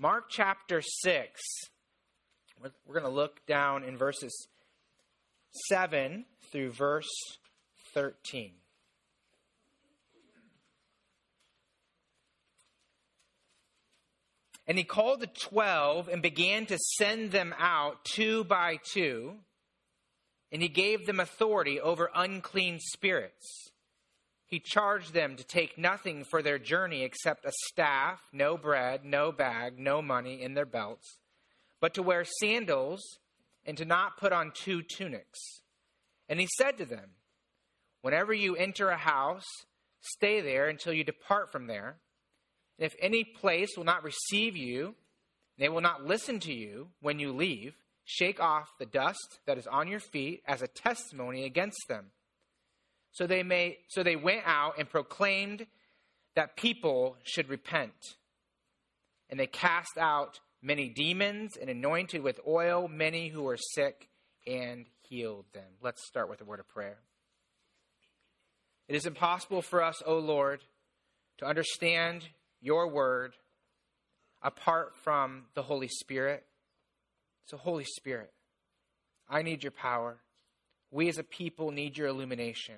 Mark 0.00 0.26
chapter 0.30 0.80
6. 0.80 1.40
We're, 2.62 2.92
going 2.92 3.02
to 3.02 3.10
look 3.10 3.44
down 3.46 3.82
in 3.82 3.96
verses 3.96 4.46
7 5.68 6.24
through 6.52 6.70
verse 6.70 7.08
13. 7.94 8.52
And 14.68 14.78
he 14.78 14.84
called 14.84 15.18
the 15.18 15.26
twelve 15.26 16.08
and 16.08 16.22
began 16.22 16.66
to 16.66 16.78
send 16.98 17.32
them 17.32 17.52
out 17.58 18.04
two 18.04 18.44
by 18.44 18.78
two, 18.92 19.36
and 20.52 20.62
he 20.62 20.68
gave 20.68 21.06
them 21.06 21.18
authority 21.18 21.80
over 21.80 22.10
unclean 22.14 22.78
spirits. 22.78 23.70
He 24.48 24.60
charged 24.60 25.12
them 25.12 25.36
to 25.36 25.44
take 25.44 25.76
nothing 25.76 26.24
for 26.24 26.42
their 26.42 26.58
journey 26.58 27.02
except 27.02 27.44
a 27.44 27.52
staff, 27.66 28.20
no 28.32 28.56
bread, 28.56 29.04
no 29.04 29.30
bag, 29.30 29.78
no 29.78 30.00
money 30.00 30.42
in 30.42 30.54
their 30.54 30.66
belts, 30.66 31.18
but 31.80 31.92
to 31.94 32.02
wear 32.02 32.24
sandals 32.40 33.02
and 33.66 33.76
to 33.76 33.84
not 33.84 34.16
put 34.16 34.32
on 34.32 34.52
two 34.54 34.80
tunics. 34.82 35.38
And 36.30 36.40
he 36.40 36.48
said 36.56 36.78
to 36.78 36.86
them, 36.86 37.10
Whenever 38.00 38.32
you 38.32 38.56
enter 38.56 38.88
a 38.88 38.96
house, 38.96 39.44
stay 40.00 40.40
there 40.40 40.68
until 40.68 40.94
you 40.94 41.04
depart 41.04 41.52
from 41.52 41.66
there. 41.66 41.98
And 42.78 42.86
if 42.86 42.94
any 43.00 43.24
place 43.24 43.76
will 43.76 43.84
not 43.84 44.02
receive 44.02 44.56
you, 44.56 44.94
they 45.58 45.68
will 45.68 45.82
not 45.82 46.06
listen 46.06 46.40
to 46.40 46.54
you 46.54 46.88
when 47.00 47.18
you 47.18 47.32
leave, 47.32 47.74
shake 48.04 48.40
off 48.40 48.68
the 48.78 48.86
dust 48.86 49.40
that 49.46 49.58
is 49.58 49.66
on 49.66 49.88
your 49.88 50.00
feet 50.00 50.42
as 50.46 50.62
a 50.62 50.68
testimony 50.68 51.44
against 51.44 51.82
them. 51.88 52.12
So 53.12 53.26
they 53.26 53.42
may 53.42 53.78
so 53.88 54.02
they 54.02 54.16
went 54.16 54.42
out 54.44 54.74
and 54.78 54.88
proclaimed 54.88 55.66
that 56.36 56.56
people 56.56 57.16
should 57.24 57.48
repent. 57.48 58.16
And 59.30 59.38
they 59.38 59.46
cast 59.46 59.98
out 59.98 60.40
many 60.62 60.88
demons 60.88 61.56
and 61.60 61.68
anointed 61.68 62.22
with 62.22 62.40
oil 62.46 62.88
many 62.88 63.28
who 63.28 63.42
were 63.42 63.56
sick 63.56 64.08
and 64.46 64.86
healed 65.08 65.46
them. 65.52 65.68
Let's 65.82 66.06
start 66.06 66.28
with 66.28 66.40
a 66.40 66.44
word 66.44 66.60
of 66.60 66.68
prayer. 66.68 66.98
It 68.88 68.94
is 68.94 69.04
impossible 69.04 69.62
for 69.62 69.82
us, 69.82 70.02
O 70.06 70.18
Lord, 70.18 70.64
to 71.38 71.46
understand 71.46 72.24
your 72.60 72.88
word 72.88 73.34
apart 74.42 74.96
from 75.02 75.44
the 75.54 75.62
Holy 75.62 75.88
Spirit. 75.88 76.44
So, 77.46 77.56
Holy 77.56 77.84
Spirit, 77.84 78.32
I 79.28 79.42
need 79.42 79.62
your 79.62 79.72
power. 79.72 80.18
We 80.90 81.08
as 81.08 81.18
a 81.18 81.22
people 81.22 81.70
need 81.70 81.98
your 81.98 82.08
illumination. 82.08 82.76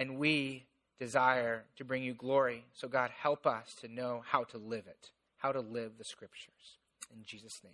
And 0.00 0.18
we 0.18 0.64
desire 0.98 1.64
to 1.76 1.84
bring 1.84 2.02
you 2.02 2.14
glory. 2.14 2.64
So, 2.72 2.88
God, 2.88 3.10
help 3.22 3.46
us 3.46 3.66
to 3.82 3.88
know 3.88 4.22
how 4.26 4.44
to 4.44 4.56
live 4.56 4.86
it, 4.86 5.10
how 5.36 5.52
to 5.52 5.60
live 5.60 5.92
the 5.98 6.04
scriptures. 6.04 6.78
In 7.14 7.22
Jesus' 7.24 7.60
name, 7.62 7.72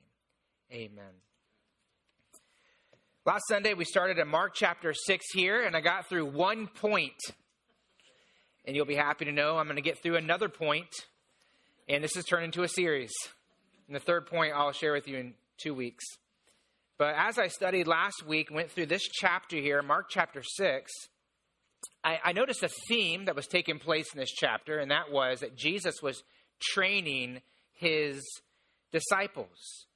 amen. 0.91 1.13
Last 3.25 3.45
Sunday, 3.49 3.75
we 3.75 3.85
started 3.85 4.19
in 4.19 4.27
Mark 4.27 4.55
chapter 4.55 4.93
6 4.93 5.25
here, 5.35 5.63
and 5.63 5.77
I 5.77 5.81
got 5.81 6.09
through 6.09 6.27
one 6.27 6.67
point. 6.67 7.15
and 8.65 8.75
you'll 8.75 8.87
be 8.87 8.97
happy 8.97 9.25
to 9.25 9.33
know 9.33 9.59
I'm 9.59 9.67
going 9.67 9.77
to 9.77 9.83
get 9.83 10.03
through 10.03 10.17
another 10.17 10.49
point, 10.49 10.89
and 11.89 12.03
this 12.03 12.17
has 12.17 12.25
turned 12.25 12.45
into 12.45 12.65
a 12.65 12.69
series. 12.69 13.13
And 13.87 13.95
the 13.95 14.01
third 14.01 14.27
point 14.27 14.53
I'll 14.55 14.73
share 14.73 14.93
with 14.93 15.07
you 15.07 15.17
in 15.17 15.35
two 15.59 15.75
weeks. 15.75 16.05
But 16.99 17.15
as 17.17 17.39
I 17.39 17.47
studied 17.47 17.87
last 17.87 18.27
week, 18.27 18.51
went 18.51 18.73
through 18.73 18.87
this 18.87 19.03
chapter 19.03 19.57
here, 19.59 19.83
Mark 19.83 20.07
chapter 20.11 20.43
6, 20.43 20.91
I, 22.05 22.19
I 22.25 22.33
noticed 22.33 22.63
a 22.63 22.71
theme 22.89 23.27
that 23.27 23.37
was 23.37 23.47
taking 23.47 23.79
place 23.79 24.07
in 24.15 24.21
this 24.21 24.31
chapter, 24.31 24.79
and 24.79 24.91
that 24.91 25.11
was 25.11 25.41
that 25.41 25.57
Jesus 25.57 25.97
was 26.03 26.23
training 26.61 27.41
his 27.73 28.23
disciples. 28.93 29.87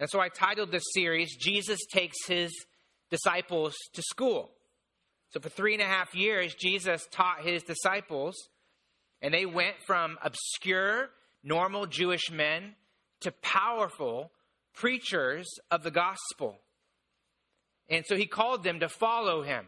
And 0.00 0.08
so 0.08 0.20
I 0.20 0.28
titled 0.28 0.70
this 0.70 0.84
series, 0.94 1.36
Jesus 1.36 1.80
Takes 1.90 2.26
His 2.26 2.52
Disciples 3.10 3.74
to 3.94 4.02
School. 4.02 4.50
So, 5.30 5.40
for 5.40 5.48
three 5.48 5.74
and 5.74 5.82
a 5.82 5.86
half 5.86 6.14
years, 6.14 6.54
Jesus 6.54 7.06
taught 7.10 7.42
his 7.42 7.62
disciples, 7.62 8.34
and 9.20 9.34
they 9.34 9.44
went 9.44 9.76
from 9.86 10.16
obscure, 10.22 11.10
normal 11.42 11.86
Jewish 11.86 12.30
men 12.30 12.74
to 13.20 13.32
powerful 13.42 14.30
preachers 14.72 15.46
of 15.70 15.82
the 15.82 15.90
gospel. 15.90 16.60
And 17.90 18.04
so 18.06 18.16
he 18.16 18.26
called 18.26 18.64
them 18.64 18.80
to 18.80 18.88
follow 18.88 19.42
him. 19.42 19.66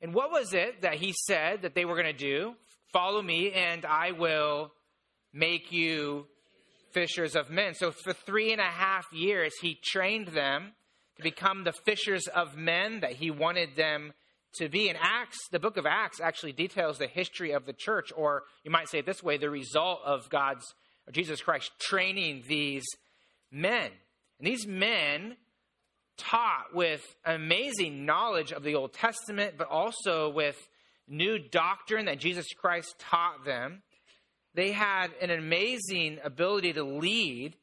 And 0.00 0.14
what 0.14 0.30
was 0.30 0.52
it 0.52 0.82
that 0.82 0.94
he 0.94 1.14
said 1.26 1.62
that 1.62 1.74
they 1.74 1.84
were 1.84 1.94
going 1.94 2.06
to 2.06 2.12
do? 2.12 2.54
Follow 2.92 3.22
me, 3.22 3.52
and 3.52 3.84
I 3.84 4.12
will 4.12 4.72
make 5.32 5.72
you 5.72 6.26
fishers 6.92 7.34
of 7.34 7.50
men. 7.50 7.74
So, 7.74 7.90
for 7.90 8.12
three 8.12 8.52
and 8.52 8.60
a 8.60 8.64
half 8.64 9.06
years, 9.12 9.52
he 9.60 9.78
trained 9.82 10.28
them 10.28 10.72
to 11.16 11.22
become 11.22 11.64
the 11.64 11.72
fishers 11.72 12.26
of 12.28 12.56
men 12.56 13.00
that 13.00 13.12
he 13.12 13.30
wanted 13.30 13.76
them 13.76 14.12
to 14.56 14.68
be. 14.68 14.88
In 14.88 14.96
Acts, 15.00 15.38
the 15.50 15.58
book 15.58 15.76
of 15.76 15.86
Acts 15.86 16.20
actually 16.20 16.52
details 16.52 16.98
the 16.98 17.06
history 17.06 17.52
of 17.52 17.66
the 17.66 17.72
church, 17.72 18.12
or 18.16 18.44
you 18.62 18.70
might 18.70 18.88
say 18.88 18.98
it 18.98 19.06
this 19.06 19.22
way 19.22 19.36
the 19.36 19.50
result 19.50 20.00
of 20.04 20.28
God's, 20.30 20.64
or 21.06 21.12
Jesus 21.12 21.40
Christ, 21.40 21.70
training 21.80 22.44
these 22.48 22.84
men. 23.50 23.90
And 24.38 24.46
these 24.46 24.66
men 24.66 25.36
taught 26.16 26.74
with 26.74 27.02
amazing 27.24 28.06
knowledge 28.06 28.52
of 28.52 28.62
the 28.62 28.74
Old 28.74 28.92
Testament, 28.92 29.54
but 29.56 29.68
also 29.68 30.30
with 30.30 30.56
new 31.08 31.38
doctrine 31.38 32.06
that 32.06 32.18
Jesus 32.18 32.46
Christ 32.56 32.94
taught 32.98 33.44
them. 33.44 33.82
They 34.54 34.72
had 34.72 35.08
an 35.20 35.30
amazing 35.30 36.18
ability 36.22 36.74
to 36.74 36.84
lead. 36.84 37.56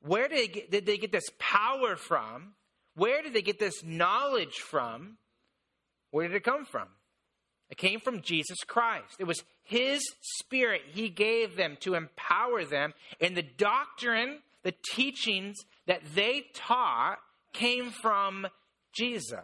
Where 0.00 0.28
did 0.28 0.38
they 0.38 0.48
get, 0.48 0.70
did 0.70 0.86
they 0.86 0.98
get 0.98 1.12
this 1.12 1.30
power 1.38 1.96
from? 1.96 2.54
Where 2.94 3.22
did 3.22 3.32
they 3.32 3.42
get 3.42 3.58
this 3.58 3.82
knowledge 3.84 4.56
from? 4.56 5.16
Where 6.10 6.26
did 6.26 6.36
it 6.36 6.44
come 6.44 6.64
from? 6.64 6.88
It 7.70 7.78
came 7.78 8.00
from 8.00 8.20
Jesus 8.20 8.58
Christ. 8.66 9.14
It 9.18 9.24
was 9.24 9.42
His 9.62 10.02
Spirit 10.20 10.82
He 10.92 11.08
gave 11.08 11.56
them 11.56 11.78
to 11.80 11.94
empower 11.94 12.64
them. 12.64 12.92
And 13.20 13.34
the 13.34 13.42
doctrine, 13.42 14.40
the 14.62 14.74
teachings 14.92 15.56
that 15.86 16.02
they 16.14 16.46
taught 16.54 17.18
came 17.52 17.90
from 17.90 18.46
Jesus. 18.92 19.40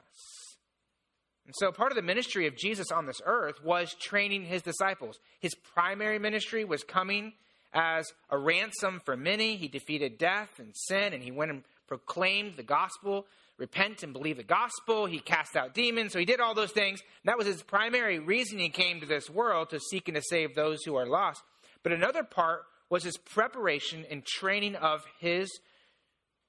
And 1.47 1.55
so 1.57 1.73
part 1.73 1.93
of 1.93 1.97
the 1.97 2.03
ministry 2.03 2.47
of 2.47 2.57
Jesus 2.57 2.91
on 2.91 3.07
this 3.07 3.21
earth 3.25 3.65
was 3.65 3.95
training 3.95 4.45
His 4.45 4.63
disciples. 4.63 5.19
His 5.41 5.55
primary 5.55 6.19
ministry 6.19 6.65
was 6.65 6.85
coming 6.85 7.33
as 7.73 8.13
a 8.31 8.39
ransom 8.39 9.01
for 9.05 9.17
many. 9.17 9.57
He 9.57 9.69
defeated 9.69 10.19
death 10.19 10.59
and 10.59 10.75
sin, 10.75 11.13
and 11.13 11.23
He 11.23 11.31
went 11.31 11.51
and 11.51 11.65
proclaimed 11.87 12.57
the 12.57 12.63
gospel 12.63 13.27
repent 13.59 14.03
and 14.03 14.13
believe 14.13 14.37
the 14.37 14.45
gospel. 14.45 15.07
He 15.07 15.19
cast 15.19 15.57
out 15.57 15.75
demons. 15.75 16.13
So 16.13 16.19
he 16.19 16.25
did 16.25 16.41
all 16.41 16.55
those 16.55 16.73
things. 16.73 17.03
That 17.25 17.37
was 17.37 17.47
his 17.47 17.63
primary 17.63 18.19
reason 18.19 18.59
he 18.59 18.71
came 18.71 19.01
to 19.01 19.07
this 19.07 19.29
world 19.29 19.71
to 19.71 19.81
seek 19.81 20.09
and 20.09 20.17
to 20.17 20.23
save 20.23 20.55
those 20.55 20.85
who 20.85 20.95
are 20.95 21.07
lost. 21.07 21.43
But 21.83 21.93
another 21.93 22.23
part 22.23 22.63
was 22.89 23.05
his 23.05 23.19
preparation 23.19 24.07
and 24.11 24.25
training 24.25 24.77
of 24.77 25.05
his 25.19 25.51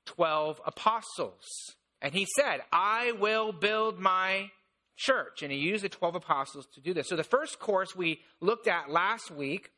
12 0.10 0.62
apostles. 0.66 1.46
And 2.02 2.14
he 2.14 2.26
said, 2.36 2.62
I 2.72 3.14
will 3.20 3.52
build 3.52 4.00
my 4.00 4.50
church. 4.96 5.44
And 5.44 5.52
he 5.52 5.58
used 5.58 5.84
the 5.84 5.90
12 5.90 6.16
apostles 6.16 6.68
to 6.76 6.82
do 6.82 6.94
this. 6.94 7.08
So 7.10 7.16
the 7.16 7.24
first 7.24 7.60
course 7.60 7.96
we 7.96 8.22
looked 8.42 8.68
at 8.68 8.90
last 8.90 9.32
week 9.32 9.72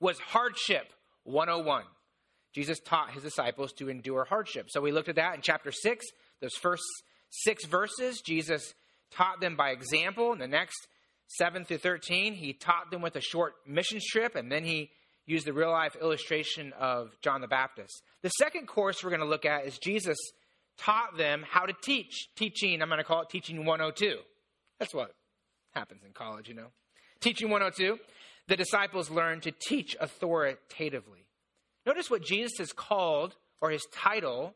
was 0.00 0.18
hardship 0.18 0.92
101. 1.24 1.84
Jesus 2.54 2.78
taught 2.80 3.12
his 3.12 3.22
disciples 3.22 3.72
to 3.74 3.88
endure 3.88 4.24
hardship. 4.24 4.66
So 4.70 4.80
we 4.80 4.92
looked 4.92 5.08
at 5.08 5.16
that 5.16 5.34
in 5.34 5.40
chapter 5.42 5.72
6. 5.72 6.06
Those 6.40 6.54
first 6.54 6.82
six 7.30 7.64
verses, 7.64 8.20
Jesus 8.20 8.74
taught 9.10 9.40
them 9.40 9.56
by 9.56 9.70
example. 9.70 10.32
In 10.32 10.38
the 10.38 10.48
next 10.48 10.86
7 11.38 11.64
through 11.64 11.78
13, 11.78 12.34
he 12.34 12.52
taught 12.52 12.90
them 12.90 13.02
with 13.02 13.16
a 13.16 13.20
short 13.20 13.54
mission 13.66 14.00
trip, 14.10 14.36
and 14.36 14.50
then 14.50 14.64
he 14.64 14.90
used 15.26 15.46
the 15.46 15.52
real 15.52 15.70
life 15.70 15.96
illustration 16.00 16.72
of 16.78 17.10
John 17.20 17.40
the 17.40 17.48
Baptist. 17.48 18.02
The 18.22 18.28
second 18.30 18.66
course 18.66 19.02
we're 19.02 19.10
going 19.10 19.20
to 19.20 19.26
look 19.26 19.44
at 19.44 19.66
is 19.66 19.78
Jesus 19.78 20.16
taught 20.78 21.16
them 21.16 21.44
how 21.48 21.66
to 21.66 21.74
teach. 21.82 22.28
Teaching, 22.36 22.80
I'm 22.80 22.88
going 22.88 22.98
to 22.98 23.04
call 23.04 23.22
it 23.22 23.28
teaching 23.28 23.64
102. 23.64 24.18
That's 24.78 24.94
what 24.94 25.14
happens 25.74 26.02
in 26.04 26.12
college, 26.12 26.48
you 26.48 26.54
know. 26.54 26.68
Teaching 27.20 27.50
102. 27.50 27.98
The 28.48 28.56
disciples 28.56 29.10
learned 29.10 29.42
to 29.42 29.50
teach 29.52 29.96
authoritatively. 30.00 31.26
Notice 31.84 32.10
what 32.10 32.22
Jesus 32.22 32.58
has 32.58 32.72
called, 32.72 33.34
or 33.60 33.70
his 33.70 33.86
title, 33.92 34.54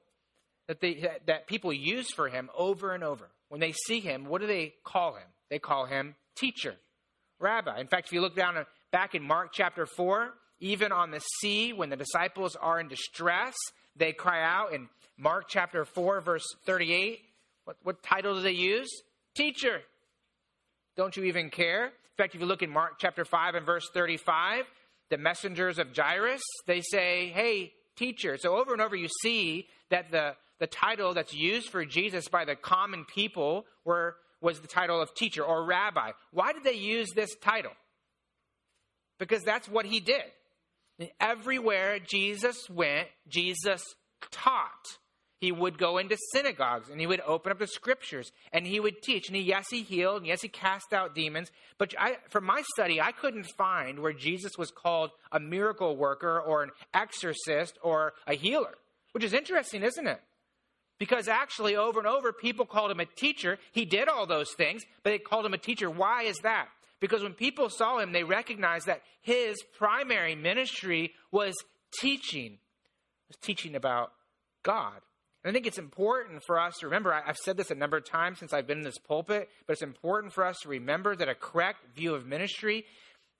that, 0.68 0.80
they, 0.80 1.08
that 1.26 1.46
people 1.46 1.72
use 1.72 2.10
for 2.12 2.28
him 2.28 2.50
over 2.56 2.92
and 2.92 3.02
over. 3.02 3.30
When 3.48 3.60
they 3.60 3.72
see 3.72 3.98
him, 4.00 4.26
what 4.26 4.40
do 4.40 4.46
they 4.46 4.74
call 4.84 5.14
him? 5.14 5.26
They 5.48 5.58
call 5.58 5.86
him 5.86 6.14
teacher, 6.36 6.76
rabbi. 7.40 7.80
In 7.80 7.88
fact, 7.88 8.06
if 8.06 8.12
you 8.12 8.20
look 8.20 8.36
down 8.36 8.56
uh, 8.56 8.64
back 8.92 9.16
in 9.16 9.22
Mark 9.22 9.50
chapter 9.52 9.86
4, 9.86 10.32
even 10.60 10.92
on 10.92 11.10
the 11.10 11.20
sea, 11.40 11.72
when 11.72 11.90
the 11.90 11.96
disciples 11.96 12.56
are 12.56 12.78
in 12.78 12.88
distress, 12.88 13.54
they 13.96 14.12
cry 14.12 14.42
out 14.42 14.72
in 14.72 14.88
Mark 15.18 15.46
chapter 15.48 15.84
4, 15.84 16.20
verse 16.20 16.44
38. 16.66 17.20
What, 17.64 17.76
what 17.82 18.02
title 18.02 18.34
do 18.36 18.42
they 18.42 18.52
use? 18.52 18.90
Teacher. 19.34 19.80
Don't 20.96 21.16
you 21.16 21.24
even 21.24 21.50
care? 21.50 21.86
In 21.86 22.16
fact, 22.16 22.34
if 22.34 22.40
you 22.40 22.46
look 22.46 22.62
in 22.62 22.70
Mark 22.70 22.94
chapter 22.98 23.24
5 23.24 23.54
and 23.54 23.66
verse 23.66 23.88
35, 23.94 24.64
the 25.08 25.18
messengers 25.18 25.78
of 25.78 25.88
Jairus, 25.96 26.42
they 26.66 26.80
say, 26.80 27.28
Hey, 27.34 27.72
teacher. 27.96 28.36
So 28.38 28.56
over 28.56 28.72
and 28.72 28.82
over, 28.82 28.96
you 28.96 29.08
see 29.22 29.66
that 29.90 30.10
the, 30.10 30.34
the 30.58 30.66
title 30.66 31.14
that's 31.14 31.34
used 31.34 31.70
for 31.70 31.84
Jesus 31.84 32.28
by 32.28 32.44
the 32.44 32.56
common 32.56 33.04
people 33.04 33.64
were, 33.84 34.16
was 34.40 34.60
the 34.60 34.68
title 34.68 35.00
of 35.00 35.14
teacher 35.14 35.42
or 35.42 35.64
rabbi. 35.64 36.12
Why 36.32 36.52
did 36.52 36.64
they 36.64 36.74
use 36.74 37.08
this 37.14 37.34
title? 37.40 37.72
Because 39.18 39.42
that's 39.42 39.68
what 39.68 39.84
he 39.84 40.00
did. 40.00 40.24
Everywhere 41.20 41.98
Jesus 41.98 42.68
went, 42.68 43.08
Jesus 43.28 43.82
taught. 44.30 44.98
He 45.40 45.52
would 45.52 45.78
go 45.78 45.96
into 45.96 46.18
synagogues 46.34 46.90
and 46.90 47.00
he 47.00 47.06
would 47.06 47.22
open 47.26 47.50
up 47.50 47.58
the 47.58 47.66
scriptures 47.66 48.30
and 48.52 48.66
he 48.66 48.78
would 48.78 49.00
teach. 49.00 49.28
And 49.28 49.36
he, 49.36 49.42
yes, 49.42 49.64
he 49.70 49.82
healed. 49.82 50.18
And 50.18 50.26
yes, 50.26 50.42
he 50.42 50.48
cast 50.48 50.92
out 50.92 51.14
demons. 51.14 51.50
But 51.78 51.94
I, 51.98 52.18
from 52.28 52.44
my 52.44 52.62
study, 52.74 53.00
I 53.00 53.12
couldn't 53.12 53.46
find 53.56 54.00
where 54.00 54.12
Jesus 54.12 54.58
was 54.58 54.70
called 54.70 55.10
a 55.32 55.40
miracle 55.40 55.96
worker 55.96 56.38
or 56.38 56.62
an 56.62 56.70
exorcist 56.92 57.78
or 57.82 58.12
a 58.26 58.34
healer, 58.34 58.74
which 59.12 59.24
is 59.24 59.32
interesting, 59.32 59.82
isn't 59.82 60.06
it? 60.06 60.20
Because 60.98 61.26
actually, 61.26 61.76
over 61.76 61.98
and 61.98 62.06
over, 62.06 62.30
people 62.30 62.66
called 62.66 62.90
him 62.90 63.00
a 63.00 63.06
teacher. 63.06 63.58
He 63.72 63.86
did 63.86 64.06
all 64.06 64.26
those 64.26 64.52
things, 64.52 64.82
but 65.02 65.10
they 65.10 65.18
called 65.18 65.46
him 65.46 65.54
a 65.54 65.58
teacher. 65.58 65.88
Why 65.88 66.24
is 66.24 66.36
that? 66.42 66.68
Because 67.00 67.22
when 67.22 67.32
people 67.32 67.70
saw 67.70 67.98
him, 67.98 68.12
they 68.12 68.24
recognized 68.24 68.86
that 68.86 69.02
his 69.22 69.56
primary 69.78 70.34
ministry 70.34 71.12
was 71.32 71.54
teaching, 72.00 72.58
was 73.28 73.36
teaching 73.40 73.74
about 73.74 74.12
God. 74.62 75.00
And 75.42 75.50
I 75.50 75.54
think 75.54 75.66
it's 75.66 75.78
important 75.78 76.42
for 76.44 76.60
us 76.60 76.76
to 76.78 76.86
remember, 76.86 77.14
I've 77.14 77.38
said 77.38 77.56
this 77.56 77.70
a 77.70 77.74
number 77.74 77.96
of 77.96 78.04
times 78.04 78.38
since 78.38 78.52
I've 78.52 78.66
been 78.66 78.78
in 78.78 78.84
this 78.84 78.98
pulpit, 78.98 79.48
but 79.66 79.72
it's 79.72 79.82
important 79.82 80.34
for 80.34 80.44
us 80.44 80.58
to 80.60 80.68
remember 80.68 81.16
that 81.16 81.28
a 81.28 81.34
correct 81.34 81.78
view 81.96 82.14
of 82.14 82.26
ministry 82.26 82.84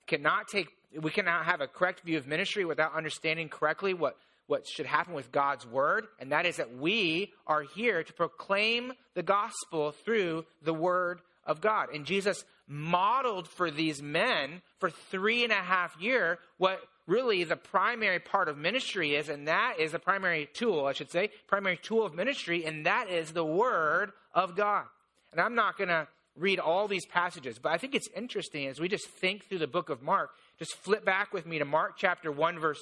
cannot 0.07 0.47
take, 0.47 0.67
we 0.99 1.11
cannot 1.11 1.45
have 1.45 1.61
a 1.61 1.67
correct 1.67 2.01
view 2.03 2.17
of 2.17 2.25
ministry 2.25 2.65
without 2.65 2.95
understanding 2.95 3.49
correctly 3.49 3.93
what, 3.93 4.17
what 4.47 4.67
should 4.67 4.87
happen 4.87 5.13
with 5.13 5.31
God's 5.31 5.67
word, 5.67 6.07
and 6.19 6.31
that 6.31 6.47
is 6.47 6.57
that 6.57 6.75
we 6.75 7.31
are 7.45 7.61
here 7.61 8.03
to 8.03 8.13
proclaim 8.13 8.93
the 9.13 9.23
gospel 9.23 9.91
through 9.91 10.45
the 10.63 10.73
word 10.73 11.21
of 11.45 11.61
God. 11.61 11.89
And 11.93 12.05
Jesus 12.05 12.43
modeled 12.71 13.47
for 13.47 13.69
these 13.69 14.01
men 14.01 14.61
for 14.79 14.89
three 14.89 15.43
and 15.43 15.51
a 15.51 15.55
half 15.55 15.95
year 15.99 16.39
what 16.57 16.81
really 17.05 17.43
the 17.43 17.55
primary 17.55 18.19
part 18.19 18.47
of 18.47 18.57
ministry 18.57 19.15
is, 19.15 19.27
and 19.27 19.47
that 19.47 19.75
is 19.79 19.91
the 19.91 19.99
primary 19.99 20.49
tool, 20.53 20.85
I 20.85 20.93
should 20.93 21.11
say, 21.11 21.29
primary 21.47 21.77
tool 21.77 22.05
of 22.05 22.15
ministry, 22.15 22.65
and 22.65 22.85
that 22.85 23.09
is 23.09 23.33
the 23.33 23.43
Word 23.43 24.11
of 24.33 24.55
God. 24.55 24.85
And 25.31 25.41
I'm 25.41 25.55
not 25.55 25.77
going 25.77 25.89
to 25.89 26.07
read 26.37 26.59
all 26.59 26.87
these 26.87 27.05
passages, 27.05 27.59
but 27.59 27.71
I 27.71 27.77
think 27.77 27.93
it's 27.95 28.07
interesting 28.15 28.67
as 28.67 28.79
we 28.79 28.87
just 28.87 29.07
think 29.19 29.45
through 29.47 29.59
the 29.59 29.67
book 29.67 29.89
of 29.89 30.01
Mark. 30.01 30.31
Just 30.57 30.75
flip 30.77 31.03
back 31.03 31.33
with 31.33 31.45
me 31.45 31.59
to 31.59 31.65
Mark 31.65 31.95
chapter 31.97 32.31
1, 32.31 32.59
verse 32.59 32.79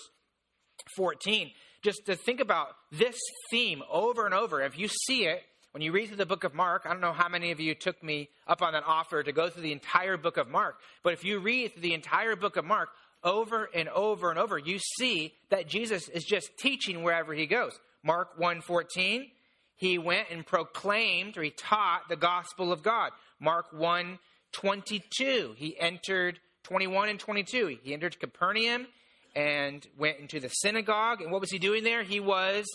14, 0.96 1.52
just 1.82 2.06
to 2.06 2.16
think 2.16 2.40
about 2.40 2.70
this 2.92 3.18
theme 3.50 3.82
over 3.92 4.26
and 4.26 4.34
over. 4.34 4.62
If 4.62 4.78
you 4.78 4.88
see 4.88 5.26
it, 5.26 5.42
when 5.80 5.86
you 5.86 5.94
read 5.94 6.08
through 6.08 6.18
the 6.18 6.26
book 6.26 6.44
of 6.44 6.54
Mark, 6.54 6.82
I 6.86 6.90
don't 6.90 7.00
know 7.00 7.14
how 7.14 7.30
many 7.30 7.52
of 7.52 7.62
you 7.62 7.74
took 7.74 8.04
me 8.04 8.28
up 8.46 8.62
on 8.62 8.74
that 8.74 8.84
offer 8.86 9.24
to 9.24 9.32
go 9.32 9.50
through 9.50 9.62
the 9.62 9.72
entire 9.72 10.18
book 10.18 10.36
of 10.36 10.50
Mark, 10.50 10.78
but 11.04 11.14
if 11.14 11.24
you 11.24 11.40
read 11.40 11.72
through 11.72 11.84
the 11.84 11.94
entire 11.94 12.36
book 12.36 12.58
of 12.58 12.66
Mark, 12.66 12.90
over 13.24 13.70
and 13.74 13.88
over 13.88 14.30
and 14.30 14.38
over, 14.38 14.58
you 14.58 14.78
see 14.78 15.34
that 15.52 15.70
Jesus 15.70 16.10
is 16.10 16.26
just 16.26 16.50
teaching 16.58 17.02
wherever 17.02 17.34
he 17.34 17.46
goes. 17.46 17.80
Mark 18.04 18.38
1:14, 18.38 19.32
he 19.78 19.98
went 19.98 20.30
and 20.30 20.46
proclaimed 20.46 21.38
or 21.38 21.44
he 21.44 21.52
taught 21.52 22.10
the 22.10 22.18
gospel 22.18 22.74
of 22.74 22.84
God. 22.84 23.14
Mark 23.40 23.72
1:22, 23.72 25.54
he 25.56 25.80
entered 25.80 26.42
21 26.64 27.08
and 27.08 27.22
22. 27.22 27.80
He 27.82 27.94
entered 27.94 28.20
Capernaum 28.20 28.86
and 29.34 29.88
went 29.98 30.20
into 30.20 30.42
the 30.42 30.50
synagogue. 30.50 31.22
And 31.22 31.32
what 31.32 31.40
was 31.40 31.52
he 31.52 31.58
doing 31.58 31.86
there? 31.86 32.04
He 32.04 32.20
was 32.20 32.66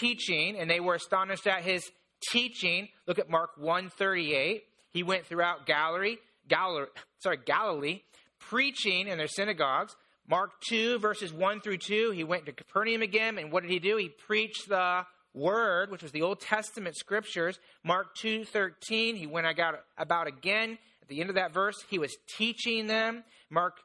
teaching, 0.00 0.58
and 0.58 0.68
they 0.68 0.80
were 0.80 0.96
astonished 0.96 1.46
at 1.46 1.62
his 1.62 1.88
teaching. 2.30 2.88
Look 3.06 3.18
at 3.18 3.30
Mark 3.30 3.50
138. 3.56 4.64
He 4.90 5.02
went 5.02 5.26
throughout 5.26 5.66
Galilee, 5.66 6.16
Galilee, 6.48 6.86
sorry, 7.20 7.38
Galilee, 7.44 8.00
preaching 8.38 9.08
in 9.08 9.18
their 9.18 9.28
synagogues. 9.28 9.94
Mark 10.28 10.50
2, 10.68 10.98
verses 10.98 11.32
1 11.32 11.60
through 11.60 11.78
2, 11.78 12.10
he 12.10 12.24
went 12.24 12.46
to 12.46 12.52
Capernaum 12.52 13.02
again, 13.02 13.38
and 13.38 13.50
what 13.50 13.62
did 13.62 13.70
he 13.70 13.78
do? 13.78 13.96
He 13.96 14.08
preached 14.08 14.68
the 14.68 15.06
word, 15.34 15.90
which 15.90 16.02
was 16.02 16.12
the 16.12 16.22
Old 16.22 16.40
Testament 16.40 16.96
scriptures. 16.96 17.58
Mark 17.84 18.14
2, 18.16 18.44
13, 18.44 19.16
he 19.16 19.26
went 19.26 19.46
about 19.96 20.26
again. 20.26 20.78
At 21.02 21.08
the 21.08 21.20
end 21.20 21.30
of 21.30 21.36
that 21.36 21.54
verse, 21.54 21.76
he 21.88 21.98
was 21.98 22.14
teaching 22.36 22.86
them. 22.86 23.24
Mark 23.48 23.78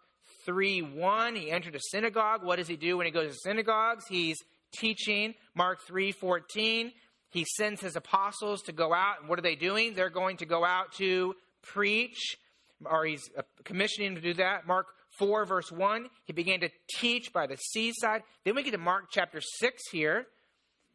3, 0.45 0.81
1, 0.81 1.35
he 1.35 1.51
entered 1.51 1.75
a 1.75 1.79
synagogue. 1.91 2.43
What 2.43 2.57
does 2.57 2.67
he 2.67 2.75
do 2.75 2.97
when 2.97 3.05
he 3.05 3.11
goes 3.11 3.31
to 3.31 3.37
synagogues? 3.41 4.05
He's 4.09 4.37
teaching. 4.73 5.35
Mark 5.55 5.79
3, 5.87 6.11
14, 6.11 6.91
he 7.33 7.45
sends 7.57 7.81
his 7.81 7.95
apostles 7.95 8.61
to 8.63 8.71
go 8.71 8.93
out, 8.93 9.19
and 9.19 9.27
what 9.27 9.39
are 9.39 9.43
they 9.43 9.55
doing? 9.55 9.93
They're 9.93 10.09
going 10.09 10.37
to 10.37 10.45
go 10.45 10.63
out 10.63 10.93
to 10.93 11.35
preach 11.61 12.37
or 12.85 13.05
he's 13.05 13.29
uh, 13.37 13.41
commissioning 13.63 14.09
him 14.11 14.15
to 14.15 14.21
do 14.21 14.33
that. 14.35 14.67
Mark 14.67 14.87
4, 15.17 15.45
verse 15.45 15.71
1, 15.71 16.07
he 16.25 16.33
began 16.33 16.59
to 16.61 16.69
teach 16.97 17.31
by 17.33 17.47
the 17.47 17.57
seaside. 17.57 18.23
Then 18.43 18.55
we 18.55 18.63
get 18.63 18.71
to 18.71 18.77
Mark 18.77 19.05
chapter 19.11 19.41
6 19.41 19.83
here, 19.91 20.25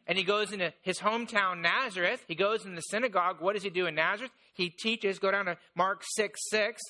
and 0.07 0.19
he 0.19 0.25
goes 0.25 0.53
into 0.53 0.73
his 0.83 0.99
hometown, 0.99 1.61
Nazareth. 1.61 2.25
He 2.27 2.35
goes 2.35 2.65
in 2.65 2.75
the 2.75 2.83
synagogue. 2.83 3.37
What 3.41 3.55
does 3.55 3.63
he 3.63 3.71
do 3.71 3.87
in 3.87 3.95
Nazareth? 3.95 4.33
He 4.55 4.71
teaches. 4.71 5.19
Go 5.19 5.31
down 5.31 5.47
to 5.47 5.57
Mark 5.75 6.03
6, 6.17 6.39
6. 6.51 6.81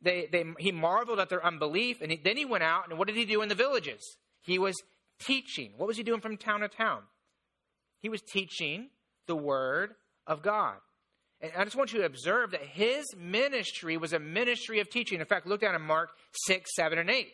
They, 0.00 0.28
they, 0.30 0.44
he 0.58 0.70
marveled 0.70 1.18
at 1.18 1.28
their 1.28 1.44
unbelief, 1.44 2.00
and 2.00 2.12
he, 2.12 2.20
then 2.22 2.36
he 2.36 2.44
went 2.44 2.62
out, 2.62 2.88
and 2.88 2.98
what 2.98 3.08
did 3.08 3.16
he 3.16 3.24
do 3.24 3.42
in 3.42 3.48
the 3.48 3.54
villages? 3.54 4.16
He 4.42 4.58
was 4.58 4.74
teaching. 5.18 5.72
What 5.76 5.88
was 5.88 5.96
he 5.96 6.04
doing 6.04 6.20
from 6.20 6.36
town 6.36 6.60
to 6.60 6.68
town? 6.68 7.02
He 8.00 8.08
was 8.08 8.22
teaching 8.22 8.88
the 9.26 9.36
word 9.36 9.94
of 10.26 10.42
God. 10.42 10.76
And 11.40 11.52
I 11.56 11.64
just 11.64 11.76
want 11.76 11.92
you 11.92 12.00
to 12.00 12.06
observe 12.06 12.50
that 12.50 12.62
his 12.62 13.04
ministry 13.16 13.96
was 13.96 14.12
a 14.12 14.18
ministry 14.18 14.80
of 14.80 14.90
teaching. 14.90 15.20
In 15.20 15.26
fact, 15.26 15.46
look 15.46 15.60
down 15.60 15.74
at 15.74 15.80
Mark 15.80 16.10
6, 16.46 16.68
7, 16.74 16.98
and 16.98 17.10
8. 17.10 17.28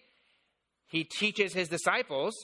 He 0.88 1.04
teaches 1.04 1.54
his 1.54 1.68
disciples. 1.68 2.34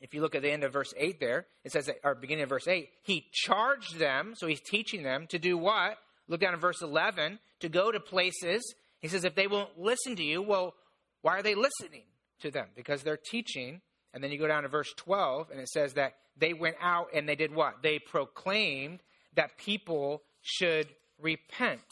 If 0.00 0.14
you 0.14 0.20
look 0.20 0.34
at 0.34 0.42
the 0.42 0.50
end 0.50 0.64
of 0.64 0.72
verse 0.72 0.92
8 0.96 1.18
there, 1.18 1.46
it 1.64 1.72
says, 1.72 1.86
that, 1.86 1.96
or 2.04 2.14
beginning 2.14 2.44
of 2.44 2.50
verse 2.50 2.68
8, 2.68 2.88
he 3.02 3.26
charged 3.32 3.98
them, 3.98 4.34
so 4.36 4.46
he's 4.46 4.60
teaching 4.60 5.02
them 5.02 5.26
to 5.28 5.38
do 5.38 5.58
what? 5.58 5.98
Look 6.28 6.40
down 6.40 6.54
at 6.54 6.60
verse 6.60 6.82
11, 6.82 7.38
to 7.60 7.68
go 7.68 7.90
to 7.90 7.98
places. 7.98 8.74
He 9.00 9.08
says, 9.08 9.24
if 9.24 9.34
they 9.34 9.46
won't 9.46 9.78
listen 9.78 10.14
to 10.16 10.22
you, 10.22 10.42
well, 10.42 10.74
why 11.22 11.38
are 11.38 11.42
they 11.42 11.54
listening 11.54 12.04
to 12.40 12.50
them? 12.50 12.66
Because 12.76 13.02
they're 13.02 13.16
teaching. 13.16 13.80
And 14.12 14.22
then 14.22 14.30
you 14.30 14.38
go 14.38 14.46
down 14.46 14.62
to 14.62 14.68
verse 14.68 14.92
12, 14.96 15.50
and 15.50 15.60
it 15.60 15.68
says 15.68 15.94
that 15.94 16.14
they 16.36 16.54
went 16.54 16.76
out 16.80 17.08
and 17.14 17.28
they 17.28 17.34
did 17.34 17.54
what? 17.54 17.82
They 17.82 17.98
proclaimed 17.98 19.00
that 19.34 19.58
people 19.58 20.22
should 20.42 20.88
repent. 21.20 21.84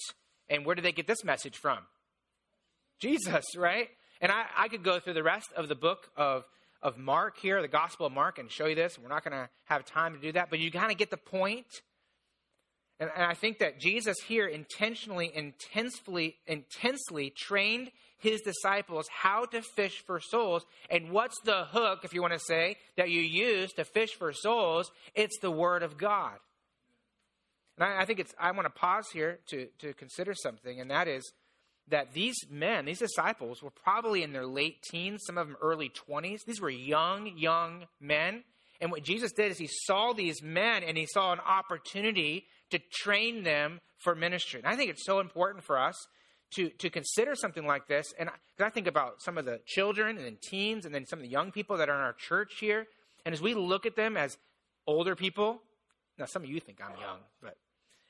And 0.49 0.64
where 0.64 0.75
did 0.75 0.85
they 0.85 0.93
get 0.93 1.07
this 1.07 1.25
message 1.25 1.57
from? 1.57 1.79
Jesus, 3.00 3.45
right? 3.57 3.88
And 4.21 4.33
I, 4.33 4.47
I 4.57 4.69
could 4.69 4.83
go 4.83 4.99
through 4.99 5.14
the 5.14 5.23
rest 5.23 5.52
of 5.57 5.69
the 5.69 5.75
book 5.75 6.09
of, 6.17 6.45
of 6.83 6.97
Mark 6.97 7.38
here, 7.38 7.61
the 7.61 7.69
Gospel 7.69 8.07
of 8.07 8.12
Mark, 8.12 8.38
and 8.38 8.50
show 8.50 8.67
you 8.67 8.75
this. 8.75 8.99
We're 8.99 9.09
not 9.09 9.25
going 9.25 9.37
to 9.37 9.49
have 9.64 9.85
time 9.85 10.14
to 10.14 10.21
do 10.21 10.33
that, 10.33 10.49
but 10.49 10.59
you 10.59 10.71
kind 10.71 10.91
of 10.91 10.97
get 10.97 11.11
the 11.11 11.17
point. 11.17 11.67
And, 12.99 13.11
and 13.14 13.25
I 13.25 13.35
think 13.35 13.59
that 13.59 13.79
Jesus 13.79 14.17
here 14.26 14.47
intentionally, 14.47 15.31
intensely, 15.35 16.37
intensely 16.47 17.31
trained 17.31 17.91
his 18.19 18.41
disciples 18.41 19.07
how 19.11 19.45
to 19.47 19.63
fish 19.63 20.03
for 20.07 20.21
souls. 20.21 20.65
And 20.91 21.11
what's 21.11 21.41
the 21.45 21.65
hook, 21.65 22.01
if 22.05 22.15
you 22.15 22.23
want 22.23 22.35
to 22.35 22.39
say, 22.39 22.77
that 22.97 23.11
you 23.11 23.21
use 23.21 23.73
to 23.75 23.85
fish 23.85 24.15
for 24.15 24.33
souls? 24.33 24.91
It's 25.15 25.39
the 25.41 25.51
Word 25.51 25.83
of 25.83 25.99
God. 25.99 26.35
And 27.77 27.85
I, 27.85 28.03
I 28.03 28.05
think 28.05 28.21
it's, 28.21 28.35
I 28.39 28.51
want 28.53 28.67
to 28.67 28.71
pause 28.71 29.07
here 29.13 29.39
to, 29.49 29.67
to 29.81 29.93
consider 29.95 30.35
something, 30.35 30.81
and 30.81 30.91
that 30.91 31.09
is 31.09 31.33
that 31.89 32.13
these 32.15 32.37
men, 32.51 32.85
these 32.85 32.99
disciples, 32.99 33.63
were 33.63 33.71
probably 33.71 34.23
in 34.23 34.33
their 34.33 34.47
late 34.47 34.83
teens, 34.83 35.23
some 35.25 35.39
of 35.39 35.47
them 35.47 35.57
early 35.63 35.91
20s. 36.09 36.45
These 36.45 36.61
were 36.61 36.71
young, 36.71 37.33
young 37.37 37.87
men. 38.01 38.43
And 38.81 38.91
what 38.91 39.05
Jesus 39.05 39.33
did 39.33 39.53
is 39.53 39.59
he 39.59 39.69
saw 39.71 40.13
these 40.13 40.43
men 40.43 40.83
and 40.83 40.97
he 40.97 41.07
saw 41.07 41.33
an 41.33 41.41
opportunity 41.41 42.47
to 42.71 42.81
train 42.93 43.45
them 43.45 43.81
for 43.99 44.15
ministry. 44.15 44.61
And 44.61 44.67
I 44.67 44.77
think 44.77 44.91
it's 44.91 45.07
so 45.07 45.21
important 45.21 45.65
for 45.65 45.79
us 45.79 45.95
to, 46.55 46.71
to 46.71 46.91
consider 46.91 47.35
something 47.35 47.67
like 47.67 47.87
this. 47.88 48.12
And 48.19 48.29
I, 48.29 48.65
I 48.65 48.71
think 48.71 48.87
about 48.87 49.23
some 49.23 49.38
of 49.38 49.45
the 49.45 49.61
children 49.67 50.19
and 50.19 50.41
teens 50.41 50.87
and 50.87 50.95
then 50.95 51.07
some 51.07 51.19
of 51.19 51.23
the 51.23 51.29
young 51.29 51.53
people 51.53 51.76
that 51.79 51.88
are 51.88 51.95
in 51.95 52.00
our 52.00 52.15
church 52.15 52.55
here. 52.61 52.87
And 53.25 53.33
as 53.33 53.43
we 53.43 53.55
look 53.55 53.87
at 53.87 53.97
them 53.97 54.17
as 54.17 54.38
older 54.87 55.17
people, 55.17 55.61
now 56.19 56.26
some 56.26 56.43
of 56.43 56.49
you 56.49 56.61
think 56.61 56.81
I'm 56.81 56.99
young, 57.00 57.19
but 57.43 57.57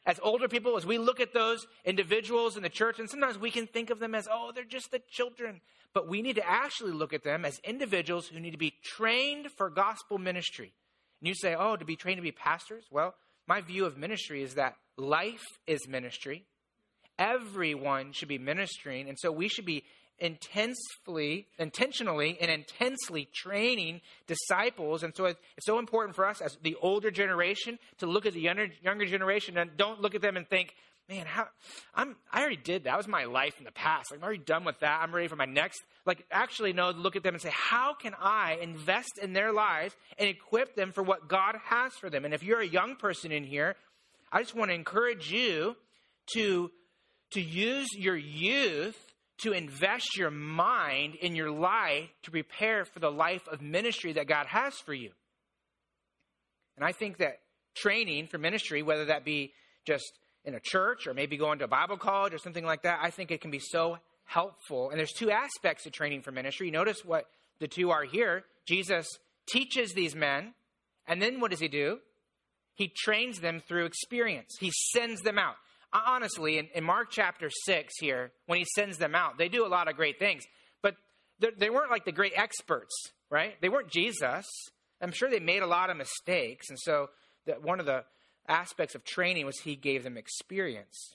as 0.06 0.20
older 0.22 0.46
people, 0.46 0.76
as 0.76 0.86
we 0.86 0.98
look 0.98 1.18
at 1.18 1.34
those 1.34 1.66
individuals 1.84 2.56
in 2.56 2.62
the 2.62 2.68
church, 2.68 3.00
and 3.00 3.10
sometimes 3.10 3.38
we 3.38 3.50
can 3.50 3.66
think 3.66 3.90
of 3.90 3.98
them 3.98 4.14
as, 4.14 4.28
oh, 4.30 4.52
they're 4.54 4.64
just 4.64 4.92
the 4.92 5.02
children. 5.10 5.60
But 5.92 6.08
we 6.08 6.22
need 6.22 6.36
to 6.36 6.48
actually 6.48 6.92
look 6.92 7.12
at 7.12 7.24
them 7.24 7.44
as 7.44 7.58
individuals 7.64 8.28
who 8.28 8.38
need 8.38 8.52
to 8.52 8.58
be 8.58 8.74
trained 8.84 9.48
for 9.56 9.68
gospel 9.68 10.18
ministry. 10.18 10.72
And 11.20 11.28
you 11.28 11.34
say, 11.34 11.56
oh, 11.58 11.74
to 11.74 11.84
be 11.84 11.96
trained 11.96 12.18
to 12.18 12.22
be 12.22 12.30
pastors? 12.30 12.84
Well, 12.90 13.14
my 13.48 13.60
view 13.62 13.84
of 13.84 13.96
ministry 13.96 14.42
is 14.42 14.54
that 14.54 14.76
life 14.96 15.44
is 15.66 15.88
ministry. 15.88 16.44
Everyone 17.18 18.12
should 18.12 18.28
be 18.28 18.38
ministering. 18.38 19.08
And 19.08 19.18
so 19.18 19.32
we 19.32 19.48
should 19.48 19.64
be 19.64 19.84
intensely, 20.18 21.46
intentionally 21.58 22.38
and 22.40 22.50
intensely 22.50 23.28
training 23.34 24.00
disciples. 24.26 25.02
And 25.02 25.14
so 25.14 25.26
it's 25.26 25.38
so 25.60 25.78
important 25.78 26.16
for 26.16 26.26
us 26.26 26.40
as 26.40 26.56
the 26.62 26.76
older 26.80 27.10
generation 27.10 27.78
to 27.98 28.06
look 28.06 28.26
at 28.26 28.32
the 28.32 28.40
younger, 28.40 28.68
younger 28.82 29.06
generation 29.06 29.58
and 29.58 29.76
don't 29.76 30.00
look 30.00 30.14
at 30.14 30.22
them 30.22 30.36
and 30.36 30.48
think, 30.48 30.74
man, 31.08 31.26
how 31.26 31.46
I'm 31.94 32.16
I 32.32 32.40
already 32.40 32.56
did 32.56 32.84
that. 32.84 32.90
That 32.90 32.96
was 32.96 33.08
my 33.08 33.24
life 33.24 33.58
in 33.58 33.64
the 33.64 33.72
past. 33.72 34.12
I'm 34.12 34.22
already 34.22 34.38
done 34.38 34.64
with 34.64 34.80
that. 34.80 35.00
I'm 35.02 35.14
ready 35.14 35.28
for 35.28 35.36
my 35.36 35.44
next. 35.44 35.82
Like 36.04 36.24
actually 36.30 36.72
no, 36.72 36.90
look 36.90 37.16
at 37.16 37.22
them 37.22 37.34
and 37.34 37.42
say, 37.42 37.52
how 37.52 37.94
can 37.94 38.14
I 38.18 38.58
invest 38.60 39.18
in 39.22 39.32
their 39.32 39.52
lives 39.52 39.94
and 40.18 40.28
equip 40.28 40.74
them 40.74 40.92
for 40.92 41.02
what 41.02 41.28
God 41.28 41.56
has 41.64 41.92
for 41.94 42.10
them? 42.10 42.24
And 42.24 42.34
if 42.34 42.42
you're 42.42 42.60
a 42.60 42.66
young 42.66 42.96
person 42.96 43.32
in 43.32 43.44
here, 43.44 43.76
I 44.32 44.42
just 44.42 44.54
want 44.54 44.70
to 44.70 44.74
encourage 44.74 45.30
you 45.30 45.76
to 46.34 46.70
to 47.32 47.40
use 47.40 47.88
your 47.96 48.16
youth 48.16 48.96
to 49.38 49.52
invest 49.52 50.16
your 50.16 50.30
mind 50.30 51.14
in 51.16 51.34
your 51.34 51.50
life 51.50 52.08
to 52.22 52.30
prepare 52.30 52.84
for 52.84 53.00
the 53.00 53.10
life 53.10 53.46
of 53.48 53.60
ministry 53.60 54.14
that 54.14 54.26
God 54.26 54.46
has 54.46 54.74
for 54.78 54.94
you. 54.94 55.10
And 56.76 56.84
I 56.84 56.92
think 56.92 57.18
that 57.18 57.40
training 57.74 58.28
for 58.28 58.38
ministry, 58.38 58.82
whether 58.82 59.06
that 59.06 59.24
be 59.24 59.52
just 59.86 60.18
in 60.44 60.54
a 60.54 60.60
church 60.60 61.06
or 61.06 61.14
maybe 61.14 61.36
going 61.36 61.58
to 61.58 61.64
a 61.64 61.68
Bible 61.68 61.96
college 61.96 62.32
or 62.32 62.38
something 62.38 62.64
like 62.64 62.82
that, 62.82 63.00
I 63.02 63.10
think 63.10 63.30
it 63.30 63.40
can 63.40 63.50
be 63.50 63.58
so 63.58 63.98
helpful. 64.24 64.90
And 64.90 64.98
there's 64.98 65.12
two 65.12 65.30
aspects 65.30 65.84
to 65.84 65.90
training 65.90 66.22
for 66.22 66.32
ministry. 66.32 66.70
Notice 66.70 67.04
what 67.04 67.26
the 67.58 67.68
two 67.68 67.90
are 67.90 68.04
here. 68.04 68.44
Jesus 68.66 69.06
teaches 69.48 69.92
these 69.92 70.14
men, 70.14 70.54
and 71.06 71.20
then 71.20 71.40
what 71.40 71.50
does 71.50 71.60
he 71.60 71.68
do? 71.68 71.98
He 72.74 72.92
trains 73.04 73.40
them 73.40 73.62
through 73.66 73.86
experience. 73.86 74.56
He 74.58 74.70
sends 74.92 75.22
them 75.22 75.38
out 75.38 75.54
honestly, 75.92 76.58
in, 76.58 76.68
in, 76.74 76.84
Mark 76.84 77.08
chapter 77.10 77.50
6 77.50 77.94
here, 78.00 78.32
when 78.46 78.58
he 78.58 78.66
sends 78.74 78.98
them 78.98 79.14
out, 79.14 79.38
they 79.38 79.48
do 79.48 79.66
a 79.66 79.68
lot 79.68 79.88
of 79.88 79.96
great 79.96 80.18
things. 80.18 80.44
But 80.82 80.94
they 81.58 81.70
weren't 81.70 81.90
like 81.90 82.04
the 82.04 82.12
great 82.12 82.32
experts, 82.36 82.94
right? 83.30 83.54
They 83.60 83.68
weren't 83.68 83.90
Jesus. 83.90 84.46
I'm 85.00 85.12
sure 85.12 85.30
they 85.30 85.40
made 85.40 85.62
a 85.62 85.66
lot 85.66 85.90
of 85.90 85.96
mistakes. 85.96 86.68
And 86.68 86.78
so 86.78 87.08
that 87.46 87.62
one 87.62 87.80
of 87.80 87.86
the 87.86 88.04
aspects 88.48 88.94
of 88.94 89.04
training 89.04 89.46
was 89.46 89.58
he 89.58 89.76
gave 89.76 90.04
them 90.04 90.16
experience. 90.16 91.14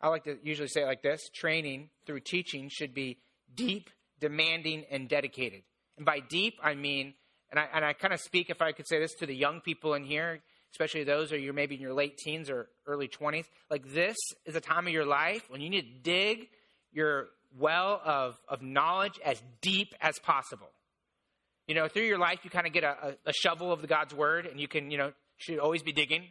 I 0.00 0.08
like 0.08 0.24
to 0.24 0.38
usually 0.42 0.68
say 0.68 0.82
it 0.82 0.86
like 0.86 1.02
this 1.02 1.28
training 1.34 1.90
through 2.06 2.20
teaching 2.20 2.68
should 2.70 2.94
be 2.94 3.18
deep, 3.54 3.90
demanding, 4.20 4.84
and 4.90 5.08
dedicated. 5.08 5.62
And 5.96 6.06
by 6.06 6.20
deep, 6.20 6.54
I 6.62 6.74
mean, 6.74 7.14
and 7.50 7.58
I, 7.58 7.66
and 7.74 7.84
I 7.84 7.92
kind 7.94 8.14
of 8.14 8.20
speak, 8.20 8.50
if 8.50 8.62
I 8.62 8.72
could 8.72 8.86
say 8.86 9.00
this 9.00 9.14
to 9.14 9.26
the 9.26 9.34
young 9.34 9.60
people 9.60 9.94
in 9.94 10.04
here, 10.04 10.40
especially 10.72 11.04
those 11.04 11.32
or 11.32 11.38
you're 11.38 11.54
maybe 11.54 11.74
in 11.74 11.80
your 11.80 11.94
late 11.94 12.18
teens 12.18 12.50
or 12.50 12.68
early 12.86 13.08
20s. 13.08 13.46
Like 13.70 13.92
this 13.92 14.16
is 14.44 14.54
a 14.56 14.60
time 14.60 14.86
of 14.86 14.92
your 14.92 15.06
life 15.06 15.42
when 15.48 15.60
you 15.60 15.70
need 15.70 15.82
to 15.82 16.00
dig 16.02 16.48
your 16.92 17.28
well 17.58 18.00
of, 18.04 18.38
of 18.48 18.62
knowledge 18.62 19.18
as 19.24 19.42
deep 19.60 19.94
as 20.00 20.18
possible. 20.18 20.68
You 21.66 21.74
know, 21.74 21.88
through 21.88 22.04
your 22.04 22.18
life, 22.18 22.40
you 22.44 22.50
kind 22.50 22.66
of 22.66 22.72
get 22.72 22.84
a, 22.84 22.96
a, 23.26 23.30
a, 23.30 23.32
shovel 23.32 23.72
of 23.72 23.82
the 23.82 23.86
God's 23.86 24.14
word 24.14 24.46
and 24.46 24.58
you 24.58 24.68
can, 24.68 24.90
you 24.90 24.96
know, 24.96 25.12
should 25.36 25.58
always 25.58 25.82
be 25.82 25.92
digging. 25.92 26.24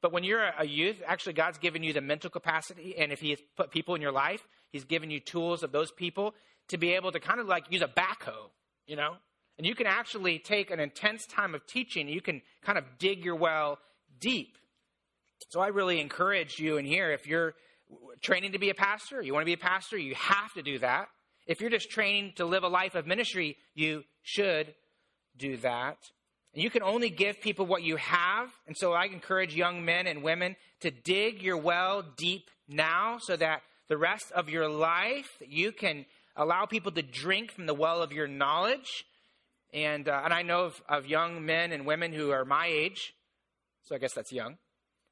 But 0.00 0.12
when 0.12 0.24
you're 0.24 0.42
a 0.42 0.66
youth, 0.66 1.00
actually, 1.06 1.34
God's 1.34 1.58
given 1.58 1.84
you 1.84 1.92
the 1.92 2.00
mental 2.00 2.30
capacity. 2.30 2.96
And 2.98 3.12
if 3.12 3.20
He 3.20 3.30
has 3.30 3.38
put 3.56 3.70
people 3.70 3.94
in 3.94 4.02
your 4.02 4.10
life, 4.10 4.44
He's 4.72 4.84
given 4.84 5.10
you 5.10 5.20
tools 5.20 5.62
of 5.62 5.70
those 5.70 5.92
people 5.92 6.34
to 6.68 6.78
be 6.78 6.94
able 6.94 7.12
to 7.12 7.20
kind 7.20 7.38
of 7.38 7.46
like 7.46 7.70
use 7.70 7.82
a 7.82 7.86
backhoe, 7.86 8.50
you 8.86 8.96
know, 8.96 9.14
and 9.58 9.66
you 9.66 9.74
can 9.74 9.86
actually 9.86 10.38
take 10.38 10.70
an 10.70 10.80
intense 10.80 11.26
time 11.26 11.54
of 11.54 11.66
teaching, 11.66 12.08
you 12.08 12.20
can 12.20 12.42
kind 12.62 12.78
of 12.78 12.84
dig 12.98 13.24
your 13.24 13.36
well 13.36 13.78
deep. 14.20 14.56
So 15.50 15.60
I 15.60 15.68
really 15.68 16.00
encourage 16.00 16.58
you 16.58 16.76
in 16.76 16.84
here, 16.84 17.10
if 17.12 17.26
you're 17.26 17.54
training 18.22 18.52
to 18.52 18.58
be 18.58 18.70
a 18.70 18.74
pastor, 18.74 19.20
you 19.20 19.32
want 19.32 19.42
to 19.42 19.46
be 19.46 19.52
a 19.52 19.58
pastor, 19.58 19.98
you 19.98 20.14
have 20.14 20.52
to 20.54 20.62
do 20.62 20.78
that. 20.78 21.08
If 21.46 21.60
you're 21.60 21.70
just 21.70 21.90
training 21.90 22.34
to 22.36 22.44
live 22.44 22.62
a 22.62 22.68
life 22.68 22.94
of 22.94 23.06
ministry, 23.06 23.56
you 23.74 24.04
should 24.22 24.74
do 25.36 25.56
that. 25.58 25.98
And 26.54 26.62
you 26.62 26.70
can 26.70 26.82
only 26.82 27.10
give 27.10 27.40
people 27.40 27.66
what 27.66 27.82
you 27.82 27.96
have. 27.96 28.50
And 28.66 28.76
so 28.76 28.92
I 28.92 29.06
encourage 29.06 29.54
young 29.54 29.84
men 29.84 30.06
and 30.06 30.22
women 30.22 30.56
to 30.80 30.90
dig 30.90 31.42
your 31.42 31.56
well 31.56 32.04
deep 32.16 32.50
now 32.68 33.18
so 33.20 33.36
that 33.36 33.62
the 33.88 33.96
rest 33.96 34.30
of 34.32 34.48
your 34.48 34.68
life 34.68 35.28
you 35.46 35.72
can 35.72 36.06
allow 36.36 36.66
people 36.66 36.92
to 36.92 37.02
drink 37.02 37.52
from 37.52 37.66
the 37.66 37.74
well 37.74 38.02
of 38.02 38.12
your 38.12 38.26
knowledge 38.26 39.04
and, 39.72 40.08
uh, 40.08 40.22
and 40.24 40.32
I 40.32 40.42
know 40.42 40.64
of, 40.64 40.82
of 40.88 41.06
young 41.06 41.44
men 41.46 41.72
and 41.72 41.86
women 41.86 42.12
who 42.12 42.30
are 42.30 42.44
my 42.44 42.66
age, 42.66 43.14
so 43.84 43.94
I 43.94 43.98
guess 43.98 44.12
that's 44.12 44.32
young, 44.32 44.58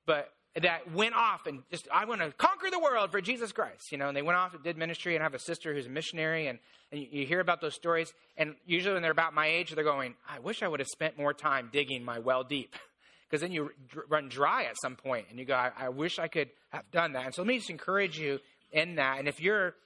but 0.07 0.33
that 0.57 0.93
went 0.93 1.15
off 1.15 1.47
and 1.47 1.63
just, 1.71 1.87
I 1.93 2.05
want 2.05 2.21
to 2.21 2.33
conquer 2.33 2.71
the 2.71 2.79
world 2.79 3.11
for 3.11 3.21
Jesus 3.21 3.53
Christ, 3.53 3.93
you 3.93 3.99
know, 3.99 4.09
and 4.09 4.17
they 4.17 4.23
went 4.23 4.37
off 4.37 4.53
and 4.53 4.63
did 4.63 4.77
ministry 4.77 5.15
and 5.15 5.23
I 5.23 5.27
have 5.27 5.35
a 5.35 5.39
sister 5.39 5.73
who's 5.73 5.87
a 5.87 5.91
missionary 5.91 6.49
and, 6.49 6.59
and 6.91 7.01
you, 7.01 7.25
hear 7.25 7.41
about 7.41 7.61
those 7.61 7.75
stories. 7.75 8.13
And 8.37 8.57
usually 8.67 8.95
when 8.95 9.03
they're 9.03 9.13
about 9.13 9.33
my 9.33 9.47
age, 9.47 9.71
they're 9.71 9.85
going, 9.85 10.15
I 10.29 10.41
wish 10.41 10.63
I 10.63 10.69
would 10.69 10.81
have 10.81 10.89
spent 10.89 11.17
more 11.17 11.33
time 11.33 11.71
digging 11.73 12.05
my 12.05 12.19
well 12.19 12.45
deep. 12.45 12.75
Because 13.29 13.43
then 13.43 13.53
you 13.53 13.71
run 14.09 14.29
dry 14.29 14.65
at 14.65 14.75
some 14.83 14.97
point 14.97 15.27
and 15.31 15.39
you 15.39 15.45
go, 15.45 15.55
I, 15.55 15.71
I 15.79 15.89
wish 15.91 16.19
I 16.19 16.27
could 16.27 16.51
have 16.71 16.91
done 16.91 17.13
that. 17.13 17.27
And 17.27 17.33
so 17.33 17.43
let 17.43 17.47
me 17.47 17.59
just 17.59 17.71
encourage 17.71 18.19
you 18.19 18.41
in 18.73 18.97
that. 18.97 19.21
And 19.21 19.29
if 19.29 19.41
you're, 19.41 19.77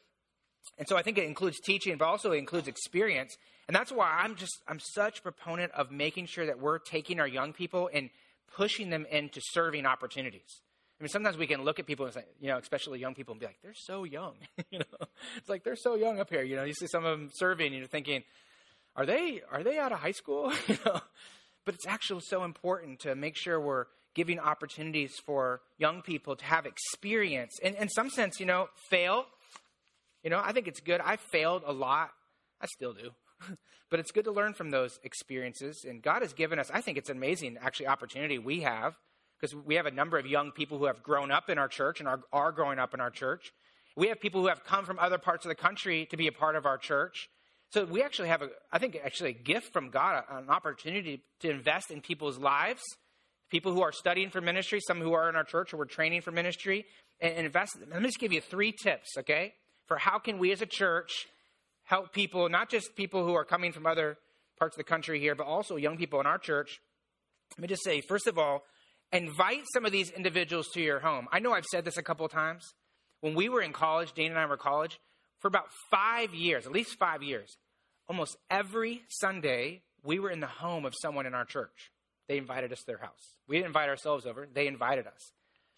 and 0.78 0.88
so 0.88 0.97
I 0.97 1.02
think 1.02 1.18
it 1.18 1.25
includes 1.25 1.61
teaching, 1.61 1.97
but 1.97 2.06
also 2.06 2.33
it 2.33 2.38
includes 2.38 2.68
experience. 2.68 3.37
And 3.68 3.75
that's 3.75 3.92
why 3.92 4.21
I'm 4.23 4.35
just 4.35 4.59
I'm 4.68 4.80
such 4.80 5.21
a 5.21 5.23
proponent 5.23 5.73
of 5.73 5.90
making 5.90 6.26
sure 6.26 6.47
that 6.47 6.59
we're 6.59 6.78
taking 6.78 7.21
our 7.21 7.28
young 7.28 7.52
people 7.52 7.88
and 7.92 8.11
pushing 8.56 8.90
them 8.90 9.06
into 9.11 9.40
serving 9.52 9.87
opportunities. 9.87 10.62
I 11.00 11.02
mean, 11.02 11.09
sometimes 11.09 11.37
we 11.37 11.47
can 11.47 11.62
look 11.64 11.78
at 11.78 11.87
people 11.87 12.06
and 12.06 12.14
say, 12.14 12.25
you 12.40 12.49
know, 12.49 12.59
especially 12.59 13.00
young 13.00 13.14
people, 13.14 13.33
and 13.33 13.40
be 13.40 13.47
like, 13.47 13.59
they're 13.62 13.75
so 13.75 14.04
young. 14.04 14.35
you 14.71 14.78
know, 14.78 15.06
it's 15.37 15.49
like 15.49 15.64
they're 15.64 15.76
so 15.76 15.97
young 15.97 16.21
up 16.21 16.30
here. 16.30 16.42
You 16.42 16.56
know, 16.56 16.64
you 16.64 16.75
see 16.75 16.87
some 16.87 17.04
of 17.04 17.18
them 17.18 17.30
serving, 17.35 17.66
and 17.66 17.76
you're 17.76 17.87
thinking, 17.87 18.23
are 18.97 19.06
they 19.06 19.42
are 19.50 19.62
they 19.62 19.78
out 19.78 19.92
of 19.92 19.99
high 19.99 20.12
school? 20.12 20.52
you 20.68 20.76
know, 20.87 21.00
but 21.64 21.75
it's 21.75 21.87
actually 21.87 22.23
so 22.23 22.44
important 22.44 23.00
to 23.00 23.14
make 23.14 23.37
sure 23.37 23.61
we're 23.61 23.87
giving 24.14 24.38
opportunities 24.38 25.14
for 25.26 25.61
young 25.78 26.00
people 26.00 26.37
to 26.37 26.44
have 26.44 26.66
experience. 26.66 27.59
And 27.62 27.75
in 27.75 27.88
some 27.88 28.11
sense, 28.11 28.38
you 28.38 28.47
know, 28.47 28.68
fail. 28.88 29.26
You 30.25 30.31
know, 30.31 30.40
I 30.43 30.52
think 30.52 30.66
it's 30.66 30.81
good. 30.81 31.02
I 31.02 31.16
failed 31.16 31.62
a 31.66 31.73
lot. 31.73 32.11
I 32.61 32.66
still 32.66 32.95
do. 32.95 33.11
but 33.90 34.00
it's 34.00 34.11
good 34.11 34.25
to 34.25 34.33
learn 34.33 34.54
from 34.54 34.71
those 34.71 34.99
experiences. 35.04 35.85
And 35.87 36.02
God 36.02 36.23
has 36.23 36.33
given 36.33 36.59
us, 36.59 36.71
I 36.73 36.81
think 36.81 36.97
it's 36.97 37.11
an 37.11 37.19
amazing, 37.19 37.59
actually, 37.61 37.88
opportunity 37.88 38.38
we 38.38 38.62
have 38.62 38.97
because 39.38 39.54
we 39.54 39.75
have 39.75 39.85
a 39.85 39.90
number 39.90 40.16
of 40.16 40.26
young 40.26 40.50
people 40.50 40.78
who 40.78 40.87
have 40.87 41.02
grown 41.02 41.31
up 41.31 41.50
in 41.50 41.59
our 41.59 41.69
church 41.69 42.00
and 42.00 42.09
are, 42.09 42.21
are 42.33 42.52
growing 42.52 42.78
up 42.78 42.95
in 42.95 43.00
our 43.00 43.11
church. 43.11 43.52
We 43.97 44.09
have 44.09 44.19
people 44.19 44.40
who 44.40 44.49
have 44.49 44.64
come 44.64 44.87
from 44.87 44.99
other 44.99 45.19
parts 45.19 45.45
of 45.45 45.50
the 45.50 45.54
country 45.54 46.07
to 46.11 46.16
be 46.16 46.26
a 46.26 46.33
part 46.33 46.57
of 46.57 46.64
our 46.64 46.78
church. 46.78 47.28
So 47.71 47.85
we 47.85 48.02
actually 48.02 48.28
have, 48.28 48.40
a, 48.40 48.49
I 48.73 48.78
think, 48.78 48.99
actually 49.04 49.31
a 49.31 49.35
gift 49.35 49.73
from 49.73 49.90
God, 49.90 50.25
an 50.31 50.49
opportunity 50.49 51.23
to 51.40 51.50
invest 51.50 51.90
in 51.90 52.00
people's 52.00 52.38
lives. 52.38 52.83
People 53.50 53.73
who 53.73 53.83
are 53.83 53.93
studying 53.93 54.31
for 54.31 54.40
ministry, 54.40 54.81
some 54.81 55.00
who 55.00 55.12
are 55.12 55.28
in 55.28 55.37
our 55.37 55.45
church 55.45 55.75
or 55.75 55.76
we're 55.76 55.85
training 55.85 56.23
for 56.23 56.31
ministry, 56.31 56.87
and 57.21 57.37
invest. 57.37 57.76
Let 57.90 58.00
me 58.00 58.09
just 58.09 58.19
give 58.19 58.33
you 58.33 58.40
three 58.40 58.73
tips, 58.73 59.11
okay, 59.19 59.54
for 59.87 59.97
how 59.97 60.19
can 60.19 60.38
we 60.38 60.53
as 60.53 60.62
a 60.62 60.67
church 60.67 61.26
help 61.85 62.12
people, 62.12 62.49
not 62.49 62.71
just 62.71 62.97
people 62.97 63.25
who 63.25 63.35
are 63.35 63.45
coming 63.45 63.73
from 63.73 63.87
other 63.87 64.17
parts 64.59 64.76
of 64.76 64.79
the 64.79 64.85
country 64.85 65.21
here, 65.21 65.35
but 65.35 65.47
also 65.47 65.76
young 65.76 65.97
people 65.97 66.21
in 66.21 66.26
our 66.26 66.38
church. 66.38 66.81
Let 67.57 67.62
me 67.62 67.69
just 67.69 67.85
say, 67.85 68.00
first 68.00 68.26
of 68.26 68.38
all, 68.38 68.62
invite 69.12 69.64
some 69.73 69.85
of 69.85 69.93
these 69.93 70.11
individuals 70.11 70.69
to 70.75 70.81
your 70.81 71.00
home. 71.00 71.29
I 71.31 71.38
know 71.41 71.53
I've 71.53 71.67
said 71.67 71.85
this 71.85 71.99
a 71.99 72.03
couple 72.03 72.25
of 72.25 72.33
times. 72.33 72.75
When 73.21 73.35
we 73.35 73.49
were 73.49 73.62
in 73.62 73.73
college, 73.73 74.12
Dane 74.12 74.31
and 74.31 74.38
I 74.38 74.47
were 74.47 74.55
in 74.55 74.61
college, 74.61 74.99
for 75.41 75.49
about 75.49 75.69
five 75.91 76.35
years, 76.35 76.67
at 76.67 76.73
least 76.73 76.99
five 76.99 77.23
years, 77.23 77.57
almost 78.09 78.37
every 78.50 79.03
Sunday, 79.09 79.83
we 80.03 80.19
were 80.19 80.31
in 80.31 80.41
the 80.41 80.47
home 80.47 80.85
of 80.85 80.95
someone 81.00 81.26
in 81.26 81.35
our 81.35 81.45
church. 81.45 81.91
They 82.29 82.38
invited 82.38 82.73
us 82.73 82.81
to 82.81 82.87
their 82.87 82.99
house. 82.99 83.37
We 83.47 83.57
didn't 83.57 83.69
invite 83.69 83.88
ourselves 83.88 84.26
over, 84.26 84.49
they 84.53 84.67
invited 84.67 85.07
us. 85.07 85.33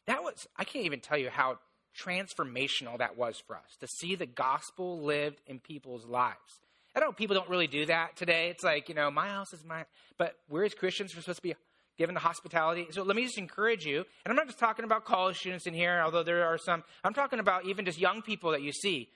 That 0.06 0.22
was, 0.22 0.46
I 0.56 0.64
can't 0.64 0.86
even 0.86 1.00
tell 1.00 1.18
you 1.18 1.30
how 1.30 1.58
transformational 1.96 2.98
that 2.98 3.16
was 3.16 3.42
for 3.46 3.56
us 3.56 3.76
to 3.80 3.86
see 3.86 4.14
the 4.14 4.26
gospel 4.26 5.02
lived 5.02 5.40
in 5.46 5.58
people's 5.58 6.04
lives. 6.04 6.60
I 6.94 7.00
know 7.00 7.12
people 7.12 7.34
don't 7.34 7.48
really 7.50 7.66
do 7.66 7.86
that 7.86 8.16
today. 8.16 8.48
It's 8.48 8.64
like, 8.64 8.88
you 8.88 8.94
know, 8.94 9.10
my 9.10 9.28
house 9.28 9.52
is 9.52 9.64
my, 9.64 9.84
but 10.16 10.34
we're 10.48 10.64
as 10.64 10.74
Christians, 10.74 11.14
we're 11.14 11.20
supposed 11.20 11.38
to 11.38 11.42
be 11.42 11.54
given 11.98 12.14
the 12.14 12.20
hospitality. 12.20 12.86
So 12.90 13.02
let 13.02 13.16
me 13.16 13.24
just 13.24 13.38
encourage 13.38 13.84
you, 13.84 13.98
and 13.98 14.30
I'm 14.30 14.36
not 14.36 14.46
just 14.46 14.58
talking 14.58 14.84
about 14.84 15.04
college 15.04 15.38
students 15.38 15.66
in 15.66 15.74
here, 15.74 16.00
although 16.02 16.22
there 16.22 16.46
are 16.46 16.58
some, 16.58 16.84
I'm 17.04 17.14
talking 17.14 17.38
about 17.38 17.66
even 17.66 17.84
just 17.84 17.98
young 17.98 18.22
people 18.22 18.52
that 18.52 18.62
you 18.62 18.72
see. 18.72 19.08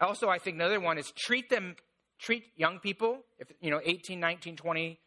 Also, 0.00 0.28
I 0.28 0.38
think 0.38 0.56
another 0.56 0.80
one 0.80 0.98
is 0.98 1.10
treat 1.16 1.50
them, 1.50 1.76
treat 2.18 2.44
young 2.56 2.78
people, 2.78 3.24
if, 3.38 3.50
you 3.60 3.70
know, 3.70 3.80
18, 3.84 4.20
19, 4.20 4.56
20, 4.56 5.00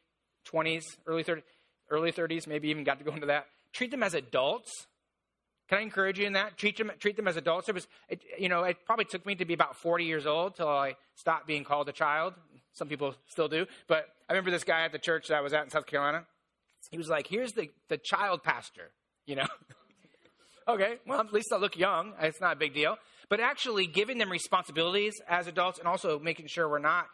20s, 0.51 0.83
early 1.05 1.23
30s, 1.23 1.43
early 1.89 2.11
30s, 2.11 2.47
maybe 2.47 2.69
even 2.69 2.83
got 2.83 2.97
to 2.99 3.05
go 3.05 3.13
into 3.13 3.27
that. 3.27 3.45
Treat 3.73 3.91
them 3.91 4.03
as 4.03 4.13
adults 4.13 4.87
can 5.71 5.79
I 5.79 5.83
encourage 5.83 6.19
you 6.19 6.27
in 6.27 6.33
that? 6.33 6.57
Treat 6.57 6.77
them, 6.77 6.91
treat 6.99 7.15
them 7.15 7.29
as 7.29 7.37
adults. 7.37 7.69
It 7.69 7.75
was, 7.75 7.87
it, 8.09 8.21
you 8.37 8.49
know, 8.49 8.63
it 8.63 8.75
probably 8.85 9.05
took 9.05 9.25
me 9.25 9.35
to 9.35 9.45
be 9.45 9.53
about 9.53 9.77
40 9.77 10.03
years 10.03 10.25
old 10.25 10.57
till 10.57 10.67
I 10.67 10.95
stopped 11.15 11.47
being 11.47 11.63
called 11.63 11.87
a 11.87 11.93
child. 11.93 12.33
Some 12.73 12.89
people 12.89 13.15
still 13.29 13.47
do. 13.47 13.65
But 13.87 14.03
I 14.29 14.33
remember 14.33 14.51
this 14.51 14.65
guy 14.65 14.83
at 14.83 14.91
the 14.91 14.99
church 14.99 15.29
that 15.29 15.35
I 15.35 15.39
was 15.39 15.53
at 15.53 15.63
in 15.63 15.69
South 15.69 15.85
Carolina. 15.85 16.25
He 16.89 16.97
was 16.97 17.07
like, 17.07 17.25
here's 17.25 17.53
the, 17.53 17.69
the 17.87 17.97
child 17.97 18.43
pastor, 18.43 18.91
you 19.25 19.37
know. 19.37 19.47
okay, 20.67 20.95
well, 21.07 21.21
at 21.21 21.31
least 21.31 21.53
I 21.53 21.57
look 21.57 21.77
young. 21.77 22.15
It's 22.19 22.41
not 22.41 22.57
a 22.57 22.59
big 22.59 22.73
deal. 22.73 22.97
but 23.29 23.39
actually 23.39 23.87
giving 23.87 24.17
them 24.17 24.29
responsibilities 24.29 25.13
as 25.29 25.47
adults 25.47 25.79
and 25.79 25.87
also 25.87 26.19
making 26.19 26.47
sure 26.47 26.67
we're 26.67 26.79
not 26.79 27.05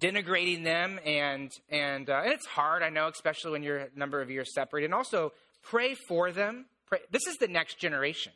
denigrating 0.00 0.64
them 0.64 0.98
and 1.04 1.50
and, 1.68 2.08
uh, 2.08 2.22
and 2.24 2.32
it's 2.32 2.46
hard 2.46 2.84
i 2.84 2.88
know 2.88 3.08
especially 3.08 3.50
when 3.50 3.64
you're 3.64 3.78
a 3.78 3.88
number 3.96 4.22
of 4.22 4.30
years 4.30 4.54
separated 4.54 4.84
and 4.84 4.94
also 4.94 5.32
pray 5.64 5.96
for 6.06 6.30
them 6.30 6.66
pray. 6.88 7.00
this 7.10 7.26
is 7.26 7.36
the 7.36 7.48
next 7.48 7.78
generation. 7.78 8.32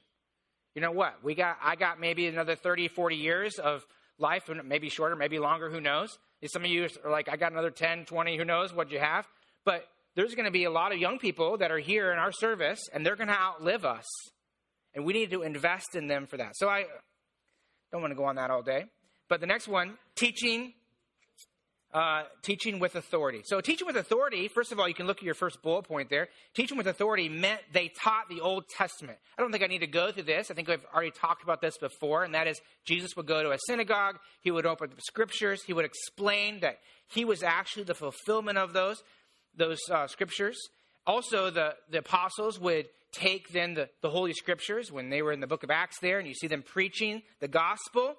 You 0.75 0.83
know 0.83 0.93
what? 0.93 1.23
We 1.23 1.35
got 1.35 1.57
i 1.63 1.77
got 1.77 2.01
maybe 2.01 2.27
another 2.27 2.55
30 2.55 2.89
40 2.89 3.17
years 3.17 3.59
of 3.59 3.85
life 4.19 4.49
maybe 4.65 4.89
shorter 4.89 5.17
maybe 5.17 5.39
longer 5.39 5.71
who 5.71 5.81
knows? 5.81 6.19
Some 6.47 6.65
of 6.65 6.71
you 6.71 6.89
are 7.05 7.11
like 7.11 7.29
i 7.29 7.37
got 7.37 7.53
another 7.53 7.71
10 7.71 8.07
20 8.07 8.37
who 8.37 8.45
knows 8.45 8.75
what 8.75 8.91
you 8.91 8.99
have? 8.99 9.27
But 9.65 9.85
there's 10.15 10.35
going 10.35 10.47
to 10.47 10.53
be 10.53 10.65
a 10.65 10.71
lot 10.71 10.93
of 10.93 10.99
young 10.99 11.19
people 11.19 11.59
that 11.59 11.71
are 11.71 11.79
here 11.79 12.13
in 12.13 12.19
our 12.19 12.33
service 12.33 12.81
and 12.93 13.05
they're 13.05 13.17
going 13.17 13.29
to 13.29 13.39
outlive 13.39 13.85
us. 13.85 14.07
And 14.95 15.07
we 15.07 15.15
need 15.15 15.31
to 15.31 15.43
invest 15.43 15.95
in 15.95 16.07
them 16.07 16.27
for 16.27 16.37
that. 16.37 16.57
So 16.57 16.69
i 16.69 16.85
don't 17.91 18.01
want 18.01 18.13
to 18.13 18.17
go 18.17 18.25
on 18.25 18.37
that 18.37 18.51
all 18.51 18.63
day. 18.63 18.87
But 19.29 19.41
the 19.41 19.47
next 19.47 19.69
one 19.69 19.99
teaching 20.17 20.75
uh, 21.93 22.23
teaching 22.43 22.79
with 22.79 22.95
authority. 22.95 23.43
So, 23.45 23.61
teaching 23.61 23.87
with 23.87 23.97
authority, 23.97 24.49
first 24.49 24.73
of 24.73 24.81
all, 24.81 24.89
you 24.89 24.95
can 24.95 25.07
look 25.07 25.19
at 25.19 25.25
your 25.25 25.35
first 25.35 25.63
bullet 25.63 25.83
point 25.83 26.09
there. 26.09 26.29
Teaching 26.55 26.79
with 26.79 26.87
authority 26.87 27.29
meant 27.29 27.61
they 27.73 27.89
taught 27.89 28.29
the 28.31 28.41
Old 28.41 28.65
Testament. 28.69 29.19
I 29.37 29.43
don't 29.43 29.53
think 29.53 29.63
I 29.63 29.67
need 29.67 29.81
to 29.81 29.87
go 29.87 30.11
through 30.11 30.23
this. 30.23 30.51
I 30.51 30.55
think 30.55 30.69
we've 30.69 30.85
already 30.95 31.11
talked 31.11 31.43
about 31.43 31.61
this 31.61 31.77
before, 31.79 32.25
and 32.25 32.35
that 32.35 32.47
is 32.47 32.61
Jesus 32.85 33.15
would 33.17 33.27
go 33.27 33.43
to 33.43 33.51
a 33.51 33.59
synagogue, 33.67 34.19
he 34.41 34.51
would 34.51 34.65
open 34.65 34.91
the 34.91 35.03
scriptures, 35.03 35.63
he 35.65 35.73
would 35.73 35.85
explain 35.85 36.61
that 36.61 36.79
he 37.09 37.25
was 37.25 37.43
actually 37.43 37.85
the 37.85 37.95
fulfillment 37.95 38.57
of 38.57 38.73
those, 38.73 39.03
those 39.57 39.79
uh, 39.91 40.07
scriptures. 40.07 40.59
Also, 41.07 41.51
the, 41.51 41.75
the 41.91 41.99
apostles 41.99 42.59
would 42.59 42.87
take 43.13 43.53
then 43.53 43.75
the, 43.75 43.91
the 44.01 44.09
Holy 44.09 44.33
Scriptures 44.33 44.91
when 44.91 45.11
they 45.11 45.21
were 45.21 45.33
in 45.33 45.41
the 45.41 45.47
book 45.47 45.63
of 45.63 45.71
Acts 45.71 45.99
there, 46.01 46.19
and 46.19 46.27
you 46.27 46.35
see 46.35 46.47
them 46.47 46.63
preaching 46.63 47.23
the 47.41 47.49
gospel 47.49 48.15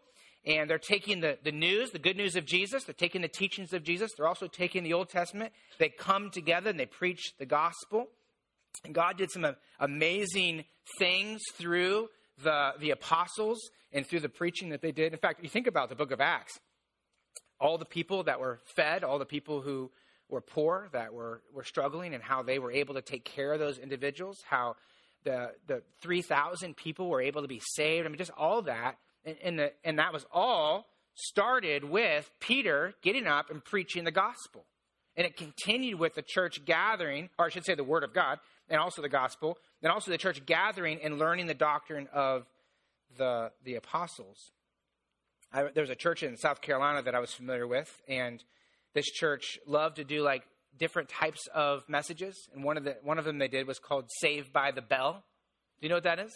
and 0.46 0.70
they're 0.70 0.78
taking 0.78 1.22
the, 1.22 1.38
the 1.44 1.52
news, 1.52 1.92
the 1.92 2.00
good 2.00 2.18
news 2.18 2.36
of 2.36 2.46
Jesus. 2.46 2.84
They're 2.84 2.94
taking 2.94 3.22
the 3.22 3.30
teachings 3.30 3.72
of 3.74 3.84
Jesus. 3.84 4.12
They're 4.16 4.28
also 4.28 4.48
taking 4.48 4.84
the 4.84 4.94
Old 4.94 5.10
Testament. 5.10 5.54
They 5.80 5.90
come 5.90 6.32
together 6.32 6.70
and 6.70 6.80
they 6.80 6.86
preach 6.86 7.34
the 7.40 7.46
gospel. 7.46 8.08
And 8.84 8.94
God 8.94 9.18
did 9.18 9.32
some 9.32 9.46
amazing 9.80 10.66
things 11.00 11.42
through 11.54 12.10
the, 12.44 12.72
the 12.80 12.92
apostles 12.92 13.60
and 13.94 14.06
through 14.06 14.20
the 14.20 14.30
preaching 14.30 14.70
that 14.70 14.82
they 14.82 14.92
did. 14.92 15.14
In 15.14 15.20
fact, 15.20 15.42
you 15.44 15.50
think 15.50 15.68
about 15.68 15.90
the 15.90 15.96
book 15.96 16.12
of 16.12 16.20
Acts. 16.20 16.60
All 17.60 17.78
the 17.78 17.86
people 17.86 18.24
that 18.24 18.40
were 18.40 18.60
fed, 18.76 19.04
all 19.04 19.20
the 19.20 19.26
people 19.26 19.62
who 19.62 19.92
were 20.30 20.42
poor, 20.42 20.90
that 20.92 21.14
were, 21.14 21.42
were 21.54 21.64
struggling, 21.64 22.14
and 22.14 22.22
how 22.22 22.44
they 22.44 22.60
were 22.60 22.72
able 22.72 22.96
to 22.96 23.02
take 23.02 23.24
care 23.24 23.54
of 23.54 23.60
those 23.60 23.78
individuals, 23.78 24.40
how 24.50 24.76
the, 25.24 25.52
the 25.68 25.84
3,000 26.02 26.76
people 26.76 27.08
were 27.08 27.22
able 27.22 27.44
to 27.44 27.48
be 27.48 27.62
saved. 27.64 28.06
I 28.06 28.10
mean, 28.10 28.18
just 28.18 28.32
all 28.38 28.64
that 28.64 28.98
and, 29.26 29.38
and, 29.44 29.60
the, 29.60 29.74
and 29.84 30.00
that 30.00 30.14
was 30.14 30.26
all 30.32 30.86
started 31.16 31.84
with 31.84 32.30
Peter 32.40 32.94
getting 33.02 33.28
up 33.28 33.50
and 33.50 33.64
preaching 33.64 34.04
the 34.04 34.12
gospel. 34.12 34.66
And 35.16 35.28
it 35.28 35.38
continued 35.38 36.00
with 36.00 36.16
the 36.16 36.24
church 36.24 36.66
gathering, 36.66 37.30
or 37.38 37.46
I 37.46 37.50
should 37.50 37.66
say 37.66 37.76
the 37.76 37.84
word 37.84 38.04
of 38.04 38.14
God, 38.14 38.40
and 38.68 38.80
also 38.80 39.02
the 39.02 39.10
gospel, 39.10 39.58
and 39.82 39.92
also 39.92 40.10
the 40.10 40.18
church 40.18 40.44
gathering 40.46 41.00
and 41.04 41.20
learning 41.20 41.46
the 41.46 41.54
doctrine 41.54 42.08
of 42.14 42.48
the, 43.18 43.52
the 43.64 43.76
apostles. 43.76 44.52
I, 45.52 45.66
there 45.74 45.84
was 45.84 45.92
a 45.92 45.96
church 45.96 46.24
in 46.24 46.36
South 46.36 46.62
Carolina 46.62 47.04
that 47.04 47.14
I 47.14 47.20
was 47.20 47.32
familiar 47.32 47.68
with, 47.68 48.02
and 48.08 48.44
this 48.96 49.06
church 49.06 49.60
loved 49.68 49.98
to 49.98 50.04
do 50.04 50.24
like 50.24 50.44
different 50.80 51.10
types 51.10 51.48
of 51.54 51.84
messages. 51.88 52.36
And 52.56 52.64
one 52.64 52.78
of, 52.78 52.84
the, 52.84 52.98
one 53.04 53.20
of 53.20 53.26
them 53.26 53.38
they 53.38 53.48
did 53.48 53.68
was 53.68 53.78
called 53.78 54.06
Saved 54.20 54.52
by 54.52 54.72
the 54.72 54.82
Bell. 54.82 55.24
Do 55.80 55.86
you 55.86 55.90
know 55.90 55.98
what 55.98 56.06
that 56.06 56.20
is? 56.20 56.34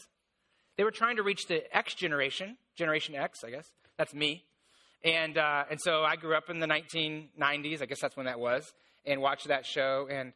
They 0.78 0.84
were 0.84 0.92
trying 0.92 1.18
to 1.18 1.24
reach 1.24 1.48
the 1.48 1.76
X 1.76 1.96
generation, 1.96 2.58
Generation 2.76 3.16
X, 3.16 3.44
I 3.44 3.50
guess. 3.50 3.72
That's 3.98 4.14
me. 4.14 4.44
And, 5.04 5.38
uh, 5.38 5.66
and 5.70 5.80
so 5.82 6.04
I 6.04 6.16
grew 6.16 6.36
up 6.36 6.50
in 6.50 6.60
the 6.60 6.68
1990s, 6.68 7.82
I 7.82 7.86
guess 7.86 8.00
that's 8.00 8.16
when 8.16 8.28
that 8.28 8.40
was, 8.40 8.72
and 9.06 9.22
watched 9.22 9.48
that 9.48 9.66
show. 9.66 10.08
And 10.10 10.34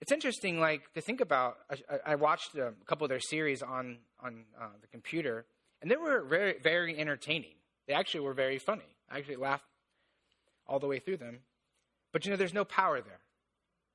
it's 0.00 0.12
interesting, 0.12 0.60
like, 0.60 0.92
to 0.94 1.00
think 1.00 1.20
about. 1.20 1.58
I, 1.70 2.12
I 2.12 2.14
watched 2.16 2.54
a 2.54 2.72
couple 2.86 3.04
of 3.04 3.10
their 3.10 3.20
series 3.20 3.62
on, 3.62 3.98
on 4.20 4.44
uh, 4.60 4.66
the 4.80 4.86
computer, 4.88 5.44
and 5.80 5.90
they 5.90 5.96
were 5.96 6.22
very, 6.22 6.56
very 6.62 6.98
entertaining. 6.98 7.54
They 7.86 7.94
actually 7.94 8.20
were 8.20 8.34
very 8.34 8.58
funny. 8.58 8.96
I 9.10 9.18
actually 9.18 9.36
laughed 9.36 9.64
all 10.66 10.78
the 10.78 10.86
way 10.86 10.98
through 10.98 11.18
them. 11.18 11.40
But, 12.12 12.24
you 12.24 12.30
know, 12.30 12.36
there's 12.36 12.54
no 12.54 12.64
power 12.64 13.00
there. 13.00 13.20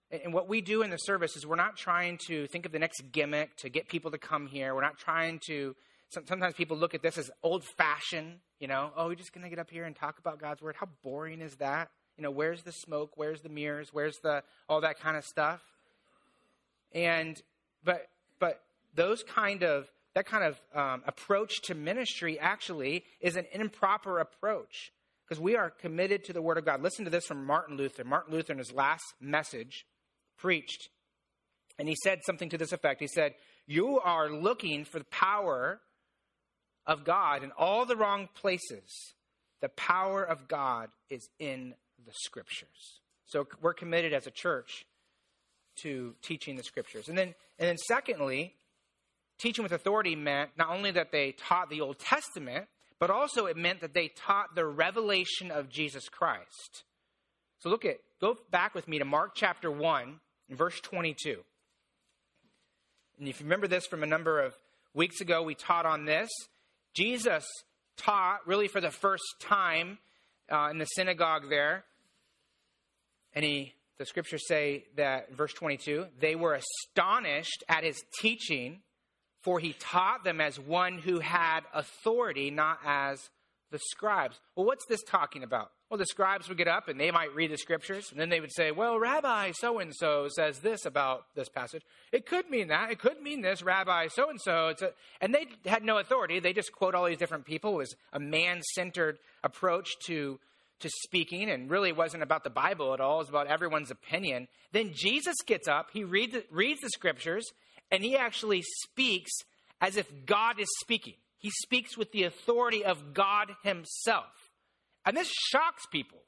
And 0.09 0.33
what 0.33 0.47
we 0.47 0.61
do 0.61 0.83
in 0.83 0.89
the 0.89 0.97
service 0.97 1.35
is 1.35 1.45
we're 1.45 1.55
not 1.55 1.75
trying 1.75 2.17
to 2.27 2.47
think 2.47 2.65
of 2.65 2.71
the 2.71 2.79
next 2.79 3.01
gimmick 3.11 3.57
to 3.57 3.69
get 3.69 3.89
people 3.89 4.11
to 4.11 4.17
come 4.17 4.47
here. 4.47 4.73
We're 4.73 4.81
not 4.81 4.97
trying 4.97 5.39
to 5.47 5.75
sometimes 6.09 6.53
people 6.53 6.77
look 6.77 6.93
at 6.93 7.01
this 7.01 7.17
as 7.17 7.29
old 7.43 7.63
fashioned, 7.77 8.39
you 8.59 8.67
know, 8.67 8.91
oh, 8.95 9.07
we're 9.07 9.15
just 9.15 9.33
going 9.33 9.43
to 9.43 9.49
get 9.49 9.59
up 9.59 9.69
here 9.69 9.83
and 9.83 9.95
talk 9.95 10.19
about 10.19 10.39
God's 10.39 10.61
word. 10.61 10.75
How 10.79 10.87
boring 11.03 11.41
is 11.41 11.55
that? 11.57 11.89
You 12.17 12.23
know, 12.23 12.31
where's 12.31 12.63
the 12.63 12.71
smoke? 12.71 13.11
Where's 13.15 13.41
the 13.41 13.49
mirrors? 13.49 13.89
Where's 13.91 14.17
the 14.23 14.43
all 14.67 14.81
that 14.81 14.99
kind 14.99 15.17
of 15.17 15.23
stuff? 15.23 15.61
And 16.93 17.39
but 17.83 18.07
but 18.39 18.61
those 18.95 19.23
kind 19.23 19.63
of 19.63 19.87
that 20.15 20.25
kind 20.25 20.43
of 20.43 20.59
um, 20.73 21.03
approach 21.05 21.61
to 21.63 21.75
ministry 21.75 22.39
actually 22.39 23.03
is 23.21 23.35
an 23.35 23.45
improper 23.51 24.19
approach 24.19 24.91
because 25.23 25.39
we 25.39 25.55
are 25.55 25.69
committed 25.69 26.23
to 26.23 26.33
the 26.33 26.41
Word 26.41 26.57
of 26.57 26.65
God. 26.65 26.81
Listen 26.81 27.05
to 27.05 27.11
this 27.11 27.25
from 27.25 27.45
Martin 27.45 27.77
Luther. 27.77 28.03
Martin 28.03 28.33
Luther, 28.33 28.53
in 28.53 28.59
his 28.59 28.71
last 28.71 29.03
message, 29.21 29.85
preached, 30.37 30.89
and 31.79 31.87
he 31.87 31.95
said 32.03 32.21
something 32.25 32.49
to 32.49 32.57
this 32.57 32.71
effect. 32.71 33.01
He 33.01 33.07
said, 33.07 33.33
You 33.65 33.99
are 33.99 34.29
looking 34.29 34.85
for 34.85 34.99
the 34.99 35.05
power 35.05 35.79
of 36.85 37.03
God 37.03 37.43
in 37.43 37.51
all 37.51 37.85
the 37.85 37.95
wrong 37.95 38.29
places. 38.33 39.13
The 39.61 39.69
power 39.69 40.23
of 40.23 40.47
God 40.47 40.89
is 41.09 41.27
in 41.39 41.73
the 42.05 42.13
scriptures. 42.13 43.01
So 43.25 43.47
we're 43.61 43.73
committed 43.73 44.13
as 44.13 44.27
a 44.27 44.31
church 44.31 44.85
to 45.81 46.15
teaching 46.21 46.55
the 46.55 46.63
scriptures. 46.63 47.09
And 47.09 47.17
then 47.17 47.35
and 47.59 47.67
then 47.67 47.77
secondly, 47.77 48.55
teaching 49.37 49.63
with 49.63 49.71
authority 49.71 50.15
meant 50.15 50.51
not 50.57 50.69
only 50.69 50.91
that 50.91 51.11
they 51.11 51.31
taught 51.31 51.69
the 51.69 51.81
Old 51.81 51.99
Testament, 51.99 52.67
but 52.99 53.09
also 53.09 53.45
it 53.45 53.57
meant 53.57 53.81
that 53.81 53.93
they 53.93 54.07
taught 54.09 54.55
the 54.55 54.65
revelation 54.65 55.51
of 55.51 55.69
Jesus 55.69 56.09
Christ. 56.09 56.83
So 57.59 57.69
look 57.69 57.85
at 57.85 57.97
go 58.21 58.37
back 58.51 58.73
with 58.75 58.87
me 58.87 58.99
to 58.99 59.05
Mark 59.05 59.31
chapter 59.35 59.69
1 59.71 60.19
verse 60.49 60.79
22. 60.81 61.37
And 63.19 63.27
if 63.27 63.39
you 63.39 63.45
remember 63.45 63.67
this 63.67 63.85
from 63.87 64.03
a 64.03 64.07
number 64.07 64.39
of 64.39 64.55
weeks 64.93 65.21
ago, 65.21 65.43
we 65.43 65.55
taught 65.55 65.85
on 65.85 66.05
this. 66.05 66.29
Jesus 66.93 67.45
taught 67.97 68.39
really 68.45 68.67
for 68.67 68.81
the 68.81 68.91
first 68.91 69.23
time 69.39 69.97
uh, 70.51 70.69
in 70.71 70.77
the 70.77 70.85
synagogue 70.85 71.49
there. 71.49 71.83
And 73.33 73.43
he, 73.43 73.73
the 73.97 74.05
scriptures 74.05 74.47
say 74.47 74.85
that, 74.95 75.35
verse 75.35 75.53
22, 75.53 76.05
they 76.19 76.35
were 76.35 76.55
astonished 76.55 77.63
at 77.67 77.83
his 77.83 78.01
teaching, 78.19 78.79
for 79.43 79.59
he 79.59 79.73
taught 79.73 80.23
them 80.23 80.39
as 80.39 80.59
one 80.59 80.99
who 80.99 81.19
had 81.19 81.61
authority, 81.73 82.51
not 82.51 82.79
as 82.85 83.29
the 83.71 83.79
scribes. 83.79 84.39
Well, 84.55 84.65
what's 84.65 84.85
this 84.87 85.03
talking 85.03 85.43
about? 85.43 85.71
Well, 85.89 85.97
the 85.97 86.05
scribes 86.05 86.49
would 86.49 86.57
get 86.57 86.67
up 86.67 86.89
and 86.89 86.99
they 86.99 87.11
might 87.11 87.33
read 87.33 87.49
the 87.49 87.57
scriptures, 87.57 88.11
and 88.11 88.19
then 88.19 88.27
they 88.27 88.41
would 88.41 88.53
say, 88.53 88.71
Well, 88.71 88.99
Rabbi 88.99 89.51
so 89.55 89.79
and 89.79 89.95
so 89.95 90.27
says 90.27 90.59
this 90.59 90.85
about 90.85 91.27
this 91.33 91.47
passage. 91.47 91.83
It 92.11 92.25
could 92.25 92.49
mean 92.49 92.67
that. 92.67 92.91
It 92.91 92.99
could 92.99 93.21
mean 93.21 93.41
this, 93.41 93.63
Rabbi 93.63 94.07
so 94.07 94.29
and 94.29 94.41
so. 94.41 94.73
And 95.21 95.33
they 95.33 95.47
had 95.65 95.83
no 95.83 95.97
authority. 95.97 96.39
They 96.41 96.51
just 96.51 96.73
quote 96.73 96.93
all 96.93 97.05
these 97.05 97.17
different 97.17 97.45
people. 97.45 97.75
It 97.75 97.77
was 97.77 97.95
a 98.11 98.19
man 98.19 98.61
centered 98.75 99.17
approach 99.45 99.97
to, 100.07 100.39
to 100.81 100.89
speaking, 101.05 101.49
and 101.49 101.69
really 101.71 101.93
wasn't 101.93 102.23
about 102.23 102.43
the 102.43 102.49
Bible 102.49 102.93
at 102.93 102.99
all. 102.99 103.15
It 103.15 103.19
was 103.19 103.29
about 103.29 103.47
everyone's 103.47 103.91
opinion. 103.91 104.49
Then 104.73 104.91
Jesus 104.93 105.35
gets 105.45 105.69
up, 105.69 105.91
he 105.93 106.03
read 106.03 106.33
the, 106.33 106.43
reads 106.51 106.81
the 106.81 106.89
scriptures, 106.89 107.45
and 107.91 108.03
he 108.03 108.17
actually 108.17 108.61
speaks 108.83 109.31
as 109.79 109.95
if 109.95 110.11
God 110.25 110.59
is 110.59 110.67
speaking. 110.81 111.13
He 111.37 111.49
speaks 111.49 111.97
with 111.97 112.11
the 112.11 112.23
authority 112.23 112.83
of 112.83 113.13
God 113.13 113.55
himself. 113.63 114.46
And 115.07 115.15
this 115.15 115.31
shocks 115.31 115.85
people. 115.89 116.19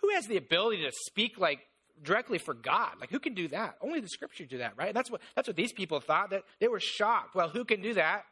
Who 0.00 0.10
has 0.10 0.26
the 0.26 0.36
ability 0.36 0.84
to 0.84 0.92
speak 1.06 1.38
like 1.38 1.58
directly 2.00 2.38
for 2.38 2.54
God? 2.54 2.92
Like 3.00 3.10
who 3.10 3.18
can 3.18 3.34
do 3.34 3.48
that? 3.48 3.74
Only 3.82 4.00
the 4.00 4.08
scripture 4.08 4.46
do 4.46 4.58
that, 4.58 4.74
right? 4.76 4.94
That's 4.94 5.10
what 5.10 5.20
that's 5.34 5.48
what 5.48 5.56
these 5.56 5.72
people 5.72 5.98
thought. 6.00 6.30
That 6.30 6.44
they 6.60 6.68
were 6.68 6.80
shocked. 6.80 7.34
Well, 7.34 7.48
who 7.48 7.64
can 7.64 7.82
do 7.82 7.94
that? 7.94 8.22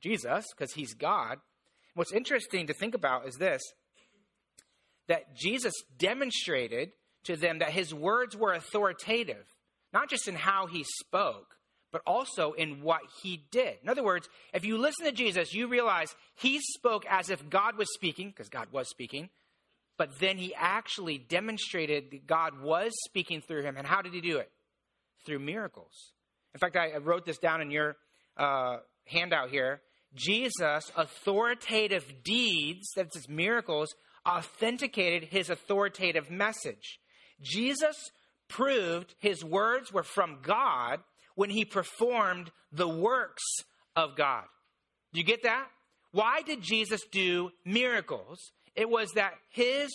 Jesus, 0.00 0.46
because 0.56 0.72
he's 0.72 0.94
God. 0.94 1.38
What's 1.94 2.12
interesting 2.12 2.66
to 2.68 2.72
think 2.72 2.94
about 2.94 3.28
is 3.28 3.36
this 3.36 3.62
that 5.06 5.36
Jesus 5.36 5.74
demonstrated 5.98 6.92
to 7.24 7.36
them 7.36 7.58
that 7.58 7.70
his 7.70 7.92
words 7.92 8.34
were 8.34 8.54
authoritative, 8.54 9.44
not 9.92 10.08
just 10.08 10.26
in 10.28 10.34
how 10.34 10.66
he 10.66 10.84
spoke, 10.84 11.56
but 11.92 12.02
also 12.06 12.52
in 12.52 12.82
what 12.82 13.02
he 13.22 13.44
did. 13.50 13.76
In 13.82 13.88
other 13.88 14.02
words, 14.02 14.28
if 14.52 14.64
you 14.64 14.78
listen 14.78 15.04
to 15.04 15.12
Jesus, 15.12 15.54
you 15.54 15.68
realize 15.68 16.14
he 16.34 16.58
spoke 16.58 17.04
as 17.08 17.30
if 17.30 17.48
God 17.48 17.76
was 17.76 17.92
speaking, 17.92 18.30
because 18.30 18.48
God 18.48 18.68
was 18.72 18.88
speaking, 18.88 19.28
but 19.98 20.18
then 20.18 20.38
he 20.38 20.54
actually 20.54 21.18
demonstrated 21.18 22.10
that 22.10 22.26
God 22.26 22.60
was 22.62 22.92
speaking 23.04 23.42
through 23.42 23.62
him. 23.62 23.76
And 23.76 23.86
how 23.86 24.00
did 24.00 24.14
he 24.14 24.22
do 24.22 24.38
it? 24.38 24.50
Through 25.26 25.40
miracles. 25.40 26.12
In 26.54 26.58
fact, 26.58 26.76
I 26.76 26.96
wrote 26.96 27.24
this 27.26 27.38
down 27.38 27.60
in 27.60 27.70
your 27.70 27.96
uh, 28.36 28.78
handout 29.06 29.50
here. 29.50 29.82
Jesus' 30.14 30.90
authoritative 30.96 32.24
deeds, 32.24 32.88
that's 32.96 33.16
his 33.16 33.28
miracles, 33.28 33.94
authenticated 34.26 35.28
his 35.30 35.50
authoritative 35.50 36.30
message. 36.30 37.00
Jesus 37.40 37.96
proved 38.48 39.14
his 39.18 39.44
words 39.44 39.92
were 39.92 40.02
from 40.02 40.38
God 40.42 41.00
when 41.34 41.50
he 41.50 41.64
performed 41.64 42.50
the 42.72 42.88
works 42.88 43.42
of 43.96 44.16
God. 44.16 44.44
Do 45.12 45.20
you 45.20 45.26
get 45.26 45.42
that? 45.42 45.66
Why 46.12 46.42
did 46.42 46.62
Jesus 46.62 47.00
do 47.10 47.50
miracles? 47.64 48.38
It 48.74 48.88
was 48.88 49.12
that 49.12 49.34
his 49.50 49.90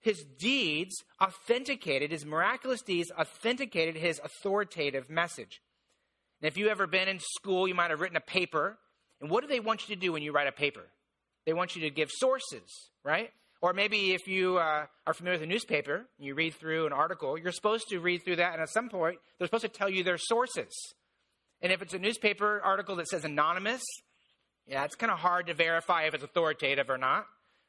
his 0.00 0.24
deeds 0.38 0.96
authenticated, 1.20 2.10
his 2.10 2.26
miraculous 2.26 2.82
deeds 2.82 3.12
authenticated 3.16 3.96
his 3.96 4.20
authoritative 4.22 5.08
message. 5.08 5.62
And 6.40 6.48
if 6.48 6.58
you've 6.58 6.70
ever 6.70 6.88
been 6.88 7.08
in 7.08 7.20
school, 7.20 7.68
you 7.68 7.74
might 7.74 7.90
have 7.90 8.00
written 8.00 8.16
a 8.16 8.20
paper. 8.20 8.78
And 9.20 9.30
what 9.30 9.42
do 9.42 9.46
they 9.46 9.60
want 9.60 9.88
you 9.88 9.94
to 9.94 10.00
do 10.00 10.12
when 10.12 10.22
you 10.22 10.32
write 10.32 10.48
a 10.48 10.52
paper? 10.52 10.82
They 11.46 11.52
want 11.52 11.76
you 11.76 11.82
to 11.82 11.90
give 11.90 12.10
sources, 12.10 12.90
right? 13.04 13.30
Or 13.62 13.72
maybe 13.72 14.12
if 14.12 14.26
you 14.26 14.58
uh, 14.58 14.86
are 15.06 15.14
familiar 15.14 15.38
with 15.38 15.48
a 15.48 15.50
newspaper, 15.50 16.04
you 16.18 16.34
read 16.34 16.54
through 16.54 16.86
an 16.86 16.92
article, 16.92 17.38
you're 17.38 17.52
supposed 17.52 17.88
to 17.88 18.00
read 18.00 18.24
through 18.24 18.36
that, 18.36 18.52
and 18.52 18.60
at 18.60 18.68
some 18.68 18.90
point, 18.90 19.18
they're 19.38 19.46
supposed 19.46 19.62
to 19.62 19.70
tell 19.70 19.88
you 19.88 20.04
their 20.04 20.18
sources. 20.18 20.74
And 21.62 21.72
if 21.72 21.80
it's 21.80 21.94
a 21.94 21.98
newspaper 21.98 22.60
article 22.62 22.96
that 22.96 23.08
says 23.08 23.24
anonymous, 23.24 23.82
yeah, 24.66 24.84
it's 24.84 24.96
kind 24.96 25.12
of 25.12 25.18
hard 25.18 25.46
to 25.46 25.54
verify 25.54 26.02
if 26.02 26.14
it's 26.14 26.24
authoritative 26.24 26.90
or 26.90 26.98
not 26.98 27.24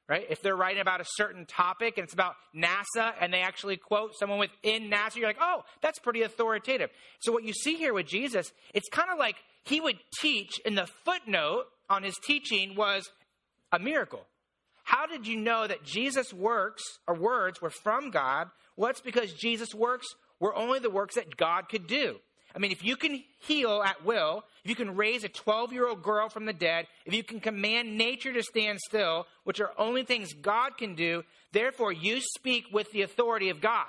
right? 0.10 0.26
If 0.30 0.42
they're 0.42 0.56
writing 0.56 0.82
about 0.82 1.02
a 1.02 1.06
certain 1.16 1.46
topic 1.46 1.98
and 1.98 2.04
it's 2.04 2.14
about 2.14 2.36
NASA 2.56 3.14
and 3.22 3.34
they 3.34 3.42
actually 3.42 3.78
quote 3.78 4.16
someone 4.18 4.40
within 4.40 4.90
NASA, 4.90 5.16
you're 5.18 5.28
like, 5.28 5.38
oh, 5.40 5.64
that's 5.82 6.00
pretty 6.00 6.22
authoritative. 6.24 6.90
So 7.20 7.32
what 7.32 7.44
you 7.44 7.54
see 7.54 7.76
here 7.76 7.94
with 7.94 8.08
Jesus, 8.08 8.52
it's 8.74 8.90
kind 8.90 9.10
of 9.12 9.18
like 9.18 9.38
he 9.64 9.80
would 9.80 9.98
teach, 10.20 10.60
and 10.66 10.78
the 10.78 10.88
footnote 11.06 11.66
on 11.90 12.04
his 12.04 12.16
teaching 12.26 12.76
was 12.76 13.10
a 13.72 13.80
miracle. 13.80 14.26
How 14.84 15.06
did 15.06 15.26
you 15.26 15.38
know 15.38 15.66
that 15.66 15.84
Jesus' 15.84 16.34
works 16.34 16.84
or 17.08 17.16
words 17.16 17.62
were 17.62 17.70
from 17.70 18.12
God? 18.12 18.50
Well, 18.76 18.90
it's 18.90 19.02
because 19.02 19.34
Jesus' 19.34 19.74
works 19.74 20.08
were 20.40 20.56
only 20.56 20.80
the 20.80 20.90
works 20.90 21.16
that 21.16 21.38
God 21.38 21.70
could 21.70 21.88
do. 21.88 22.18
I 22.56 22.60
mean, 22.60 22.72
if 22.72 22.84
you 22.84 22.96
can 22.96 23.24
heal 23.40 23.82
at 23.84 24.06
will, 24.06 24.44
if 24.64 24.70
you 24.70 24.76
can 24.76 24.96
raise 24.96 25.24
a 25.24 25.30
12 25.30 25.74
year 25.74 25.88
old 25.88 26.04
girl 26.04 26.30
from 26.30 26.46
the 26.46 26.54
dead, 26.54 26.86
if 27.06 27.14
you 27.14 27.24
can 27.24 27.40
command 27.40 27.98
nature 27.98 28.32
to 28.32 28.44
stand 28.44 28.80
still, 28.80 29.26
which 29.44 29.60
are 29.60 29.72
only 29.78 30.04
things 30.04 30.34
God 30.34 30.78
can 30.78 30.94
do, 30.96 31.24
therefore 31.52 31.92
you 31.92 32.22
speak 32.22 32.66
with 32.72 32.92
the 32.92 33.02
authority 33.02 33.50
of 33.50 33.62
God. 33.62 33.88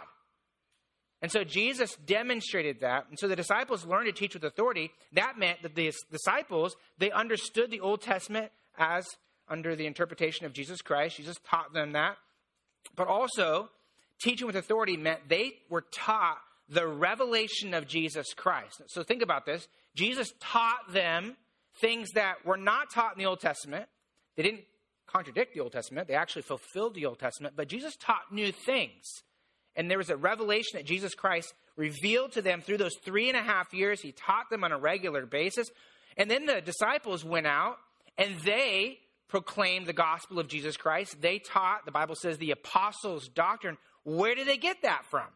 And 1.21 1.31
so 1.31 1.45
Jesus 1.45 1.97
demonstrated 2.07 2.81
that. 2.81 3.07
And 3.09 3.19
so 3.19 3.29
the 3.29 3.37
disciples 3.37 3.87
learned 3.87 4.07
to 4.07 4.13
teach 4.13 4.35
with 4.35 4.45
authority. 4.45 4.91
That 5.13 5.39
meant 5.39 5.63
that 5.63 5.75
the 5.75 5.93
disciples, 6.11 6.77
they 6.99 7.11
understood 7.11 7.71
the 7.71 7.81
Old 7.81 8.03
Testament 8.03 8.51
as 8.79 9.07
under 9.49 9.77
the 9.77 9.87
interpretation 9.87 10.47
of 10.47 10.53
Jesus 10.53 10.81
Christ. 10.83 11.17
Jesus 11.17 11.39
taught 11.49 11.73
them 11.73 11.93
that. 11.93 12.17
But 12.97 13.09
also, 13.09 13.71
teaching 14.23 14.47
with 14.47 14.57
authority 14.57 14.97
meant 14.97 15.29
they 15.29 15.55
were 15.69 15.85
taught 15.93 16.39
the 16.69 16.87
revelation 16.87 17.75
of 17.75 17.87
Jesus 17.87 18.33
Christ. 18.35 18.83
So 18.89 19.03
think 19.03 19.23
about 19.23 19.47
this. 19.47 19.69
Jesus 19.95 20.33
taught 20.41 20.93
them 20.93 21.37
things 21.81 22.09
that 22.15 22.45
were 22.45 22.57
not 22.57 22.91
taught 22.93 23.15
in 23.15 23.19
the 23.19 23.29
Old 23.29 23.41
Testament. 23.41 23.87
They 24.37 24.43
didn't 24.43 24.63
contradict 25.07 25.55
the 25.55 25.61
Old 25.61 25.73
Testament, 25.73 26.09
they 26.09 26.15
actually 26.15 26.43
fulfilled 26.43 26.95
the 26.95 27.07
Old 27.07 27.19
Testament, 27.19 27.55
but 27.57 27.69
Jesus 27.69 27.95
taught 27.97 28.33
new 28.33 28.51
things. 28.51 29.05
And 29.77 29.91
there 29.91 29.99
was 29.99 30.11
a 30.11 30.17
revelation 30.17 30.73
that 30.75 30.87
Jesus 30.87 31.15
Christ 31.15 31.53
revealed 31.77 32.33
to 32.33 32.43
them 32.43 32.61
through 32.61 32.79
those 32.79 32.97
three 33.05 33.29
and 33.29 33.37
a 33.37 33.43
half 33.43 33.75
years. 33.75 34.01
He 34.01 34.13
taught 34.13 34.49
them 34.51 34.63
on 34.63 34.73
a 34.73 34.79
regular 34.79 35.27
basis. 35.27 35.69
And 36.17 36.31
then 36.31 36.47
the 36.47 36.61
disciples 36.61 37.25
went 37.25 37.47
out 37.47 37.77
and 38.17 38.39
they 38.45 38.99
proclaimed 39.35 39.85
the 39.87 39.93
gospel 39.93 40.39
of 40.39 40.47
Jesus 40.47 40.77
Christ. 40.77 41.21
They 41.21 41.41
taught, 41.41 41.85
the 41.85 41.91
Bible 41.91 42.15
says, 42.15 42.39
the 42.39 42.53
apostles' 42.53 43.27
doctrine. 43.27 43.77
Where 44.05 44.37
did 44.37 44.47
they 44.47 44.57
get 44.57 44.83
that 44.83 45.03
from? 45.11 45.27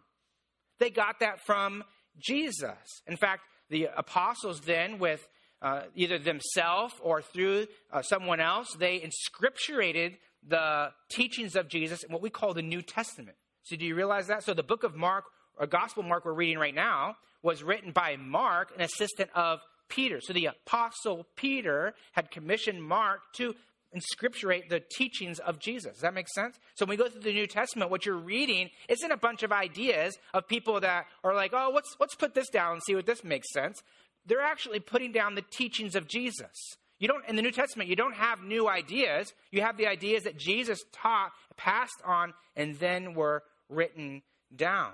They 0.78 0.88
got 0.88 1.18
that 1.18 1.40
from 1.44 1.82
Jesus. 2.16 3.02
In 3.08 3.16
fact, 3.16 3.42
the 3.70 3.88
apostles 3.96 4.60
then, 4.60 5.00
with 5.00 5.26
uh, 5.60 5.82
either 5.96 6.16
themselves 6.16 6.94
or 7.02 7.22
through 7.22 7.66
uh, 7.92 8.02
someone 8.02 8.38
else, 8.38 8.72
they 8.78 9.00
inscripturated 9.00 10.18
the 10.46 10.90
teachings 11.10 11.56
of 11.56 11.66
Jesus 11.66 12.04
in 12.04 12.12
what 12.12 12.22
we 12.22 12.30
call 12.30 12.54
the 12.54 12.62
New 12.62 12.82
Testament. 12.82 13.36
So, 13.64 13.74
do 13.74 13.84
you 13.84 13.96
realize 13.96 14.28
that? 14.28 14.44
So, 14.44 14.54
the 14.54 14.62
book 14.62 14.84
of 14.84 14.94
Mark, 14.94 15.24
or 15.58 15.66
Gospel 15.66 16.04
Mark 16.04 16.24
we're 16.24 16.34
reading 16.34 16.58
right 16.58 16.72
now, 16.72 17.16
was 17.42 17.64
written 17.64 17.90
by 17.90 18.14
Mark, 18.16 18.70
an 18.76 18.80
assistant 18.80 19.30
of 19.34 19.58
Peter. 19.88 20.20
So, 20.20 20.32
the 20.32 20.46
apostle 20.46 21.26
Peter 21.34 21.94
had 22.12 22.30
commissioned 22.30 22.80
Mark 22.80 23.22
to 23.34 23.56
inscripturate 23.96 24.68
the 24.68 24.80
teachings 24.80 25.38
of 25.38 25.58
Jesus. 25.58 25.94
Does 25.94 26.02
that 26.02 26.14
make 26.14 26.28
sense? 26.28 26.58
So 26.74 26.84
when 26.84 26.90
we 26.90 27.02
go 27.02 27.08
through 27.08 27.22
the 27.22 27.32
New 27.32 27.46
Testament, 27.46 27.90
what 27.90 28.04
you're 28.04 28.16
reading 28.16 28.70
isn't 28.88 29.10
a 29.10 29.16
bunch 29.16 29.42
of 29.42 29.52
ideas 29.52 30.16
of 30.34 30.46
people 30.46 30.80
that 30.80 31.06
are 31.24 31.34
like, 31.34 31.52
oh, 31.54 31.70
let's, 31.74 31.96
let's 31.98 32.14
put 32.14 32.34
this 32.34 32.48
down 32.48 32.74
and 32.74 32.82
see 32.82 32.94
what 32.94 33.06
this 33.06 33.24
makes 33.24 33.52
sense. 33.52 33.82
They're 34.26 34.40
actually 34.40 34.80
putting 34.80 35.12
down 35.12 35.34
the 35.34 35.44
teachings 35.50 35.94
of 35.94 36.06
Jesus. 36.06 36.76
You 36.98 37.08
don't, 37.08 37.24
in 37.28 37.36
the 37.36 37.42
New 37.42 37.52
Testament, 37.52 37.88
you 37.88 37.96
don't 37.96 38.14
have 38.14 38.42
new 38.42 38.68
ideas. 38.68 39.32
You 39.50 39.62
have 39.62 39.76
the 39.76 39.86
ideas 39.86 40.24
that 40.24 40.36
Jesus 40.36 40.80
taught, 40.92 41.30
passed 41.56 42.02
on, 42.04 42.34
and 42.56 42.76
then 42.78 43.14
were 43.14 43.42
written 43.68 44.22
down. 44.54 44.92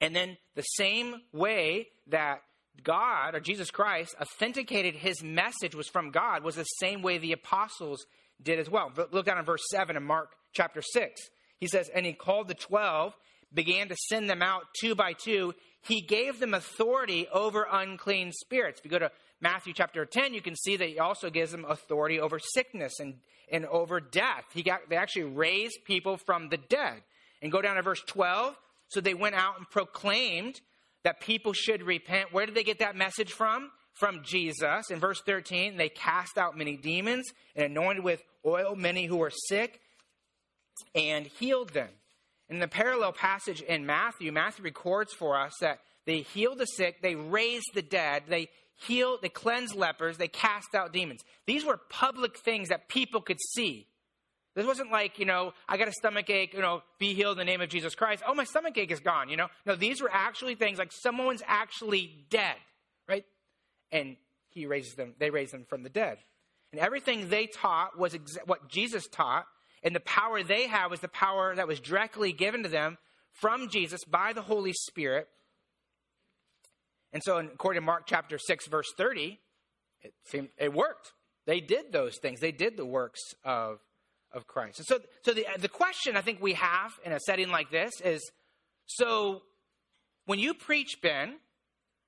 And 0.00 0.16
then 0.16 0.38
the 0.54 0.62
same 0.62 1.16
way 1.32 1.88
that 2.06 2.42
God 2.82 3.34
or 3.34 3.40
Jesus 3.40 3.70
Christ 3.70 4.14
authenticated 4.20 4.94
his 4.94 5.22
message 5.22 5.74
was 5.74 5.88
from 5.88 6.10
God 6.10 6.42
was 6.42 6.56
the 6.56 6.64
same 6.64 7.02
way 7.02 7.18
the 7.18 7.32
apostles 7.32 8.06
did 8.42 8.58
as 8.58 8.70
well. 8.70 8.90
Look 9.10 9.26
down 9.26 9.38
in 9.38 9.44
verse 9.44 9.62
7 9.70 9.96
in 9.96 10.02
Mark 10.02 10.30
chapter 10.52 10.82
6. 10.82 11.20
He 11.58 11.66
says, 11.66 11.90
And 11.94 12.06
he 12.06 12.12
called 12.12 12.48
the 12.48 12.54
12, 12.54 13.14
began 13.52 13.88
to 13.88 13.96
send 14.08 14.30
them 14.30 14.42
out 14.42 14.62
two 14.80 14.94
by 14.94 15.12
two. 15.12 15.54
He 15.82 16.00
gave 16.00 16.40
them 16.40 16.54
authority 16.54 17.26
over 17.32 17.66
unclean 17.70 18.32
spirits. 18.32 18.80
If 18.80 18.84
you 18.84 18.90
go 18.90 18.98
to 18.98 19.12
Matthew 19.40 19.72
chapter 19.74 20.04
10, 20.04 20.34
you 20.34 20.42
can 20.42 20.56
see 20.56 20.76
that 20.76 20.88
he 20.88 20.98
also 20.98 21.30
gives 21.30 21.52
them 21.52 21.64
authority 21.66 22.20
over 22.20 22.38
sickness 22.38 23.00
and, 23.00 23.14
and 23.50 23.66
over 23.66 24.00
death. 24.00 24.44
He 24.52 24.62
got, 24.62 24.88
they 24.88 24.96
actually 24.96 25.24
raised 25.24 25.78
people 25.84 26.16
from 26.18 26.48
the 26.48 26.58
dead. 26.58 27.02
And 27.42 27.50
go 27.50 27.62
down 27.62 27.76
to 27.76 27.82
verse 27.82 28.02
12. 28.06 28.54
So 28.88 29.00
they 29.00 29.14
went 29.14 29.34
out 29.34 29.56
and 29.56 29.68
proclaimed 29.70 30.60
that 31.04 31.20
people 31.20 31.52
should 31.52 31.82
repent. 31.82 32.32
Where 32.32 32.46
did 32.46 32.54
they 32.54 32.64
get 32.64 32.80
that 32.80 32.96
message 32.96 33.32
from? 33.32 33.70
From 33.94 34.22
Jesus. 34.24 34.90
In 34.90 34.98
verse 34.98 35.20
13, 35.24 35.76
they 35.76 35.88
cast 35.88 36.38
out 36.38 36.56
many 36.56 36.76
demons 36.76 37.26
and 37.54 37.66
anointed 37.66 38.04
with 38.04 38.22
oil 38.46 38.74
many 38.74 39.06
who 39.06 39.16
were 39.16 39.32
sick 39.48 39.80
and 40.94 41.26
healed 41.26 41.70
them. 41.70 41.90
In 42.48 42.58
the 42.58 42.68
parallel 42.68 43.12
passage 43.12 43.60
in 43.60 43.86
Matthew, 43.86 44.32
Matthew 44.32 44.64
records 44.64 45.12
for 45.12 45.38
us 45.38 45.52
that 45.60 45.78
they 46.06 46.20
healed 46.20 46.58
the 46.58 46.66
sick, 46.66 47.02
they 47.02 47.14
raised 47.14 47.70
the 47.74 47.82
dead, 47.82 48.24
they 48.28 48.48
healed, 48.86 49.20
they 49.22 49.28
cleansed 49.28 49.74
lepers, 49.74 50.16
they 50.16 50.28
cast 50.28 50.74
out 50.74 50.92
demons. 50.92 51.20
These 51.46 51.64
were 51.64 51.78
public 51.90 52.38
things 52.38 52.70
that 52.70 52.88
people 52.88 53.20
could 53.20 53.40
see. 53.54 53.86
This 54.54 54.66
wasn't 54.66 54.90
like, 54.90 55.18
you 55.18 55.26
know, 55.26 55.52
I 55.68 55.76
got 55.76 55.88
a 55.88 55.92
stomach 55.92 56.28
ache, 56.28 56.54
you 56.54 56.60
know, 56.60 56.82
be 56.98 57.14
healed 57.14 57.38
in 57.38 57.46
the 57.46 57.50
name 57.50 57.60
of 57.60 57.68
Jesus 57.68 57.94
Christ. 57.94 58.22
Oh, 58.26 58.34
my 58.34 58.44
stomach 58.44 58.76
ache 58.76 58.90
is 58.90 59.00
gone, 59.00 59.28
you 59.28 59.36
know. 59.36 59.46
No, 59.64 59.76
these 59.76 60.02
were 60.02 60.10
actually 60.12 60.56
things 60.56 60.78
like 60.78 60.90
someone's 60.90 61.42
actually 61.46 62.26
dead, 62.30 62.56
right? 63.08 63.24
And 63.92 64.16
he 64.50 64.66
raises 64.66 64.94
them, 64.94 65.14
they 65.18 65.30
raise 65.30 65.52
them 65.52 65.64
from 65.68 65.84
the 65.84 65.88
dead. 65.88 66.18
And 66.72 66.80
everything 66.80 67.28
they 67.28 67.46
taught 67.46 67.98
was 67.98 68.16
what 68.46 68.68
Jesus 68.68 69.06
taught, 69.06 69.46
and 69.82 69.94
the 69.94 70.00
power 70.00 70.42
they 70.42 70.66
had 70.66 70.88
was 70.88 71.00
the 71.00 71.08
power 71.08 71.54
that 71.54 71.68
was 71.68 71.80
directly 71.80 72.32
given 72.32 72.64
to 72.64 72.68
them 72.68 72.98
from 73.32 73.68
Jesus 73.68 74.04
by 74.04 74.32
the 74.32 74.42
Holy 74.42 74.72
Spirit. 74.72 75.28
And 77.12 77.22
so, 77.24 77.38
according 77.38 77.82
to 77.82 77.86
Mark 77.86 78.04
chapter 78.06 78.38
6, 78.38 78.66
verse 78.68 78.92
30, 78.96 79.38
it 80.02 80.12
seemed 80.24 80.48
it 80.58 80.72
worked. 80.72 81.12
They 81.46 81.60
did 81.60 81.92
those 81.92 82.18
things. 82.18 82.40
They 82.40 82.52
did 82.52 82.76
the 82.76 82.86
works 82.86 83.20
of 83.44 83.78
of 84.32 84.46
Christ. 84.46 84.78
And 84.78 84.86
so, 84.86 84.98
so 85.22 85.32
the, 85.32 85.46
the 85.58 85.68
question 85.68 86.16
I 86.16 86.20
think 86.20 86.40
we 86.40 86.54
have 86.54 86.92
in 87.04 87.12
a 87.12 87.20
setting 87.20 87.50
like 87.50 87.70
this 87.70 87.92
is 88.04 88.30
so 88.86 89.42
when 90.26 90.38
you 90.38 90.54
preach, 90.54 90.98
Ben, 91.02 91.36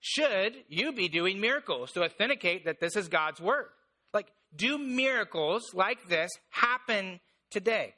should 0.00 0.54
you 0.68 0.92
be 0.92 1.08
doing 1.08 1.40
miracles 1.40 1.92
to 1.92 2.04
authenticate 2.04 2.64
that 2.64 2.80
this 2.80 2.96
is 2.96 3.08
God's 3.08 3.40
word? 3.40 3.66
Like, 4.12 4.26
do 4.54 4.78
miracles 4.78 5.72
like 5.74 6.08
this 6.08 6.30
happen 6.50 7.20
today? 7.50 7.94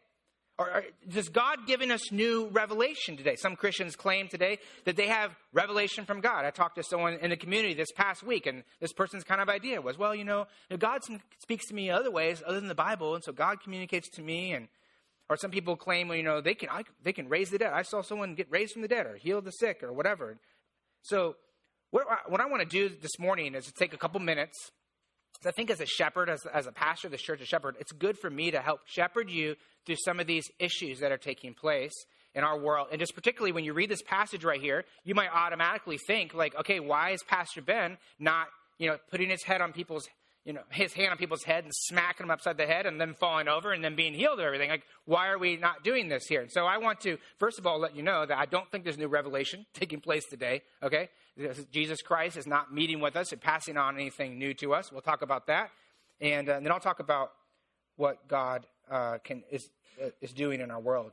Or, 0.56 0.84
does 1.08 1.28
God 1.28 1.66
giving 1.66 1.90
us 1.90 2.12
new 2.12 2.48
revelation 2.52 3.16
today? 3.16 3.34
Some 3.34 3.56
Christians 3.56 3.96
claim 3.96 4.28
today 4.28 4.58
that 4.84 4.94
they 4.94 5.08
have 5.08 5.34
revelation 5.52 6.04
from 6.04 6.20
God. 6.20 6.44
I 6.44 6.50
talked 6.50 6.76
to 6.76 6.84
someone 6.84 7.14
in 7.14 7.30
the 7.30 7.36
community 7.36 7.74
this 7.74 7.90
past 7.90 8.22
week, 8.22 8.46
and 8.46 8.62
this 8.80 8.92
person's 8.92 9.24
kind 9.24 9.40
of 9.40 9.48
idea 9.48 9.80
was, 9.80 9.98
well, 9.98 10.14
you 10.14 10.24
know, 10.24 10.46
God 10.78 11.00
speaks 11.40 11.66
to 11.66 11.74
me 11.74 11.90
other 11.90 12.10
ways 12.10 12.40
other 12.46 12.60
than 12.60 12.68
the 12.68 12.74
Bible, 12.74 13.16
and 13.16 13.24
so 13.24 13.32
God 13.32 13.62
communicates 13.62 14.08
to 14.10 14.22
me. 14.22 14.52
And 14.52 14.68
or 15.28 15.36
some 15.36 15.50
people 15.50 15.74
claim, 15.74 16.06
well, 16.06 16.16
you 16.16 16.22
know, 16.22 16.40
they 16.40 16.54
can 16.54 16.68
I, 16.68 16.84
they 17.02 17.12
can 17.12 17.28
raise 17.28 17.50
the 17.50 17.58
dead. 17.58 17.72
I 17.72 17.82
saw 17.82 18.02
someone 18.02 18.36
get 18.36 18.48
raised 18.48 18.74
from 18.74 18.82
the 18.82 18.88
dead, 18.88 19.06
or 19.06 19.16
heal 19.16 19.40
the 19.40 19.50
sick, 19.50 19.82
or 19.82 19.92
whatever. 19.92 20.36
So, 21.02 21.34
what, 21.90 22.06
what 22.28 22.40
I 22.40 22.46
want 22.46 22.62
to 22.62 22.68
do 22.68 22.88
this 22.88 23.18
morning 23.18 23.54
is 23.54 23.64
to 23.66 23.72
take 23.72 23.92
a 23.92 23.96
couple 23.96 24.20
minutes 24.20 24.70
So 25.42 25.48
I 25.50 25.52
think 25.52 25.70
as 25.70 25.80
a 25.80 25.86
shepherd, 25.86 26.30
as, 26.30 26.40
as 26.52 26.66
a 26.66 26.72
pastor 26.72 27.08
of 27.08 27.12
this 27.12 27.20
church, 27.20 27.40
a 27.42 27.44
shepherd, 27.44 27.76
it's 27.78 27.92
good 27.92 28.18
for 28.18 28.30
me 28.30 28.50
to 28.50 28.60
help 28.60 28.80
shepherd 28.86 29.30
you 29.30 29.56
through 29.84 29.96
some 30.04 30.18
of 30.18 30.26
these 30.26 30.50
issues 30.58 31.00
that 31.00 31.12
are 31.12 31.18
taking 31.18 31.52
place 31.52 31.92
in 32.34 32.42
our 32.42 32.58
world. 32.58 32.88
And 32.90 32.98
just 32.98 33.14
particularly 33.14 33.52
when 33.52 33.64
you 33.64 33.74
read 33.74 33.90
this 33.90 34.02
passage 34.02 34.44
right 34.44 34.60
here, 34.60 34.84
you 35.04 35.14
might 35.14 35.28
automatically 35.32 35.98
think, 36.06 36.34
like, 36.34 36.54
okay, 36.56 36.80
why 36.80 37.10
is 37.10 37.22
Pastor 37.22 37.62
Ben 37.62 37.98
not, 38.18 38.48
you 38.78 38.88
know, 38.88 38.96
putting 39.10 39.30
his 39.30 39.42
head 39.42 39.60
on 39.60 39.72
people's, 39.72 40.08
you 40.44 40.52
know, 40.52 40.60
his 40.70 40.92
hand 40.92 41.10
on 41.10 41.16
people's 41.16 41.42
head 41.42 41.64
and 41.64 41.72
smacking 41.74 42.24
them 42.24 42.30
upside 42.30 42.58
the 42.58 42.66
head 42.66 42.84
and 42.84 43.00
then 43.00 43.14
falling 43.14 43.48
over 43.48 43.72
and 43.72 43.82
then 43.82 43.96
being 43.96 44.12
healed 44.12 44.38
of 44.38 44.44
everything? 44.44 44.68
Like, 44.68 44.84
why 45.06 45.28
are 45.28 45.38
we 45.38 45.56
not 45.56 45.82
doing 45.82 46.08
this 46.08 46.26
here? 46.26 46.42
And 46.42 46.52
so 46.52 46.66
I 46.66 46.78
want 46.78 47.00
to, 47.00 47.18
first 47.38 47.58
of 47.58 47.66
all, 47.66 47.78
let 47.78 47.96
you 47.96 48.02
know 48.02 48.26
that 48.26 48.36
I 48.36 48.44
don't 48.44 48.70
think 48.70 48.84
there's 48.84 48.98
new 48.98 49.08
revelation 49.08 49.64
taking 49.74 50.00
place 50.00 50.24
today, 50.26 50.62
okay? 50.82 51.08
Jesus 51.72 52.02
Christ 52.02 52.36
is 52.36 52.46
not 52.46 52.72
meeting 52.72 53.00
with 53.00 53.16
us 53.16 53.32
and 53.32 53.40
passing 53.40 53.76
on 53.76 53.96
anything 53.96 54.38
new 54.38 54.54
to 54.54 54.74
us. 54.74 54.92
We'll 54.92 55.00
talk 55.00 55.22
about 55.22 55.46
that. 55.46 55.70
And, 56.20 56.48
uh, 56.48 56.54
and 56.54 56.64
then 56.64 56.72
I'll 56.72 56.80
talk 56.80 57.00
about 57.00 57.32
what 57.96 58.28
God 58.28 58.66
uh, 58.90 59.18
can, 59.24 59.42
is, 59.50 59.68
uh, 60.02 60.10
is 60.20 60.32
doing 60.32 60.60
in 60.60 60.70
our 60.70 60.80
world. 60.80 61.12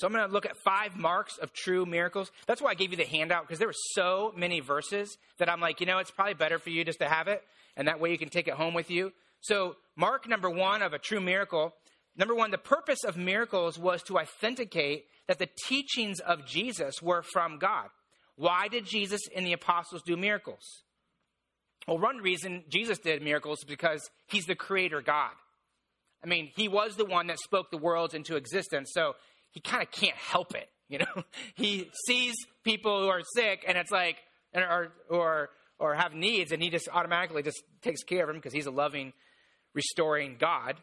So 0.00 0.06
I'm 0.06 0.14
going 0.14 0.26
to 0.26 0.32
look 0.32 0.46
at 0.46 0.56
five 0.56 0.96
marks 0.96 1.36
of 1.36 1.52
true 1.52 1.84
miracles. 1.84 2.32
That's 2.46 2.62
why 2.62 2.70
I 2.70 2.74
gave 2.74 2.90
you 2.90 2.96
the 2.96 3.04
handout 3.04 3.42
because 3.42 3.58
there 3.58 3.68
were 3.68 3.74
so 3.92 4.32
many 4.34 4.60
verses 4.60 5.18
that 5.36 5.50
I'm 5.50 5.60
like, 5.60 5.78
you 5.78 5.84
know, 5.84 5.98
it's 5.98 6.10
probably 6.10 6.32
better 6.32 6.58
for 6.58 6.70
you 6.70 6.86
just 6.86 7.00
to 7.00 7.06
have 7.06 7.28
it, 7.28 7.42
and 7.76 7.86
that 7.86 8.00
way 8.00 8.10
you 8.10 8.16
can 8.16 8.30
take 8.30 8.48
it 8.48 8.54
home 8.54 8.72
with 8.72 8.90
you. 8.90 9.12
So, 9.42 9.76
mark 9.96 10.26
number 10.26 10.48
one 10.48 10.80
of 10.80 10.94
a 10.94 10.98
true 10.98 11.20
miracle. 11.20 11.74
Number 12.16 12.34
one, 12.34 12.50
the 12.50 12.56
purpose 12.56 13.04
of 13.04 13.18
miracles 13.18 13.78
was 13.78 14.02
to 14.04 14.18
authenticate 14.18 15.04
that 15.28 15.38
the 15.38 15.50
teachings 15.66 16.18
of 16.20 16.46
Jesus 16.46 17.02
were 17.02 17.22
from 17.22 17.58
God. 17.58 17.90
Why 18.36 18.68
did 18.68 18.86
Jesus 18.86 19.20
and 19.36 19.46
the 19.46 19.52
apostles 19.52 20.00
do 20.00 20.16
miracles? 20.16 20.62
Well, 21.86 21.98
one 21.98 22.22
reason 22.22 22.64
Jesus 22.70 22.98
did 22.98 23.20
miracles 23.20 23.58
is 23.58 23.64
because 23.64 24.08
he's 24.28 24.46
the 24.46 24.54
creator 24.54 25.02
God. 25.02 25.32
I 26.24 26.26
mean, 26.26 26.50
he 26.54 26.68
was 26.68 26.96
the 26.96 27.04
one 27.04 27.28
that 27.28 27.38
spoke 27.38 27.70
the 27.70 27.78
worlds 27.78 28.14
into 28.14 28.36
existence, 28.36 28.92
so 28.92 29.14
he 29.50 29.60
kind 29.60 29.82
of 29.82 29.90
can't 29.90 30.16
help 30.16 30.54
it. 30.54 30.68
You 30.88 30.98
know, 30.98 31.24
he 31.54 31.90
sees 32.06 32.34
people 32.64 33.02
who 33.02 33.08
are 33.08 33.22
sick, 33.34 33.64
and 33.66 33.76
it's 33.78 33.90
like, 33.90 34.16
or 34.54 34.92
or 35.08 35.50
or 35.78 35.94
have 35.94 36.14
needs, 36.14 36.52
and 36.52 36.62
he 36.62 36.70
just 36.70 36.88
automatically 36.92 37.42
just 37.42 37.62
takes 37.82 38.02
care 38.02 38.22
of 38.22 38.28
them 38.28 38.36
because 38.36 38.52
he's 38.52 38.66
a 38.66 38.70
loving, 38.70 39.12
restoring 39.74 40.36
God. 40.38 40.76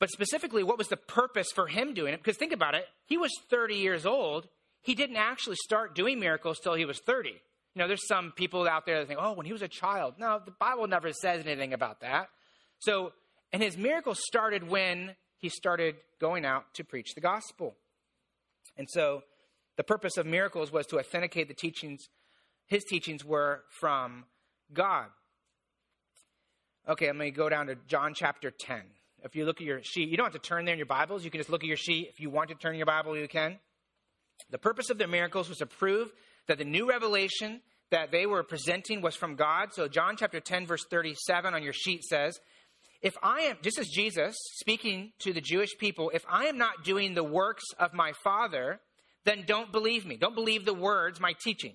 But 0.00 0.10
specifically, 0.10 0.64
what 0.64 0.78
was 0.78 0.88
the 0.88 0.96
purpose 0.96 1.48
for 1.54 1.68
him 1.68 1.94
doing 1.94 2.12
it? 2.12 2.22
Because 2.22 2.36
think 2.36 2.52
about 2.52 2.74
it, 2.74 2.86
he 3.06 3.16
was 3.16 3.30
30 3.50 3.76
years 3.76 4.04
old 4.04 4.48
he 4.82 4.94
didn't 4.94 5.16
actually 5.16 5.56
start 5.64 5.94
doing 5.94 6.18
miracles 6.18 6.58
till 6.58 6.74
he 6.74 6.84
was 6.84 7.00
30. 7.06 7.30
You 7.30 7.36
know, 7.76 7.86
there's 7.86 8.06
some 8.06 8.32
people 8.32 8.68
out 8.68 8.84
there 8.84 8.98
that 8.98 9.08
think, 9.08 9.20
oh, 9.22 9.32
when 9.32 9.46
he 9.46 9.52
was 9.52 9.62
a 9.62 9.68
child. 9.68 10.14
No, 10.18 10.40
the 10.44 10.50
Bible 10.50 10.86
never 10.86 11.12
says 11.12 11.46
anything 11.46 11.72
about 11.72 12.00
that. 12.00 12.28
So, 12.80 13.12
and 13.52 13.62
his 13.62 13.78
miracles 13.78 14.20
started 14.26 14.68
when 14.68 15.14
he 15.38 15.48
started 15.48 15.96
going 16.20 16.44
out 16.44 16.64
to 16.74 16.84
preach 16.84 17.14
the 17.14 17.20
gospel. 17.20 17.76
And 18.76 18.88
so, 18.88 19.22
the 19.76 19.84
purpose 19.84 20.16
of 20.16 20.26
miracles 20.26 20.70
was 20.70 20.86
to 20.88 20.98
authenticate 20.98 21.48
the 21.48 21.54
teachings, 21.54 22.08
his 22.66 22.84
teachings 22.84 23.24
were 23.24 23.62
from 23.80 24.24
God. 24.72 25.06
Okay, 26.88 27.08
I'm 27.08 27.16
going 27.16 27.32
to 27.32 27.36
go 27.36 27.48
down 27.48 27.66
to 27.68 27.76
John 27.86 28.12
chapter 28.14 28.50
10. 28.50 28.82
If 29.24 29.36
you 29.36 29.44
look 29.44 29.60
at 29.60 29.66
your 29.66 29.80
sheet, 29.82 30.08
you 30.08 30.16
don't 30.16 30.26
have 30.26 30.40
to 30.40 30.48
turn 30.48 30.64
there 30.64 30.74
in 30.74 30.78
your 30.78 30.86
Bibles. 30.86 31.24
You 31.24 31.30
can 31.30 31.38
just 31.38 31.50
look 31.50 31.62
at 31.62 31.68
your 31.68 31.76
sheet. 31.76 32.08
If 32.10 32.18
you 32.18 32.28
want 32.28 32.48
to 32.48 32.56
turn 32.56 32.76
your 32.76 32.86
Bible, 32.86 33.16
you 33.16 33.28
can. 33.28 33.58
The 34.50 34.58
purpose 34.58 34.90
of 34.90 34.98
their 34.98 35.08
miracles 35.08 35.48
was 35.48 35.58
to 35.58 35.66
prove 35.66 36.08
that 36.48 36.58
the 36.58 36.64
new 36.64 36.88
revelation 36.88 37.60
that 37.90 38.10
they 38.10 38.26
were 38.26 38.42
presenting 38.42 39.00
was 39.00 39.14
from 39.14 39.36
God. 39.36 39.72
So, 39.72 39.86
John 39.86 40.16
chapter 40.16 40.40
10, 40.40 40.66
verse 40.66 40.84
37 40.90 41.54
on 41.54 41.62
your 41.62 41.72
sheet 41.72 42.02
says, 42.02 42.40
If 43.02 43.16
I 43.22 43.40
am, 43.42 43.56
just 43.62 43.78
as 43.78 43.88
Jesus 43.88 44.36
speaking 44.54 45.12
to 45.20 45.32
the 45.32 45.40
Jewish 45.40 45.76
people, 45.76 46.10
if 46.14 46.24
I 46.28 46.46
am 46.46 46.56
not 46.56 46.84
doing 46.84 47.14
the 47.14 47.24
works 47.24 47.64
of 47.78 47.92
my 47.92 48.12
Father, 48.22 48.80
then 49.24 49.44
don't 49.46 49.72
believe 49.72 50.06
me. 50.06 50.16
Don't 50.16 50.36
believe 50.36 50.64
the 50.64 50.74
words, 50.74 51.20
my 51.20 51.34
teaching. 51.42 51.74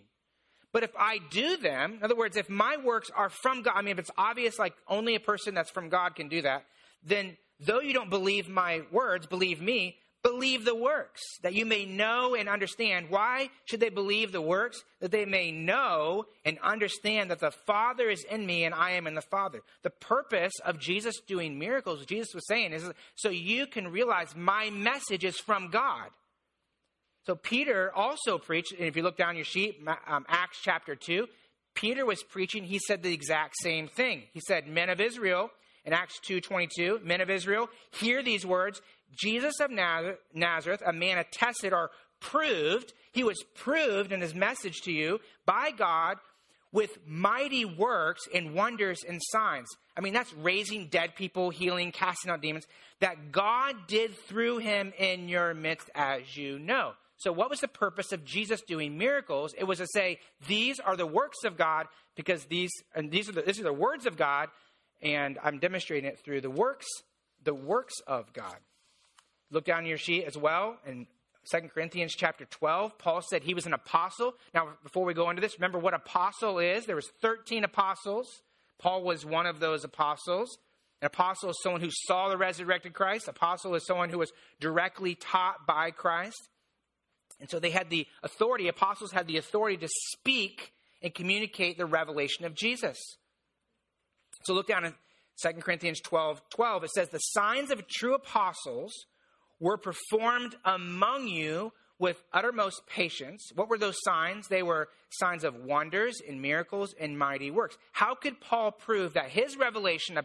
But 0.72 0.84
if 0.84 0.92
I 0.98 1.20
do 1.30 1.58
them, 1.58 1.96
in 1.96 2.04
other 2.04 2.16
words, 2.16 2.38
if 2.38 2.50
my 2.50 2.78
works 2.78 3.10
are 3.16 3.30
from 3.30 3.62
God, 3.62 3.74
I 3.76 3.82
mean, 3.82 3.94
if 3.94 4.00
it's 4.00 4.12
obvious, 4.18 4.60
like 4.60 4.74
only 4.88 5.16
a 5.16 5.20
person 5.20 5.54
that's 5.54 5.72
from 5.72 5.90
God 5.90 6.16
can 6.16 6.30
do 6.30 6.42
that, 6.44 6.63
then 7.04 7.38
though 7.60 7.80
you 7.80 7.94
don't 7.94 8.10
believe 8.10 8.48
my 8.48 8.82
words, 8.92 9.26
believe 9.26 9.62
me, 9.62 9.98
believe 10.23 10.65
the 10.65 10.75
works, 10.75 11.21
that 11.43 11.53
you 11.53 11.65
may 11.65 11.86
know 11.86 12.36
and 12.36 12.49
understand. 12.49 13.10
Why 13.10 13.49
should 13.65 13.80
they 13.80 13.89
believe 13.89 14.32
the 14.32 14.41
works? 14.41 14.84
That 14.99 15.12
they 15.12 15.25
may 15.25 15.51
know 15.51 16.25
and 16.45 16.58
understand 16.60 17.32
that 17.32 17.39
the 17.39 17.51
Father 17.65 18.10
is 18.10 18.25
in 18.30 18.45
me 18.45 18.65
and 18.65 18.73
I 18.73 18.91
am 18.91 19.08
in 19.08 19.15
the 19.15 19.21
Father. 19.21 19.62
The 19.84 19.89
purpose 19.89 20.53
of 20.65 20.80
Jesus 20.80 21.19
doing 21.27 21.58
miracles, 21.58 22.06
Jesus 22.06 22.34
was 22.34 22.47
saying, 22.47 22.73
is 22.73 22.89
so 23.15 23.30
you 23.30 23.67
can 23.67 23.89
realize 23.89 24.36
my 24.36 24.69
message 24.69 25.23
is 25.23 25.38
from 25.38 25.69
God. 25.69 26.10
So 27.25 27.36
Peter 27.36 27.91
also 27.93 28.38
preached, 28.38 28.71
and 28.71 28.88
if 28.88 28.95
you 28.95 29.03
look 29.03 29.17
down 29.17 29.36
your 29.36 29.45
sheet, 29.45 29.82
um, 30.08 30.25
Acts 30.30 30.60
chapter 30.63 30.95
2, 30.95 31.27
Peter 31.75 32.06
was 32.06 32.23
preaching, 32.23 32.63
he 32.63 32.80
said 32.80 33.03
the 33.03 33.13
exact 33.13 33.56
same 33.62 33.88
thing. 33.88 34.23
He 34.34 34.39
said, 34.39 34.65
Men 34.65 34.89
of 34.89 35.01
Israel, 35.01 35.51
in 35.88 35.93
Acts 35.93 36.19
2.22, 36.30 37.04
men 37.04 37.21
of 37.21 37.30
Israel, 37.30 37.69
hear 37.91 38.21
these 38.21 38.45
words. 38.45 38.82
Jesus 39.17 39.60
of 39.62 39.71
Nazareth, 39.71 40.84
a 40.86 40.91
man 40.91 41.17
attested 41.17 41.71
or 41.71 41.89
proved, 42.19 42.93
he 43.13 43.23
was 43.23 43.41
proved 43.56 44.12
in 44.12 44.19
his 44.19 44.36
message 44.36 44.82
to 44.82 44.91
you 44.91 45.19
by 45.45 45.71
God 45.71 46.17
with 46.73 46.97
mighty 47.08 47.63
works 47.63 48.23
and 48.36 48.54
wonders 48.54 49.00
and 49.08 49.21
signs. 49.32 49.67
I 49.95 50.02
mean, 50.02 50.13
that's 50.13 50.34
raising 50.34 50.88
dead 50.88 51.15
people, 51.15 51.50
healing, 51.50 51.93
casting 51.93 52.30
out 52.30 52.41
demons, 52.41 52.67
that 53.00 53.32
God 53.32 53.76
did 53.88 54.15
through 54.28 54.58
him 54.58 54.91
in 55.00 55.30
your 55.30 55.54
midst, 55.54 55.89
as 55.95 56.36
you 56.36 56.60
know. 56.60 56.91
So, 57.15 57.32
what 57.32 57.50
was 57.50 57.62
the 57.62 57.67
purpose 57.67 58.12
of 58.12 58.26
Jesus 58.26 58.62
doing 58.62 58.97
miracles? 58.97 59.56
It 59.58 59.63
was 59.63 59.80
to 59.80 59.88
say, 59.91 60.19
These 60.47 60.80
are 60.80 60.95
the 60.95 61.08
works 61.08 61.43
of 61.45 61.58
God, 61.58 61.88
because 62.15 62.45
these, 62.45 62.71
and 62.93 63.10
these 63.10 63.30
are 63.30 63.32
the, 63.32 63.41
these 63.41 63.60
are 63.60 63.63
the 63.63 63.73
words 63.73 64.06
of 64.06 64.17
God, 64.17 64.50
and 65.02 65.38
I'm 65.44 65.60
demonstrating 65.60 66.10
it 66.10 66.20
through 66.24 66.42
the 66.42 66.50
works, 66.50 66.88
the 67.44 67.54
works 67.54 67.96
of 68.06 68.34
God. 68.34 68.58
Look 69.52 69.66
down 69.66 69.86
your 69.86 69.98
sheet 69.98 70.26
as 70.26 70.38
well 70.38 70.78
in 70.86 71.08
2 71.52 71.70
Corinthians 71.70 72.14
chapter 72.16 72.46
12. 72.46 72.98
Paul 72.98 73.22
said 73.22 73.44
he 73.44 73.54
was 73.54 73.66
an 73.66 73.74
apostle. 73.74 74.34
Now, 74.54 74.74
before 74.84 75.06
we 75.06 75.14
go 75.14 75.30
into 75.30 75.42
this, 75.42 75.58
remember 75.58 75.80
what 75.80 75.94
apostle 75.94 76.60
is. 76.60 76.86
There 76.86 76.96
was 76.96 77.10
13 77.22 77.64
apostles. 77.64 78.28
Paul 78.80 79.04
was 79.04 79.26
one 79.26 79.46
of 79.46 79.60
those 79.60 79.84
apostles. 79.84 80.58
An 81.02 81.06
apostle 81.06 81.52
is 81.52 81.58
someone 81.62 81.82
who 81.82 81.92
saw 81.92 82.28
the 82.28 82.38
resurrected 82.38 82.94
Christ. 82.94 83.28
Apostle 83.28 83.76
is 83.76 83.86
someone 83.86 84.10
who 84.10 84.18
was 84.18 84.32
directly 84.60 85.16
taught 85.16 85.66
by 85.66 85.92
Christ. 85.92 86.50
And 87.40 87.50
so 87.50 87.60
they 87.60 87.70
had 87.70 87.90
the 87.90 88.08
authority, 88.24 88.68
apostles 88.68 89.12
had 89.12 89.28
the 89.28 89.38
authority 89.38 89.78
to 89.78 89.88
speak 90.12 90.74
and 91.02 91.14
communicate 91.14 91.78
the 91.78 91.86
revelation 91.86 92.46
of 92.46 92.56
Jesus. 92.56 92.98
So 94.48 94.54
look 94.54 94.68
down 94.68 94.86
in 94.86 94.94
2 95.44 95.50
Corinthians 95.60 96.00
12 96.00 96.42
12. 96.50 96.84
It 96.86 96.92
says, 96.92 97.10
The 97.10 97.20
signs 97.20 97.70
of 97.70 97.86
true 97.90 98.16
apostles 98.16 98.94
were 99.60 99.78
performed 99.78 100.56
among 100.64 101.28
you 101.28 101.74
with 102.00 102.24
uttermost 102.32 102.88
patience. 102.88 103.52
What 103.56 103.68
were 103.68 103.78
those 103.78 103.98
signs? 104.04 104.48
They 104.48 104.64
were 104.64 104.88
signs 105.10 105.44
of 105.44 105.56
wonders 105.66 106.22
and 106.26 106.42
miracles 106.42 106.96
and 106.98 107.20
mighty 107.20 107.52
works. 107.52 107.78
How 107.92 108.16
could 108.16 108.40
Paul 108.40 108.72
prove 108.72 109.14
that 109.14 109.30
his 109.30 109.58
revelation 109.58 110.18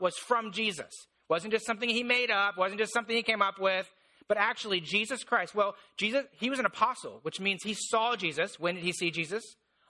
was 0.00 0.16
from 0.16 0.52
Jesus? 0.52 0.90
Wasn't 1.28 1.52
just 1.52 1.66
something 1.66 1.90
he 1.90 2.02
made 2.02 2.30
up, 2.30 2.56
wasn't 2.56 2.80
just 2.80 2.94
something 2.94 3.14
he 3.14 3.22
came 3.22 3.42
up 3.42 3.60
with, 3.60 3.92
but 4.26 4.38
actually 4.38 4.80
Jesus 4.80 5.22
Christ. 5.22 5.54
Well, 5.54 5.74
Jesus, 5.98 6.24
he 6.32 6.48
was 6.48 6.60
an 6.60 6.66
apostle, 6.66 7.18
which 7.22 7.40
means 7.40 7.62
he 7.62 7.74
saw 7.74 8.16
Jesus. 8.16 8.58
When 8.58 8.76
did 8.76 8.84
he 8.84 8.92
see 8.92 9.10
Jesus? 9.10 9.44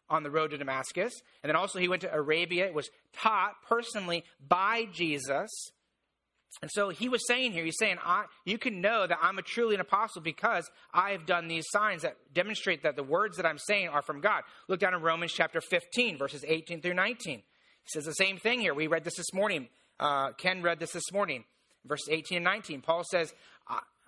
On 0.09 0.23
the 0.23 0.31
road 0.31 0.51
to 0.51 0.59
Damascus. 0.59 1.13
And 1.43 1.49
then 1.51 1.57
also 1.57 1.79
he 1.79 1.89
went 1.89 2.03
to 2.03 2.15
Arabia, 2.15 2.67
It 2.67 2.75
was 2.75 2.91
taught 3.13 3.55
personally 3.69 4.25
by 4.47 4.87
Jesus. 4.93 5.51
And 6.63 6.71
so 6.73 6.89
he 6.89 7.09
was 7.09 7.27
saying 7.27 7.53
here, 7.53 7.65
he's 7.65 7.77
saying, 7.79 7.99
I 8.05 8.25
you 8.45 8.57
can 8.57 8.81
know 8.81 9.07
that 9.07 9.19
I'm 9.21 9.39
a 9.39 9.43
truly 9.43 9.75
an 9.75 9.81
apostle 9.81 10.23
because 10.23 10.71
I 10.93 11.11
have 11.11 11.27
done 11.27 11.49
these 11.49 11.67
signs 11.69 12.03
that 12.03 12.17
demonstrate 12.33 12.83
that 12.83 12.97
the 12.97 13.03
words 13.03 13.37
that 13.37 13.47
I'm 13.47 13.59
saying 13.59 13.89
are 13.89 14.03
from 14.03 14.21
God. 14.21 14.43
Look 14.69 14.81
down 14.81 14.95
in 14.95 15.03
Romans 15.03 15.33
chapter 15.33 15.61
15, 15.61 16.17
verses 16.17 16.45
18 16.47 16.81
through 16.81 16.95
19. 16.95 17.39
He 17.39 17.43
says 17.87 18.05
the 18.05 18.13
same 18.13 18.39
thing 18.39 18.61
here. 18.61 18.75
We 18.75 18.87
read 18.87 19.05
this 19.05 19.17
this 19.17 19.35
morning. 19.35 19.69
Uh, 20.01 20.33
Ken 20.33 20.63
read 20.63 20.79
this 20.79 20.93
this 20.93 21.13
morning, 21.13 21.45
verses 21.85 22.09
18 22.11 22.37
and 22.37 22.45
19. 22.45 22.81
Paul 22.81 23.05
says 23.05 23.35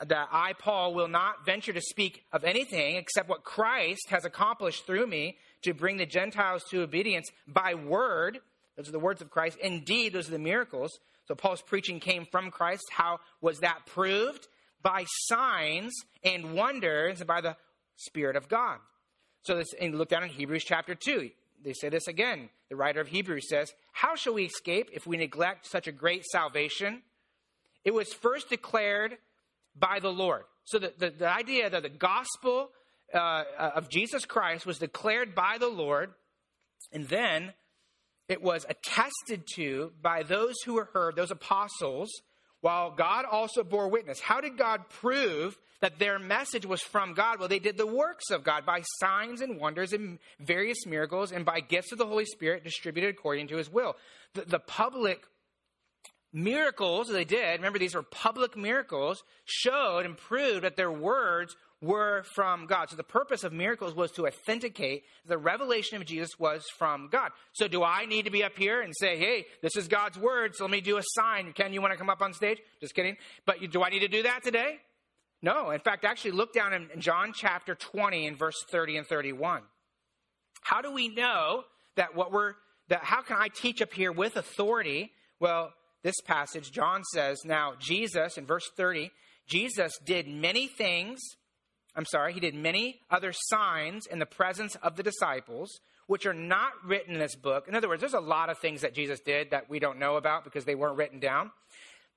that 0.06 0.28
I, 0.30 0.52
Paul, 0.54 0.94
will 0.94 1.08
not 1.08 1.44
venture 1.44 1.72
to 1.72 1.80
speak 1.80 2.24
of 2.32 2.44
anything 2.44 2.96
except 2.96 3.28
what 3.28 3.44
Christ 3.44 4.08
has 4.11 4.24
accomplished 4.24 4.87
through 4.87 5.06
me 5.06 5.37
to 5.62 5.75
bring 5.75 5.97
the 5.97 6.07
Gentiles 6.07 6.64
to 6.71 6.83
obedience 6.83 7.31
by 7.47 7.75
word. 7.75 8.38
Those 8.77 8.88
are 8.88 8.92
the 8.92 8.99
words 8.99 9.23
of 9.23 9.31
Christ. 9.31 9.59
Indeed, 9.61 10.12
those 10.12 10.29
are 10.29 10.33
the 10.33 10.38
miracles 10.38 10.99
so 11.29 11.35
Paul's 11.35 11.61
preaching 11.61 12.01
came 12.01 12.25
from 12.25 12.51
Christ. 12.51 12.85
How 12.90 13.21
was 13.42 13.61
that 13.61 13.85
proved? 13.87 14.49
By 14.83 15.05
signs 15.27 15.92
and 16.25 16.55
wonders 16.55 17.23
by 17.23 17.42
the 17.42 17.57
Spirit 17.97 18.35
of 18.35 18.49
God. 18.49 18.79
So 19.42 19.57
this, 19.57 19.68
and 19.79 19.94
look 19.97 20.09
down 20.09 20.25
in 20.25 20.31
Hebrews 20.31 20.64
chapter 20.64 20.94
2. 20.94 21.31
they 21.62 21.75
say 21.75 21.90
this 21.90 22.09
again. 22.09 22.49
The 22.71 22.77
writer 22.77 23.01
of 23.01 23.09
Hebrews 23.09 23.49
says, 23.49 23.73
How 23.92 24.14
shall 24.14 24.35
we 24.35 24.44
escape 24.44 24.88
if 24.92 25.07
we 25.07 25.18
neglect 25.18 25.66
such 25.66 25.87
a 25.87 25.92
great 25.92 26.25
salvation? 26.25 27.03
It 27.85 27.92
was 27.92 28.12
first 28.12 28.49
declared 28.49 29.18
by 29.79 29.99
the 30.01 30.12
Lord. 30.12 30.44
So 30.64 30.79
the, 30.79 30.94
the, 30.97 31.11
the 31.11 31.29
idea 31.29 31.68
that 31.68 31.83
the 31.83 31.88
gospel 31.88 32.71
uh, 33.14 33.44
of 33.75 33.88
Jesus 33.88 34.25
Christ 34.25 34.66
was 34.66 34.79
declared 34.79 35.35
by 35.35 35.57
the 35.59 35.68
Lord, 35.68 36.11
and 36.92 37.07
then 37.09 37.53
it 38.29 38.42
was 38.42 38.66
attested 38.68 39.44
to 39.55 39.92
by 40.03 40.23
those 40.23 40.55
who 40.64 40.75
were 40.75 40.90
heard, 40.92 41.16
those 41.16 41.31
apostles, 41.31 42.11
while 42.61 42.90
God 42.90 43.25
also 43.25 43.64
bore 43.64 43.88
witness. 43.88 44.21
How 44.21 44.40
did 44.40 44.59
God 44.59 44.88
prove 44.90 45.57
that 45.81 45.99
their 45.99 46.18
message 46.18 46.66
was 46.66 46.83
from 46.83 47.14
God? 47.14 47.38
Well, 47.38 47.49
they 47.49 47.61
did 47.61 47.79
the 47.79 47.87
works 47.87 48.31
of 48.31 48.44
God 48.44 48.66
by 48.66 48.83
signs 49.01 49.40
and 49.40 49.59
wonders 49.59 49.92
and 49.92 50.18
various 50.40 50.85
miracles 50.87 51.33
and 51.33 51.44
by 51.44 51.61
gifts 51.61 51.92
of 51.92 51.99
the 51.99 52.07
Holy 52.07 52.27
Spirit 52.27 52.64
distributed 52.64 53.14
according 53.14 53.49
to 53.49 53.57
his 53.57 53.71
will. 53.71 53.97
The, 54.35 54.42
the 54.42 54.59
public 54.59 55.23
miracles 56.33 57.09
they 57.09 57.25
did, 57.25 57.59
remember 57.59 57.79
these 57.79 57.94
were 57.94 58.03
public 58.03 58.57
miracles, 58.57 59.23
showed 59.44 60.05
and 60.05 60.16
proved 60.16 60.64
that 60.64 60.77
their 60.77 60.92
words 60.92 61.57
were 61.81 62.25
from 62.35 62.67
God. 62.67 62.91
So 62.91 62.97
the 62.97 63.05
purpose 63.05 63.45
of 63.45 63.53
miracles 63.53 63.95
was 63.95 64.11
to 64.12 64.27
authenticate 64.27 65.05
the 65.27 65.38
revelation 65.38 65.97
of 65.97 66.07
Jesus 66.07 66.31
was 66.38 66.64
from 66.77 67.09
God. 67.11 67.31
So 67.53 67.69
do 67.69 67.85
I 67.85 68.07
need 68.07 68.25
to 68.25 68.31
be 68.31 68.43
up 68.43 68.57
here 68.57 68.81
and 68.81 68.93
say, 68.97 69.17
hey, 69.17 69.47
this 69.62 69.77
is 69.77 69.87
God's 69.87 70.19
word, 70.19 70.57
so 70.57 70.64
let 70.64 70.73
me 70.73 70.81
do 70.81 70.99
a 70.99 71.03
sign. 71.05 71.53
Ken, 71.53 71.73
you 71.73 71.81
want 71.81 71.93
to 71.93 71.99
come 71.99 72.11
up 72.11 72.21
on 72.21 72.33
stage? 72.33 72.59
Just 72.81 72.95
kidding. 72.95 73.17
But 73.47 73.59
do 73.71 73.83
I 73.83 73.91
need 73.91 74.01
to 74.01 74.09
do 74.09 74.25
that 74.25 74.43
today? 74.43 74.79
No. 75.41 75.71
In 75.71 75.81
fact, 75.81 76.05
actually 76.05 76.33
look 76.33 76.53
down 76.53 76.73
in 76.73 77.01
John 77.01 77.33
chapter 77.33 77.77
20 77.77 78.27
and 78.27 78.37
verse 78.37 78.64
30 78.71 78.97
and 78.99 79.07
31. 79.07 79.62
How 80.62 80.83
do 80.83 80.93
we 80.93 81.09
know 81.09 81.62
that 81.95 82.17
what 82.17 82.33
we're, 82.33 82.55
that 82.88 83.05
how 83.05 83.23
can 83.23 83.37
I 83.38 83.49
teach 83.49 83.81
up 83.81 83.93
here 83.93 84.11
with 84.11 84.37
authority? 84.37 85.12
Well, 85.38 85.73
this 86.03 86.21
passage, 86.25 86.73
John 86.73 87.05
says, 87.05 87.38
now 87.45 87.75
Jesus, 87.79 88.37
in 88.37 88.47
verse 88.47 88.69
30, 88.77 89.12
Jesus 89.47 89.97
did 90.05 90.27
many 90.27 90.67
things 90.67 91.21
I'm 91.98 92.04
sorry, 92.04 92.32
he 92.32 92.38
did 92.38 92.54
many 92.54 93.00
other 93.11 93.32
signs 93.34 94.06
in 94.06 94.20
the 94.20 94.24
presence 94.24 94.76
of 94.84 94.94
the 94.94 95.02
disciples, 95.02 95.80
which 96.06 96.26
are 96.26 96.32
not 96.32 96.70
written 96.84 97.14
in 97.14 97.20
this 97.20 97.34
book. 97.34 97.66
In 97.66 97.74
other 97.74 97.88
words, 97.88 98.00
there's 98.00 98.14
a 98.14 98.20
lot 98.20 98.50
of 98.50 98.58
things 98.58 98.82
that 98.82 98.94
Jesus 98.94 99.18
did 99.18 99.50
that 99.50 99.68
we 99.68 99.80
don't 99.80 99.98
know 99.98 100.14
about 100.16 100.44
because 100.44 100.64
they 100.64 100.76
weren't 100.76 100.96
written 100.96 101.18
down. 101.18 101.50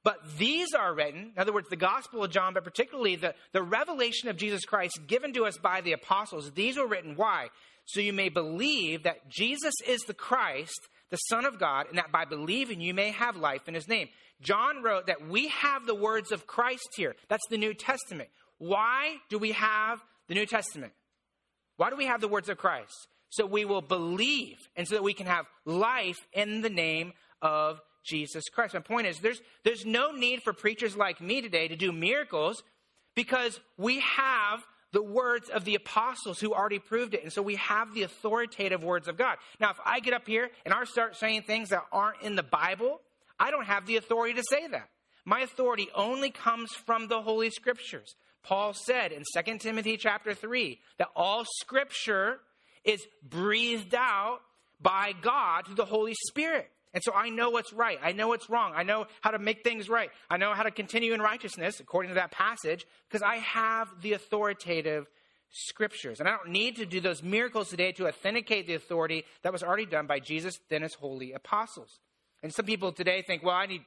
But 0.03 0.19
these 0.37 0.75
are 0.75 0.93
written, 0.93 1.31
in 1.35 1.41
other 1.41 1.51
words, 1.51 1.67
the 1.67 1.77
Gospel 1.77 2.23
of 2.23 2.29
John, 2.29 2.53
but 2.53 2.63
particularly 2.63 3.15
the, 3.15 3.33
the 3.53 3.63
revelation 3.63 4.29
of 4.29 4.37
Jesus 4.37 4.65
Christ 4.65 4.99
given 5.07 5.33
to 5.33 5.45
us 5.45 5.57
by 5.57 5.81
the 5.81 5.93
apostles, 5.93 6.51
these 6.51 6.77
were 6.77 6.87
written. 6.87 7.15
Why? 7.15 7.47
So 7.85 8.01
you 8.01 8.13
may 8.13 8.29
believe 8.29 9.01
that 9.03 9.29
Jesus 9.29 9.73
is 9.87 10.01
the 10.01 10.13
Christ, 10.13 10.89
the 11.09 11.17
Son 11.17 11.43
of 11.43 11.57
God, 11.57 11.87
and 11.89 11.97
that 11.97 12.11
by 12.11 12.25
believing 12.25 12.81
you 12.81 12.93
may 12.93 13.09
have 13.09 13.35
life 13.35 13.67
in 13.67 13.73
his 13.73 13.87
name. 13.87 14.09
John 14.41 14.83
wrote 14.83 15.07
that 15.07 15.27
we 15.27 15.47
have 15.47 15.87
the 15.87 15.95
words 15.95 16.31
of 16.31 16.45
Christ 16.45 16.87
here. 16.95 17.15
That's 17.29 17.47
the 17.49 17.57
New 17.57 17.73
Testament. 17.73 18.29
Why 18.61 19.15
do 19.27 19.39
we 19.39 19.53
have 19.53 20.03
the 20.27 20.35
New 20.35 20.45
Testament? 20.45 20.93
Why 21.77 21.89
do 21.89 21.95
we 21.95 22.05
have 22.05 22.21
the 22.21 22.27
words 22.27 22.47
of 22.47 22.59
Christ? 22.59 23.07
So 23.29 23.47
we 23.47 23.65
will 23.65 23.81
believe 23.81 24.57
and 24.75 24.87
so 24.87 24.93
that 24.93 25.03
we 25.03 25.15
can 25.15 25.25
have 25.25 25.47
life 25.65 26.19
in 26.31 26.61
the 26.61 26.69
name 26.69 27.13
of 27.41 27.81
Jesus 28.03 28.49
Christ. 28.49 28.75
My 28.75 28.81
point 28.81 29.07
is 29.07 29.17
there's 29.17 29.41
there's 29.63 29.83
no 29.83 30.11
need 30.11 30.43
for 30.43 30.53
preachers 30.53 30.95
like 30.95 31.19
me 31.19 31.41
today 31.41 31.69
to 31.69 31.75
do 31.75 31.91
miracles 31.91 32.61
because 33.15 33.59
we 33.77 33.99
have 34.01 34.63
the 34.91 35.01
words 35.01 35.49
of 35.49 35.65
the 35.65 35.73
apostles 35.73 36.39
who 36.39 36.53
already 36.53 36.77
proved 36.77 37.15
it. 37.15 37.23
And 37.23 37.33
so 37.33 37.41
we 37.41 37.55
have 37.55 37.95
the 37.95 38.03
authoritative 38.03 38.83
words 38.83 39.07
of 39.07 39.17
God. 39.17 39.37
Now, 39.59 39.71
if 39.71 39.77
I 39.83 40.01
get 40.01 40.13
up 40.13 40.27
here 40.27 40.51
and 40.65 40.71
I 40.71 40.83
start 40.83 41.15
saying 41.15 41.43
things 41.43 41.69
that 41.69 41.81
aren't 41.91 42.21
in 42.21 42.35
the 42.35 42.43
Bible, 42.43 43.01
I 43.39 43.49
don't 43.49 43.65
have 43.65 43.87
the 43.87 43.97
authority 43.97 44.35
to 44.35 44.43
say 44.47 44.67
that. 44.67 44.87
My 45.25 45.39
authority 45.39 45.87
only 45.95 46.29
comes 46.29 46.71
from 46.73 47.07
the 47.07 47.23
Holy 47.23 47.49
Scriptures. 47.49 48.15
Paul 48.43 48.73
said 48.73 49.11
in 49.11 49.23
2 49.23 49.57
Timothy 49.59 49.97
chapter 49.97 50.33
3 50.33 50.79
that 50.97 51.09
all 51.15 51.45
scripture 51.45 52.39
is 52.83 53.05
breathed 53.23 53.95
out 53.95 54.39
by 54.81 55.13
God 55.21 55.65
through 55.65 55.75
the 55.75 55.85
Holy 55.85 56.15
Spirit. 56.27 56.69
And 56.93 57.01
so 57.03 57.13
I 57.13 57.29
know 57.29 57.51
what's 57.51 57.71
right. 57.71 57.99
I 58.03 58.11
know 58.11 58.27
what's 58.27 58.49
wrong. 58.49 58.73
I 58.75 58.83
know 58.83 59.05
how 59.21 59.31
to 59.31 59.39
make 59.39 59.63
things 59.63 59.87
right. 59.87 60.09
I 60.29 60.37
know 60.37 60.53
how 60.53 60.63
to 60.63 60.71
continue 60.71 61.13
in 61.13 61.21
righteousness 61.21 61.79
according 61.79 62.09
to 62.09 62.15
that 62.15 62.31
passage 62.31 62.85
because 63.07 63.21
I 63.21 63.37
have 63.37 63.87
the 64.01 64.13
authoritative 64.13 65.07
scriptures. 65.51 66.19
And 66.19 66.27
I 66.27 66.31
don't 66.31 66.49
need 66.49 66.77
to 66.77 66.85
do 66.85 66.99
those 66.99 67.23
miracles 67.23 67.69
today 67.69 67.91
to 67.93 68.07
authenticate 68.07 68.67
the 68.67 68.73
authority 68.73 69.23
that 69.43 69.53
was 69.53 69.63
already 69.63 69.85
done 69.85 70.07
by 70.07 70.19
Jesus, 70.19 70.59
then 70.69 70.81
his 70.81 70.95
holy 70.95 71.31
apostles. 71.31 71.99
And 72.43 72.53
some 72.53 72.65
people 72.65 72.91
today 72.91 73.21
think, 73.21 73.43
well, 73.43 73.55
I 73.55 73.67
need 73.67 73.83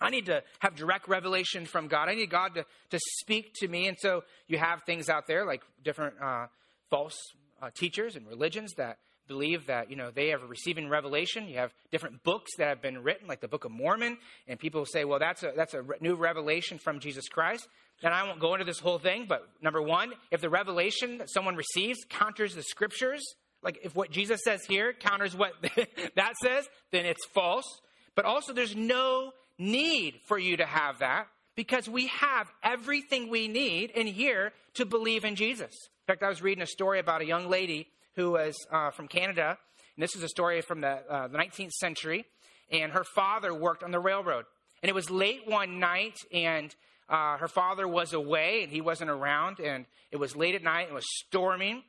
I 0.00 0.10
need 0.10 0.26
to 0.26 0.42
have 0.60 0.74
direct 0.74 1.08
revelation 1.08 1.66
from 1.66 1.88
God. 1.88 2.08
I 2.08 2.14
need 2.14 2.30
God 2.30 2.54
to, 2.54 2.64
to 2.90 2.98
speak 3.20 3.52
to 3.56 3.68
me. 3.68 3.88
And 3.88 3.98
so 3.98 4.24
you 4.48 4.58
have 4.58 4.82
things 4.84 5.08
out 5.08 5.26
there 5.26 5.44
like 5.46 5.62
different 5.84 6.14
uh, 6.20 6.46
false 6.90 7.16
uh, 7.60 7.70
teachers 7.74 8.16
and 8.16 8.26
religions 8.26 8.72
that 8.76 8.98
believe 9.28 9.66
that 9.66 9.88
you 9.88 9.96
know 9.96 10.10
they 10.10 10.28
have 10.28 10.42
receiving 10.48 10.88
revelation. 10.88 11.46
You 11.48 11.58
have 11.58 11.72
different 11.90 12.22
books 12.22 12.50
that 12.58 12.68
have 12.68 12.82
been 12.82 13.02
written, 13.02 13.28
like 13.28 13.40
the 13.40 13.48
Book 13.48 13.64
of 13.64 13.70
Mormon, 13.70 14.18
and 14.48 14.58
people 14.58 14.84
say, 14.84 15.04
"Well, 15.04 15.18
that's 15.18 15.42
a 15.42 15.52
that's 15.56 15.74
a 15.74 15.84
new 16.00 16.16
revelation 16.16 16.78
from 16.78 17.00
Jesus 17.00 17.28
Christ." 17.28 17.68
And 18.02 18.12
I 18.12 18.24
won't 18.24 18.40
go 18.40 18.54
into 18.54 18.64
this 18.64 18.80
whole 18.80 18.98
thing, 18.98 19.26
but 19.28 19.48
number 19.62 19.80
one, 19.80 20.12
if 20.32 20.40
the 20.40 20.50
revelation 20.50 21.18
that 21.18 21.30
someone 21.30 21.54
receives 21.54 22.00
counters 22.08 22.54
the 22.54 22.62
Scriptures, 22.62 23.22
like 23.62 23.78
if 23.84 23.94
what 23.94 24.10
Jesus 24.10 24.40
says 24.44 24.60
here 24.66 24.92
counters 24.92 25.36
what 25.36 25.52
that 26.16 26.34
says, 26.42 26.68
then 26.90 27.06
it's 27.06 27.24
false. 27.26 27.80
But 28.14 28.24
also, 28.24 28.52
there's 28.52 28.76
no 28.76 29.32
need 29.58 30.20
for 30.26 30.38
you 30.38 30.56
to 30.56 30.66
have 30.66 30.98
that 31.00 31.26
because 31.54 31.88
we 31.88 32.06
have 32.08 32.50
everything 32.62 33.28
we 33.28 33.48
need 33.48 33.90
in 33.90 34.06
here 34.06 34.52
to 34.74 34.86
believe 34.86 35.24
in 35.24 35.36
Jesus. 35.36 35.70
In 35.70 36.12
fact, 36.12 36.22
I 36.22 36.28
was 36.28 36.42
reading 36.42 36.62
a 36.62 36.66
story 36.66 36.98
about 36.98 37.20
a 37.20 37.26
young 37.26 37.48
lady 37.48 37.88
who 38.16 38.32
was 38.32 38.54
uh, 38.70 38.90
from 38.90 39.08
Canada, 39.08 39.58
and 39.96 40.02
this 40.02 40.16
is 40.16 40.22
a 40.22 40.28
story 40.28 40.60
from 40.62 40.80
the, 40.80 41.00
uh, 41.08 41.28
the 41.28 41.38
19th 41.38 41.72
century, 41.72 42.24
and 42.70 42.92
her 42.92 43.04
father 43.04 43.54
worked 43.54 43.82
on 43.82 43.90
the 43.90 44.00
railroad. 44.00 44.44
And 44.82 44.90
it 44.90 44.94
was 44.94 45.10
late 45.10 45.42
one 45.46 45.78
night, 45.78 46.16
and 46.32 46.74
uh, 47.08 47.36
her 47.36 47.48
father 47.48 47.86
was 47.86 48.12
away, 48.12 48.62
and 48.62 48.72
he 48.72 48.80
wasn't 48.80 49.10
around, 49.10 49.60
and 49.60 49.86
it 50.10 50.16
was 50.16 50.34
late 50.34 50.54
at 50.54 50.62
night, 50.62 50.82
and 50.82 50.90
it 50.90 50.94
was 50.94 51.06
storming. 51.26 51.82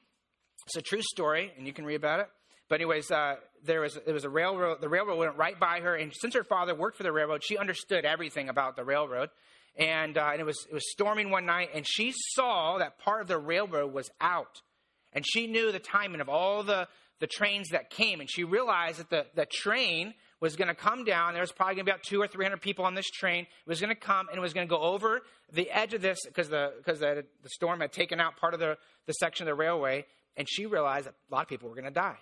It's 0.67 0.77
a 0.77 0.81
true 0.81 1.01
story, 1.01 1.51
and 1.57 1.65
you 1.65 1.73
can 1.73 1.85
read 1.85 1.95
about 1.95 2.19
it. 2.19 2.27
But 2.73 2.81
anyways, 2.81 3.11
uh, 3.11 3.35
there 3.63 3.81
was 3.81 3.99
there 4.03 4.15
was 4.15 4.23
a 4.23 4.31
railroad. 4.31 4.81
The 4.81 4.89
railroad 4.89 5.19
went 5.19 5.37
right 5.37 5.59
by 5.59 5.81
her, 5.81 5.93
and 5.93 6.11
since 6.11 6.33
her 6.33 6.43
father 6.43 6.73
worked 6.73 6.97
for 6.97 7.03
the 7.03 7.11
railroad, 7.11 7.43
she 7.43 7.55
understood 7.55 8.03
everything 8.03 8.49
about 8.49 8.75
the 8.75 8.83
railroad. 8.83 9.29
And, 9.77 10.17
uh, 10.17 10.29
and 10.31 10.41
it 10.41 10.43
was 10.43 10.65
it 10.67 10.73
was 10.73 10.89
storming 10.89 11.29
one 11.29 11.45
night, 11.45 11.69
and 11.75 11.85
she 11.87 12.11
saw 12.33 12.79
that 12.79 12.97
part 12.97 13.21
of 13.21 13.27
the 13.27 13.37
railroad 13.37 13.93
was 13.93 14.09
out, 14.19 14.63
and 15.11 15.23
she 15.23 15.45
knew 15.45 15.71
the 15.71 15.77
timing 15.77 16.19
of 16.19 16.29
all 16.29 16.63
the 16.63 16.87
the 17.19 17.27
trains 17.27 17.69
that 17.69 17.91
came, 17.91 18.19
and 18.19 18.27
she 18.27 18.43
realized 18.43 18.97
that 18.97 19.11
the 19.11 19.27
the 19.35 19.45
train 19.45 20.15
was 20.39 20.55
going 20.55 20.67
to 20.67 20.73
come 20.73 21.03
down. 21.03 21.33
There 21.33 21.43
was 21.43 21.51
probably 21.51 21.75
going 21.75 21.85
to 21.85 21.91
be 21.91 21.91
about 21.91 22.03
two 22.09 22.19
or 22.19 22.27
three 22.27 22.43
hundred 22.43 22.61
people 22.61 22.85
on 22.85 22.95
this 22.95 23.11
train. 23.11 23.43
It 23.43 23.69
was 23.69 23.81
going 23.81 23.93
to 23.93 24.01
come 24.01 24.29
and 24.29 24.37
it 24.39 24.41
was 24.41 24.53
going 24.55 24.67
to 24.67 24.75
go 24.75 24.81
over 24.81 25.21
the 25.51 25.69
edge 25.69 25.93
of 25.93 26.01
this 26.01 26.17
because 26.25 26.49
the 26.49 26.73
because 26.79 27.01
the, 27.01 27.23
the 27.43 27.49
storm 27.49 27.81
had 27.81 27.91
taken 27.91 28.19
out 28.19 28.37
part 28.37 28.55
of 28.55 28.59
the 28.59 28.79
the 29.05 29.13
section 29.13 29.47
of 29.47 29.51
the 29.51 29.61
railway, 29.61 30.07
and 30.35 30.47
she 30.49 30.65
realized 30.65 31.05
that 31.05 31.13
a 31.29 31.35
lot 31.35 31.43
of 31.43 31.47
people 31.47 31.69
were 31.69 31.75
going 31.75 31.85
to 31.85 31.91
die 31.91 32.17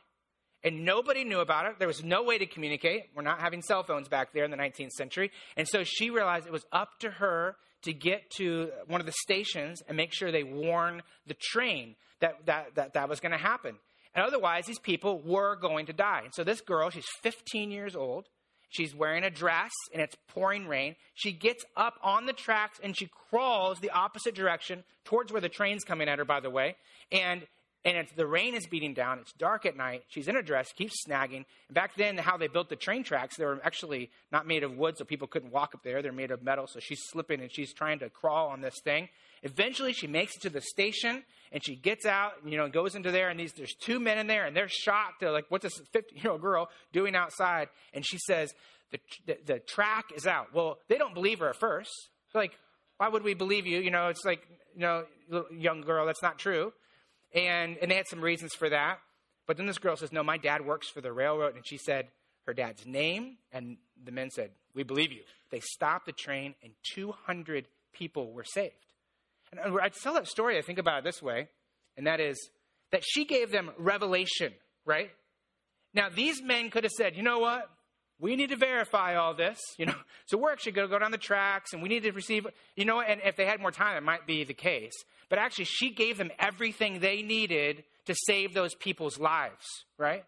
and 0.63 0.85
nobody 0.85 1.23
knew 1.23 1.39
about 1.39 1.65
it. 1.65 1.79
There 1.79 1.87
was 1.87 2.03
no 2.03 2.23
way 2.23 2.37
to 2.37 2.45
communicate. 2.45 3.09
We're 3.15 3.23
not 3.23 3.39
having 3.39 3.61
cell 3.61 3.83
phones 3.83 4.07
back 4.07 4.33
there 4.33 4.43
in 4.43 4.51
the 4.51 4.57
19th 4.57 4.91
century. 4.91 5.31
And 5.57 5.67
so 5.67 5.83
she 5.83 6.09
realized 6.09 6.45
it 6.45 6.51
was 6.51 6.65
up 6.71 6.99
to 6.99 7.09
her 7.09 7.55
to 7.83 7.93
get 7.93 8.29
to 8.37 8.71
one 8.87 8.99
of 8.99 9.07
the 9.07 9.13
stations 9.23 9.81
and 9.87 9.97
make 9.97 10.13
sure 10.13 10.31
they 10.31 10.43
warn 10.43 11.01
the 11.25 11.33
train 11.33 11.95
that 12.19 12.45
that, 12.45 12.75
that, 12.75 12.93
that 12.93 13.09
was 13.09 13.19
going 13.19 13.31
to 13.31 13.37
happen. 13.37 13.75
And 14.13 14.25
otherwise, 14.25 14.65
these 14.65 14.79
people 14.79 15.21
were 15.21 15.55
going 15.55 15.85
to 15.87 15.93
die. 15.93 16.21
And 16.25 16.33
so 16.33 16.43
this 16.43 16.61
girl, 16.61 16.89
she's 16.89 17.07
15 17.23 17.71
years 17.71 17.95
old. 17.95 18.27
She's 18.69 18.95
wearing 18.95 19.23
a 19.23 19.29
dress 19.29 19.71
and 19.93 20.01
it's 20.01 20.15
pouring 20.29 20.67
rain. 20.67 20.95
She 21.13 21.33
gets 21.33 21.65
up 21.75 21.95
on 22.01 22.25
the 22.25 22.33
tracks 22.33 22.79
and 22.81 22.97
she 22.97 23.09
crawls 23.29 23.79
the 23.79 23.89
opposite 23.89 24.33
direction 24.33 24.83
towards 25.03 25.31
where 25.31 25.41
the 25.41 25.49
train's 25.49 25.83
coming 25.83 26.07
at 26.07 26.19
her, 26.19 26.25
by 26.25 26.39
the 26.39 26.49
way. 26.49 26.77
And 27.11 27.45
and 27.83 27.97
it's, 27.97 28.11
the 28.13 28.27
rain 28.27 28.53
is 28.53 28.67
beating 28.67 28.93
down. 28.93 29.19
It's 29.19 29.33
dark 29.33 29.65
at 29.65 29.75
night. 29.75 30.03
She's 30.07 30.27
in 30.27 30.35
a 30.35 30.43
dress, 30.43 30.71
keeps 30.71 31.03
snagging. 31.07 31.45
And 31.67 31.73
back 31.73 31.95
then, 31.95 32.17
how 32.17 32.37
they 32.37 32.47
built 32.47 32.69
the 32.69 32.75
train 32.75 33.03
tracks, 33.03 33.37
they 33.37 33.45
were 33.45 33.59
actually 33.63 34.11
not 34.31 34.45
made 34.45 34.63
of 34.63 34.77
wood, 34.77 34.97
so 34.97 35.03
people 35.03 35.27
couldn't 35.27 35.51
walk 35.51 35.73
up 35.73 35.81
there. 35.83 36.03
They're 36.03 36.11
made 36.11 36.29
of 36.29 36.43
metal, 36.43 36.67
so 36.67 36.79
she's 36.79 37.01
slipping 37.09 37.41
and 37.41 37.51
she's 37.51 37.73
trying 37.73 37.99
to 37.99 38.09
crawl 38.09 38.49
on 38.49 38.61
this 38.61 38.79
thing. 38.83 39.09
Eventually, 39.41 39.93
she 39.93 40.05
makes 40.05 40.35
it 40.35 40.43
to 40.43 40.49
the 40.51 40.61
station 40.61 41.23
and 41.51 41.65
she 41.65 41.75
gets 41.75 42.05
out, 42.05 42.33
and, 42.43 42.51
you 42.51 42.57
know, 42.57 42.69
goes 42.69 42.95
into 42.95 43.11
there. 43.11 43.29
And 43.29 43.39
these, 43.39 43.51
there's 43.53 43.73
two 43.73 43.99
men 43.99 44.19
in 44.19 44.27
there, 44.27 44.45
and 44.45 44.55
they're 44.55 44.69
shocked. 44.69 45.19
They're 45.19 45.31
like, 45.31 45.45
"What's 45.49 45.63
this 45.63 45.81
50 45.91 46.21
year 46.21 46.31
old 46.31 46.41
girl 46.41 46.69
doing 46.93 47.15
outside?" 47.15 47.67
And 47.93 48.05
she 48.05 48.17
says, 48.19 48.53
the, 48.91 48.99
the, 49.25 49.37
the 49.45 49.59
track 49.59 50.05
is 50.15 50.27
out." 50.27 50.53
Well, 50.53 50.77
they 50.87 50.97
don't 50.97 51.13
believe 51.13 51.39
her 51.39 51.49
at 51.49 51.57
first. 51.57 51.91
They're 52.31 52.43
like, 52.43 52.57
"Why 52.97 53.09
would 53.09 53.23
we 53.23 53.33
believe 53.33 53.65
you?" 53.65 53.79
You 53.79 53.91
know, 53.91 54.07
it's 54.07 54.23
like, 54.23 54.47
you 54.75 54.81
know, 54.81 55.03
young 55.51 55.81
girl, 55.81 56.05
that's 56.05 56.21
not 56.21 56.37
true 56.37 56.71
and, 57.33 57.77
and 57.81 57.89
they 57.89 57.95
had 57.95 58.07
some 58.07 58.21
reasons 58.21 58.53
for 58.53 58.69
that. 58.69 58.99
But 59.47 59.57
then 59.57 59.65
this 59.65 59.77
girl 59.77 59.95
says, 59.95 60.11
No, 60.11 60.23
my 60.23 60.37
dad 60.37 60.65
works 60.65 60.89
for 60.89 61.01
the 61.01 61.11
railroad. 61.11 61.55
And 61.55 61.65
she 61.65 61.77
said 61.77 62.07
her 62.45 62.53
dad's 62.53 62.85
name. 62.85 63.37
And 63.51 63.77
the 64.03 64.11
men 64.11 64.29
said, 64.29 64.51
We 64.73 64.83
believe 64.83 65.11
you. 65.11 65.21
They 65.49 65.59
stopped 65.59 66.05
the 66.05 66.13
train, 66.13 66.55
and 66.63 66.71
200 66.93 67.67
people 67.93 68.31
were 68.31 68.45
saved. 68.45 68.73
And 69.51 69.77
I 69.81 69.89
tell 69.89 70.13
that 70.13 70.27
story, 70.27 70.57
I 70.57 70.61
think 70.61 70.79
about 70.79 70.99
it 70.99 71.03
this 71.03 71.21
way, 71.21 71.49
and 71.97 72.07
that 72.07 72.21
is 72.21 72.37
that 72.91 73.03
she 73.05 73.25
gave 73.25 73.51
them 73.51 73.71
revelation, 73.77 74.53
right? 74.85 75.11
Now, 75.93 76.07
these 76.07 76.41
men 76.41 76.69
could 76.69 76.85
have 76.85 76.91
said, 76.91 77.17
You 77.17 77.23
know 77.23 77.39
what? 77.39 77.69
we 78.21 78.35
need 78.35 78.51
to 78.51 78.55
verify 78.55 79.15
all 79.15 79.33
this, 79.33 79.59
you 79.77 79.85
know. 79.87 79.95
So 80.27 80.37
we're 80.37 80.53
actually 80.53 80.71
going 80.73 80.87
to 80.87 80.91
go 80.93 80.99
down 80.99 81.11
the 81.11 81.17
tracks 81.17 81.73
and 81.73 81.83
we 81.83 81.89
need 81.89 82.03
to 82.03 82.11
receive, 82.11 82.47
you 82.77 82.85
know, 82.85 83.01
and 83.01 83.19
if 83.25 83.35
they 83.35 83.45
had 83.45 83.59
more 83.59 83.71
time, 83.71 83.97
it 83.97 84.03
might 84.03 84.25
be 84.25 84.45
the 84.45 84.53
case. 84.53 84.93
But 85.31 85.39
actually, 85.39 85.63
she 85.63 85.91
gave 85.91 86.17
them 86.17 86.29
everything 86.37 86.99
they 86.99 87.21
needed 87.21 87.85
to 88.05 88.13
save 88.27 88.53
those 88.53 88.75
people's 88.75 89.17
lives, 89.17 89.65
right? 89.97 90.25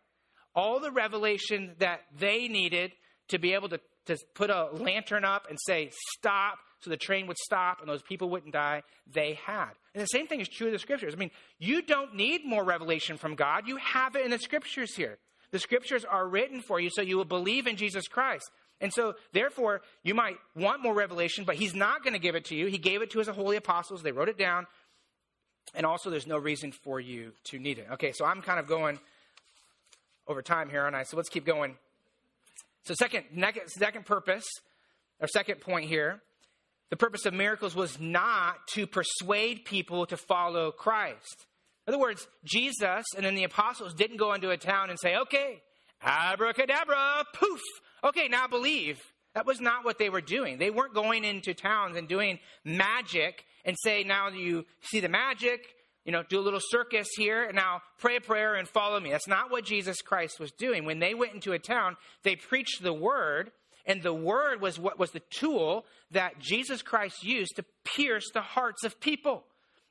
All 0.56 0.80
the 0.80 0.92
revelation 0.92 1.76
that 1.80 2.00
they 2.18 2.48
needed 2.48 2.94
to 3.28 3.38
be 3.38 3.54
able 3.54 3.68
to, 3.68 3.82
to 4.06 4.18
put 4.34 4.50
a 4.50 4.70
lantern 4.72 5.26
up 5.26 5.48
and 5.50 5.60
say, 5.68 5.92
stop, 6.18 6.58
so 6.80 6.90
the 6.90 6.96
train 6.96 7.28
would 7.28 7.38
stop 7.38 7.82
and 7.82 7.90
those 7.90 8.02
people 8.02 8.30
wouldn't 8.30 8.54
die, 8.54 8.84
they 9.12 9.38
had. 9.46 9.72
And 9.94 10.02
the 10.02 10.08
same 10.08 10.28
thing 10.28 10.40
is 10.40 10.48
true 10.48 10.68
of 10.68 10.74
the 10.74 10.80
scriptures. 10.80 11.14
I 11.14 11.18
mean, 11.18 11.32
you 11.60 11.82
don't 11.82 12.16
need 12.16 12.46
more 12.46 12.64
revelation 12.64 13.18
from 13.18 13.36
God. 13.36 13.68
You 13.68 13.76
have 13.78 14.16
it 14.16 14.24
in 14.24 14.32
the 14.32 14.40
scriptures 14.40 14.96
here. 14.96 15.18
The 15.52 15.60
scriptures 15.60 16.06
are 16.06 16.26
written 16.26 16.62
for 16.62 16.80
you 16.80 16.90
so 16.90 17.02
you 17.02 17.18
will 17.18 17.26
believe 17.26 17.68
in 17.68 17.76
Jesus 17.76 18.08
Christ. 18.08 18.50
And 18.82 18.92
so, 18.92 19.14
therefore, 19.32 19.82
you 20.04 20.14
might 20.14 20.36
want 20.56 20.82
more 20.82 20.94
revelation, 20.94 21.46
but 21.46 21.56
he's 21.56 21.74
not 21.74 22.04
going 22.04 22.14
to 22.14 22.20
give 22.20 22.36
it 22.36 22.46
to 22.46 22.56
you. 22.56 22.68
He 22.68 22.78
gave 22.78 23.02
it 23.02 23.12
to 23.12 23.20
his 23.20 23.30
holy 23.30 23.56
apostles. 23.56 24.04
They 24.04 24.12
wrote 24.12 24.30
it 24.30 24.38
down. 24.38 24.68
And 25.76 25.86
also, 25.86 26.10
there's 26.10 26.28
no 26.28 26.38
reason 26.38 26.72
for 26.72 27.00
you 27.00 27.32
to 27.46 27.60
need 27.60 27.80
it. 27.80 27.88
Okay, 27.94 28.12
so 28.12 28.26
I'm 28.26 28.42
kind 28.42 28.60
of 28.60 28.68
going 28.68 29.00
over 30.28 30.42
time 30.42 30.70
here, 30.70 30.84
aren't 30.84 30.96
I? 30.96 31.04
So 31.04 31.18
let's 31.18 31.30
keep 31.30 31.46
going. 31.46 31.76
So, 32.86 32.94
second, 32.94 33.26
second 33.68 34.06
purpose, 34.06 34.46
or 35.20 35.28
second 35.28 35.62
point 35.62 35.90
here, 35.90 36.22
the 36.90 36.98
purpose 36.98 37.26
of 37.26 37.34
miracles 37.34 37.76
was 37.76 38.00
not 38.00 38.68
to 38.74 38.86
persuade 38.86 39.66
people 39.66 40.06
to 40.06 40.18
follow 40.18 40.72
Christ. 40.72 41.46
In 41.88 41.94
other 41.94 42.00
words, 42.00 42.28
Jesus 42.44 43.06
and 43.16 43.26
then 43.26 43.36
the 43.36 43.44
apostles 43.44 43.94
didn't 43.94 44.18
go 44.18 44.34
into 44.34 44.52
a 44.52 44.58
town 44.58 44.90
and 44.90 45.00
say, 45.00 45.16
okay, 45.16 45.62
abracadabra, 46.02 47.26
poof, 47.34 47.62
okay, 48.04 48.28
now 48.28 48.48
believe. 48.48 49.00
That 49.34 49.48
was 49.48 49.60
not 49.60 49.84
what 49.84 49.98
they 49.98 50.10
were 50.10 50.22
doing. 50.22 50.60
They 50.60 50.70
weren't 50.70 50.94
going 50.94 51.24
into 51.24 51.54
towns 51.54 51.98
and 51.98 52.08
doing 52.08 52.40
magic 52.64 53.46
and 53.66 53.78
say, 53.80 54.04
now 54.04 54.30
you 54.30 54.66
see 54.82 55.00
the 55.00 55.10
magic, 55.10 55.68
you 56.06 56.12
know, 56.12 56.24
do 56.24 56.40
a 56.40 56.42
little 56.42 56.60
circus 56.62 57.08
here, 57.16 57.44
and 57.44 57.56
now 57.56 57.82
pray 57.98 58.18
a 58.18 58.22
prayer 58.22 58.56
and 58.56 58.68
follow 58.68 59.00
me. 59.00 59.12
That's 59.12 59.28
not 59.28 59.52
what 59.52 59.64
Jesus 59.64 60.02
Christ 60.02 60.40
was 60.40 60.52
doing. 60.52 60.86
When 60.86 61.00
they 61.00 61.14
went 61.14 61.34
into 61.34 61.54
a 61.54 61.60
town, 61.60 61.96
they 62.24 62.36
preached 62.36 62.84
the 62.84 62.94
word, 62.94 63.52
and 63.86 64.02
the 64.02 64.14
word 64.14 64.62
was 64.62 64.80
what 64.80 65.00
was 65.00 65.12
the 65.12 65.22
tool 65.30 65.86
that 66.12 66.40
Jesus 66.40 66.82
Christ 66.82 67.24
used 67.24 67.56
to 67.56 67.66
pierce 67.84 68.30
the 68.34 68.42
hearts 68.42 68.84
of 68.84 69.00
people. 69.00 69.46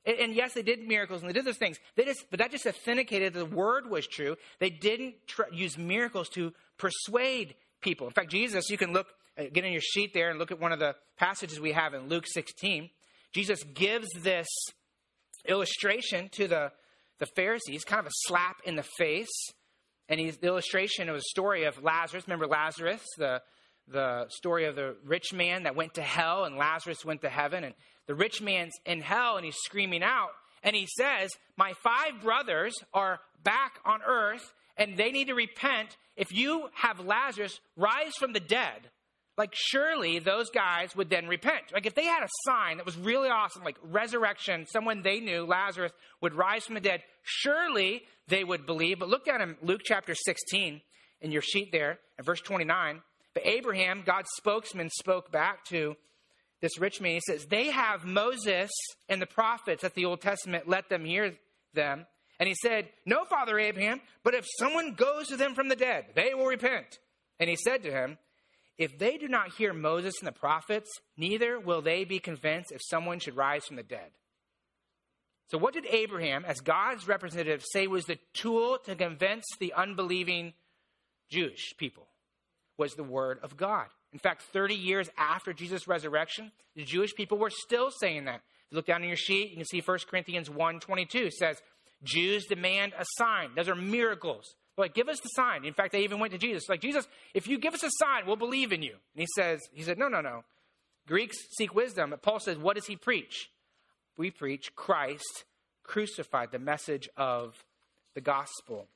And, 0.04 0.18
and 0.18 0.34
yes, 0.34 0.54
they 0.54 0.62
did 0.62 0.86
miracles 0.86 1.20
and 1.20 1.28
they 1.28 1.34
did 1.34 1.44
those 1.44 1.58
things. 1.58 1.78
They 1.96 2.04
just, 2.04 2.24
but 2.30 2.38
that 2.38 2.50
just 2.50 2.66
authenticated 2.66 3.34
the 3.34 3.46
word 3.46 3.88
was 3.88 4.06
true. 4.06 4.36
They 4.58 4.70
didn't 4.70 5.14
tr- 5.26 5.52
use 5.52 5.76
miracles 5.78 6.28
to 6.30 6.52
persuade 6.78 7.54
people. 7.80 8.06
In 8.06 8.12
fact, 8.12 8.30
Jesus, 8.30 8.70
you 8.70 8.78
can 8.78 8.92
look, 8.92 9.08
uh, 9.38 9.44
get 9.52 9.64
in 9.64 9.72
your 9.72 9.82
sheet 9.82 10.14
there 10.14 10.30
and 10.30 10.38
look 10.38 10.50
at 10.50 10.60
one 10.60 10.72
of 10.72 10.78
the 10.78 10.94
passages 11.18 11.60
we 11.60 11.72
have 11.72 11.94
in 11.94 12.08
Luke 12.08 12.26
16. 12.26 12.90
Jesus 13.32 13.62
gives 13.74 14.08
this 14.20 14.48
illustration 15.48 16.28
to 16.32 16.48
the, 16.48 16.72
the 17.18 17.26
Pharisees, 17.34 17.84
kind 17.84 18.00
of 18.00 18.06
a 18.06 18.14
slap 18.26 18.56
in 18.64 18.76
the 18.76 18.82
face. 18.82 19.50
And 20.08 20.20
he's, 20.20 20.36
the 20.36 20.48
illustration 20.48 21.10
was 21.10 21.22
a 21.22 21.30
story 21.30 21.64
of 21.64 21.82
Lazarus. 21.82 22.24
Remember 22.26 22.46
Lazarus, 22.46 23.02
the, 23.16 23.40
the 23.88 24.26
story 24.28 24.66
of 24.66 24.76
the 24.76 24.96
rich 25.04 25.32
man 25.32 25.62
that 25.62 25.76
went 25.76 25.94
to 25.94 26.02
hell 26.02 26.44
and 26.44 26.56
Lazarus 26.56 27.04
went 27.04 27.22
to 27.22 27.28
heaven. 27.28 27.64
And 27.64 27.74
the 28.06 28.14
rich 28.14 28.42
man's 28.42 28.72
in 28.84 29.00
hell 29.00 29.36
and 29.36 29.44
he's 29.44 29.56
screaming 29.64 30.02
out. 30.02 30.30
And 30.62 30.76
he 30.76 30.86
says, 30.86 31.30
My 31.56 31.72
five 31.82 32.22
brothers 32.22 32.74
are 32.92 33.20
back 33.42 33.78
on 33.84 34.00
earth 34.06 34.52
and 34.76 34.96
they 34.96 35.10
need 35.10 35.28
to 35.28 35.34
repent. 35.34 35.96
If 36.16 36.32
you 36.32 36.68
have 36.74 37.00
Lazarus 37.00 37.60
rise 37.76 38.12
from 38.18 38.32
the 38.32 38.40
dead, 38.40 38.90
like 39.38 39.54
surely 39.54 40.18
those 40.18 40.50
guys 40.50 40.94
would 40.94 41.08
then 41.08 41.26
repent. 41.26 41.72
Like 41.72 41.86
if 41.86 41.94
they 41.94 42.04
had 42.04 42.22
a 42.22 42.28
sign 42.44 42.76
that 42.76 42.86
was 42.86 42.96
really 42.96 43.28
awesome, 43.28 43.64
like 43.64 43.78
resurrection, 43.82 44.66
someone 44.66 45.02
they 45.02 45.20
knew, 45.20 45.46
Lazarus, 45.46 45.92
would 46.20 46.34
rise 46.34 46.64
from 46.64 46.74
the 46.74 46.80
dead, 46.80 47.02
surely 47.22 48.02
they 48.28 48.44
would 48.44 48.66
believe. 48.66 48.98
But 48.98 49.08
look 49.08 49.24
down 49.24 49.40
in 49.40 49.56
Luke 49.62 49.80
chapter 49.84 50.14
16 50.14 50.80
in 51.22 51.32
your 51.32 51.42
sheet 51.42 51.72
there, 51.72 51.98
in 52.18 52.24
verse 52.24 52.40
29. 52.40 53.00
But 53.34 53.46
Abraham, 53.46 54.02
God's 54.04 54.28
spokesman, 54.36 54.90
spoke 54.90 55.32
back 55.32 55.64
to 55.66 55.96
this 56.60 56.78
rich 56.78 57.00
man. 57.00 57.14
He 57.14 57.20
says, 57.26 57.46
They 57.46 57.70
have 57.70 58.04
Moses 58.04 58.70
and 59.08 59.20
the 59.20 59.26
prophets 59.26 59.84
at 59.84 59.94
the 59.94 60.04
Old 60.04 60.20
Testament. 60.20 60.68
Let 60.68 60.88
them 60.88 61.04
hear 61.04 61.34
them. 61.72 62.06
And 62.38 62.48
he 62.48 62.54
said, 62.54 62.88
No, 63.06 63.24
Father 63.24 63.58
Abraham, 63.58 64.00
but 64.22 64.34
if 64.34 64.46
someone 64.58 64.94
goes 64.94 65.28
to 65.28 65.36
them 65.36 65.54
from 65.54 65.68
the 65.68 65.76
dead, 65.76 66.06
they 66.14 66.34
will 66.34 66.46
repent. 66.46 66.98
And 67.40 67.48
he 67.48 67.56
said 67.56 67.82
to 67.84 67.90
him, 67.90 68.18
If 68.82 68.98
they 68.98 69.16
do 69.16 69.28
not 69.28 69.54
hear 69.54 69.72
Moses 69.72 70.14
and 70.20 70.26
the 70.26 70.32
prophets, 70.32 70.90
neither 71.16 71.60
will 71.60 71.82
they 71.82 72.02
be 72.02 72.18
convinced 72.18 72.72
if 72.72 72.80
someone 72.90 73.20
should 73.20 73.36
rise 73.36 73.64
from 73.64 73.76
the 73.76 73.84
dead. 73.84 74.10
So, 75.50 75.58
what 75.58 75.74
did 75.74 75.86
Abraham, 75.86 76.44
as 76.44 76.60
God's 76.60 77.06
representative, 77.06 77.62
say 77.64 77.86
was 77.86 78.06
the 78.06 78.18
tool 78.34 78.78
to 78.86 78.96
convince 78.96 79.44
the 79.60 79.72
unbelieving 79.72 80.54
Jewish 81.30 81.74
people? 81.76 82.08
Was 82.76 82.94
the 82.94 83.04
word 83.04 83.38
of 83.44 83.56
God. 83.56 83.86
In 84.12 84.18
fact, 84.18 84.42
30 84.52 84.74
years 84.74 85.08
after 85.16 85.52
Jesus' 85.52 85.86
resurrection, 85.86 86.50
the 86.74 86.84
Jewish 86.84 87.14
people 87.14 87.38
were 87.38 87.50
still 87.50 87.92
saying 87.92 88.24
that. 88.24 88.40
If 88.66 88.72
you 88.72 88.76
look 88.76 88.86
down 88.86 89.02
in 89.02 89.08
your 89.08 89.16
sheet, 89.16 89.50
you 89.50 89.56
can 89.58 89.64
see 89.64 89.80
1 89.80 89.98
Corinthians 90.10 90.50
1 90.50 90.80
22 90.80 91.30
says, 91.30 91.62
Jews 92.02 92.46
demand 92.46 92.94
a 92.98 93.04
sign. 93.16 93.50
Those 93.54 93.68
are 93.68 93.76
miracles. 93.76 94.56
Like, 94.76 94.94
give 94.94 95.08
us 95.08 95.20
the 95.20 95.28
sign. 95.28 95.64
In 95.64 95.74
fact, 95.74 95.92
they 95.92 96.02
even 96.02 96.18
went 96.18 96.32
to 96.32 96.38
Jesus. 96.38 96.68
Like, 96.68 96.80
Jesus, 96.80 97.06
if 97.34 97.46
you 97.46 97.58
give 97.58 97.74
us 97.74 97.82
a 97.82 97.90
sign, 97.98 98.26
we'll 98.26 98.36
believe 98.36 98.72
in 98.72 98.82
you. 98.82 98.92
And 99.14 99.20
he 99.20 99.26
says, 99.36 99.60
he 99.72 99.82
said, 99.82 99.98
no, 99.98 100.08
no, 100.08 100.20
no. 100.20 100.44
Greeks 101.06 101.36
seek 101.56 101.74
wisdom. 101.74 102.10
But 102.10 102.22
Paul 102.22 102.40
says, 102.40 102.56
what 102.56 102.76
does 102.76 102.86
he 102.86 102.96
preach? 102.96 103.50
We 104.16 104.30
preach 104.30 104.74
Christ 104.74 105.44
crucified, 105.82 106.52
the 106.52 106.58
message 106.58 107.08
of 107.16 107.64
the 108.14 108.20
gospel. 108.20 108.86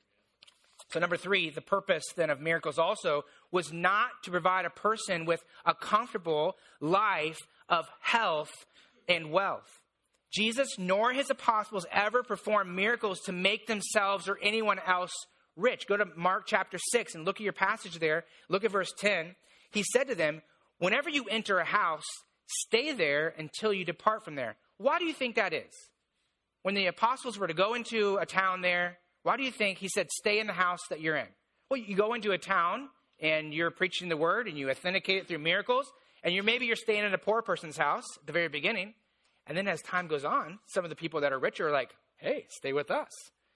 So, 0.89 0.99
number 0.99 1.17
three, 1.17 1.49
the 1.49 1.61
purpose 1.61 2.03
then 2.15 2.29
of 2.29 2.39
miracles 2.39 2.79
also 2.79 3.25
was 3.51 3.73
not 3.73 4.09
to 4.23 4.31
provide 4.31 4.65
a 4.65 4.69
person 4.69 5.25
with 5.25 5.43
a 5.65 5.73
comfortable 5.73 6.55
life 6.79 7.39
of 7.67 7.87
health 7.99 8.51
and 9.07 9.31
wealth. 9.31 9.79
Jesus 10.31 10.67
nor 10.77 11.13
his 11.13 11.29
apostles 11.29 11.85
ever 11.91 12.23
performed 12.23 12.75
miracles 12.75 13.21
to 13.21 13.31
make 13.31 13.67
themselves 13.67 14.27
or 14.27 14.37
anyone 14.41 14.79
else 14.85 15.11
rich. 15.57 15.87
Go 15.87 15.97
to 15.97 16.05
Mark 16.15 16.43
chapter 16.45 16.77
6 16.77 17.15
and 17.15 17.25
look 17.25 17.37
at 17.37 17.43
your 17.43 17.53
passage 17.53 17.99
there. 17.99 18.23
Look 18.47 18.63
at 18.63 18.71
verse 18.71 18.93
10. 18.99 19.35
He 19.71 19.83
said 19.83 20.07
to 20.07 20.15
them, 20.15 20.41
Whenever 20.79 21.09
you 21.09 21.25
enter 21.29 21.57
a 21.57 21.65
house, 21.65 22.05
stay 22.47 22.93
there 22.93 23.33
until 23.37 23.73
you 23.73 23.83
depart 23.83 24.23
from 24.23 24.35
there. 24.35 24.55
Why 24.77 24.99
do 24.99 25.05
you 25.05 25.13
think 25.13 25.35
that 25.35 25.53
is? 25.53 25.73
When 26.61 26.75
the 26.75 26.87
apostles 26.87 27.37
were 27.37 27.47
to 27.47 27.53
go 27.53 27.73
into 27.73 28.17
a 28.17 28.25
town 28.25 28.61
there, 28.61 28.99
why 29.23 29.37
do 29.37 29.43
you 29.43 29.51
think 29.51 29.79
he 29.79 29.89
said, 29.89 30.07
stay 30.11 30.39
in 30.39 30.47
the 30.47 30.53
house 30.53 30.79
that 30.89 31.01
you're 31.01 31.17
in? 31.17 31.27
Well, 31.69 31.79
you 31.79 31.95
go 31.95 32.13
into 32.13 32.31
a 32.31 32.37
town 32.37 32.89
and 33.19 33.53
you're 33.53 33.71
preaching 33.71 34.09
the 34.09 34.17
word 34.17 34.47
and 34.47 34.57
you 34.57 34.69
authenticate 34.69 35.17
it 35.17 35.27
through 35.27 35.39
miracles, 35.39 35.91
and 36.23 36.33
you're 36.33 36.43
maybe 36.43 36.65
you're 36.65 36.75
staying 36.75 37.03
in 37.03 37.13
a 37.13 37.17
poor 37.17 37.41
person's 37.41 37.77
house 37.77 38.05
at 38.19 38.27
the 38.27 38.33
very 38.33 38.47
beginning. 38.47 38.93
And 39.47 39.57
then 39.57 39.67
as 39.67 39.81
time 39.81 40.07
goes 40.07 40.25
on, 40.25 40.59
some 40.67 40.83
of 40.83 40.89
the 40.89 40.95
people 40.95 41.21
that 41.21 41.33
are 41.33 41.39
richer 41.39 41.67
are 41.67 41.71
like, 41.71 41.95
hey, 42.17 42.45
stay 42.49 42.73
with 42.73 42.91
us. 42.91 43.09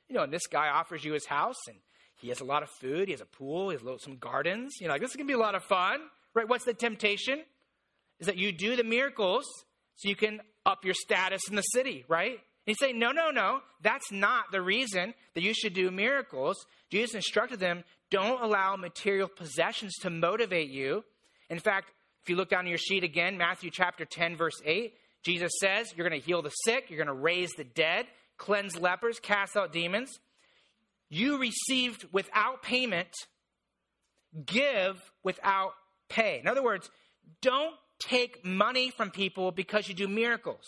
You 0.08 0.16
know, 0.16 0.24
and 0.24 0.34
this 0.34 0.48
guy 0.48 0.70
offers 0.70 1.04
you 1.04 1.14
his 1.14 1.26
house 1.26 1.58
and 1.68 1.78
he 2.22 2.30
has 2.30 2.40
a 2.40 2.46
lot 2.46 2.64
of 2.64 2.70
food, 2.70 3.08
he 3.08 3.12
has 3.12 3.22
a 3.22 3.26
pool, 3.26 3.70
he 3.70 3.78
has 3.78 4.04
some 4.04 4.18
gardens. 4.18 4.74
You 4.80 4.88
know, 4.88 4.94
like 4.94 5.02
this 5.02 5.12
is 5.12 5.16
gonna 5.16 5.28
be 5.28 5.34
a 5.34 5.40
lot 5.40 5.56
of 5.56 5.64
fun. 5.64 6.00
Right? 6.34 6.48
What's 6.48 6.66
the 6.66 6.74
temptation? 6.74 7.42
Is 8.20 8.28
that 8.28 8.38
you 8.38 8.52
do 8.52 8.76
the 8.76 8.84
miracles 8.84 9.46
so 9.96 10.08
you 10.08 10.16
can 10.16 10.40
up 10.66 10.86
your 10.86 10.94
status 10.94 11.42
in 11.50 11.56
the 11.56 11.62
city, 11.62 12.06
right? 12.08 12.40
He's 12.66 12.78
say, 12.80 12.94
no, 12.94 13.12
no, 13.12 13.32
no, 13.32 13.62
that's 13.82 14.12
not 14.12 14.46
the 14.52 14.62
reason 14.62 15.14
that 15.34 15.42
you 15.42 15.54
should 15.54 15.74
do 15.74 15.90
miracles. 15.90 16.56
Jesus 16.92 17.16
instructed 17.16 17.60
them, 17.60 17.84
don't 18.12 18.42
allow 18.42 18.76
material 18.76 19.28
possessions 19.28 19.94
to 20.02 20.10
motivate 20.10 20.70
you. 20.70 21.04
In 21.50 21.60
fact, 21.60 21.92
if 22.22 22.30
you 22.30 22.36
look 22.36 22.50
down 22.50 22.68
your 22.68 22.78
sheet 22.78 23.04
again, 23.04 23.38
Matthew 23.38 23.72
chapter 23.72 24.06
10, 24.06 24.38
verse 24.38 24.62
8, 24.64 24.94
Jesus 25.24 25.52
says, 25.60 25.92
You're 25.96 26.08
going 26.08 26.20
to 26.20 26.26
heal 26.26 26.42
the 26.42 26.50
sick, 26.50 26.86
you're 26.90 27.04
going 27.04 27.08
to 27.08 27.14
raise 27.14 27.52
the 27.58 27.64
dead, 27.64 28.06
cleanse 28.38 28.80
lepers, 28.80 29.20
cast 29.20 29.58
out 29.58 29.74
demons. 29.74 30.12
You 31.14 31.40
received 31.40 32.06
without 32.14 32.64
payment, 32.64 33.10
give 34.46 34.96
without 35.24 35.74
pay. 36.08 36.40
In 36.40 36.48
other 36.48 36.64
words, 36.64 36.90
don't 37.42 37.76
take 38.00 38.46
money 38.46 38.92
from 38.92 39.12
people 39.12 39.52
because 39.52 39.90
you 39.90 39.94
do 39.94 40.08
miracles. 40.08 40.64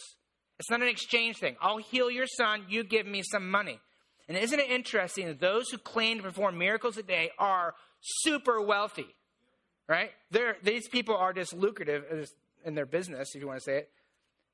It's 0.60 0.70
not 0.70 0.82
an 0.82 0.90
exchange 0.90 1.38
thing. 1.38 1.56
I'll 1.62 1.78
heal 1.78 2.12
your 2.12 2.28
son, 2.28 2.66
you 2.68 2.84
give 2.84 3.08
me 3.08 3.24
some 3.24 3.50
money. 3.50 3.80
And 4.28 4.38
isn't 4.38 4.60
it 4.60 4.70
interesting 4.70 5.28
that 5.28 5.40
those 5.40 5.70
who 5.70 5.78
claim 5.78 6.18
to 6.18 6.24
perform 6.24 6.58
miracles 6.58 6.96
today 6.96 7.32
are 7.40 7.74
super 8.02 8.62
wealthy, 8.62 9.16
right? 9.88 10.12
They're, 10.30 10.58
these 10.62 10.90
people 10.90 11.16
are 11.16 11.32
just 11.32 11.54
lucrative 11.54 12.04
in 12.66 12.76
their 12.76 12.86
business, 12.86 13.30
if 13.34 13.40
you 13.42 13.48
want 13.48 13.60
to 13.60 13.64
say 13.64 13.78
it. 13.78 13.90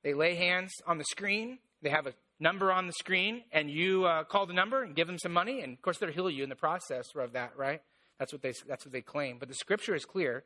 They 0.03 0.13
lay 0.13 0.35
hands 0.35 0.71
on 0.85 0.99
the 0.99 1.03
screen, 1.05 1.57
they 1.81 1.89
have 1.89 2.05
a 2.05 2.13
number 2.39 2.71
on 2.71 2.87
the 2.87 2.93
screen, 2.93 3.43
and 3.51 3.69
you 3.69 4.05
uh, 4.05 4.23
call 4.23 4.45
the 4.45 4.53
number 4.53 4.83
and 4.83 4.95
give 4.95 5.07
them 5.07 5.19
some 5.19 5.33
money, 5.33 5.61
and 5.61 5.73
of 5.73 5.81
course 5.81 5.97
they'll 5.97 6.11
heal 6.11 6.29
you 6.29 6.43
in 6.43 6.49
the 6.49 6.55
process 6.55 7.07
of 7.15 7.33
that, 7.33 7.51
right? 7.57 7.81
That's 8.17 8.33
what 8.33 8.41
they, 8.41 8.53
that's 8.67 8.85
what 8.85 8.93
they 8.93 9.01
claim. 9.01 9.37
But 9.39 9.47
the 9.47 9.55
scripture 9.55 9.95
is 9.95 10.05
clear 10.05 10.43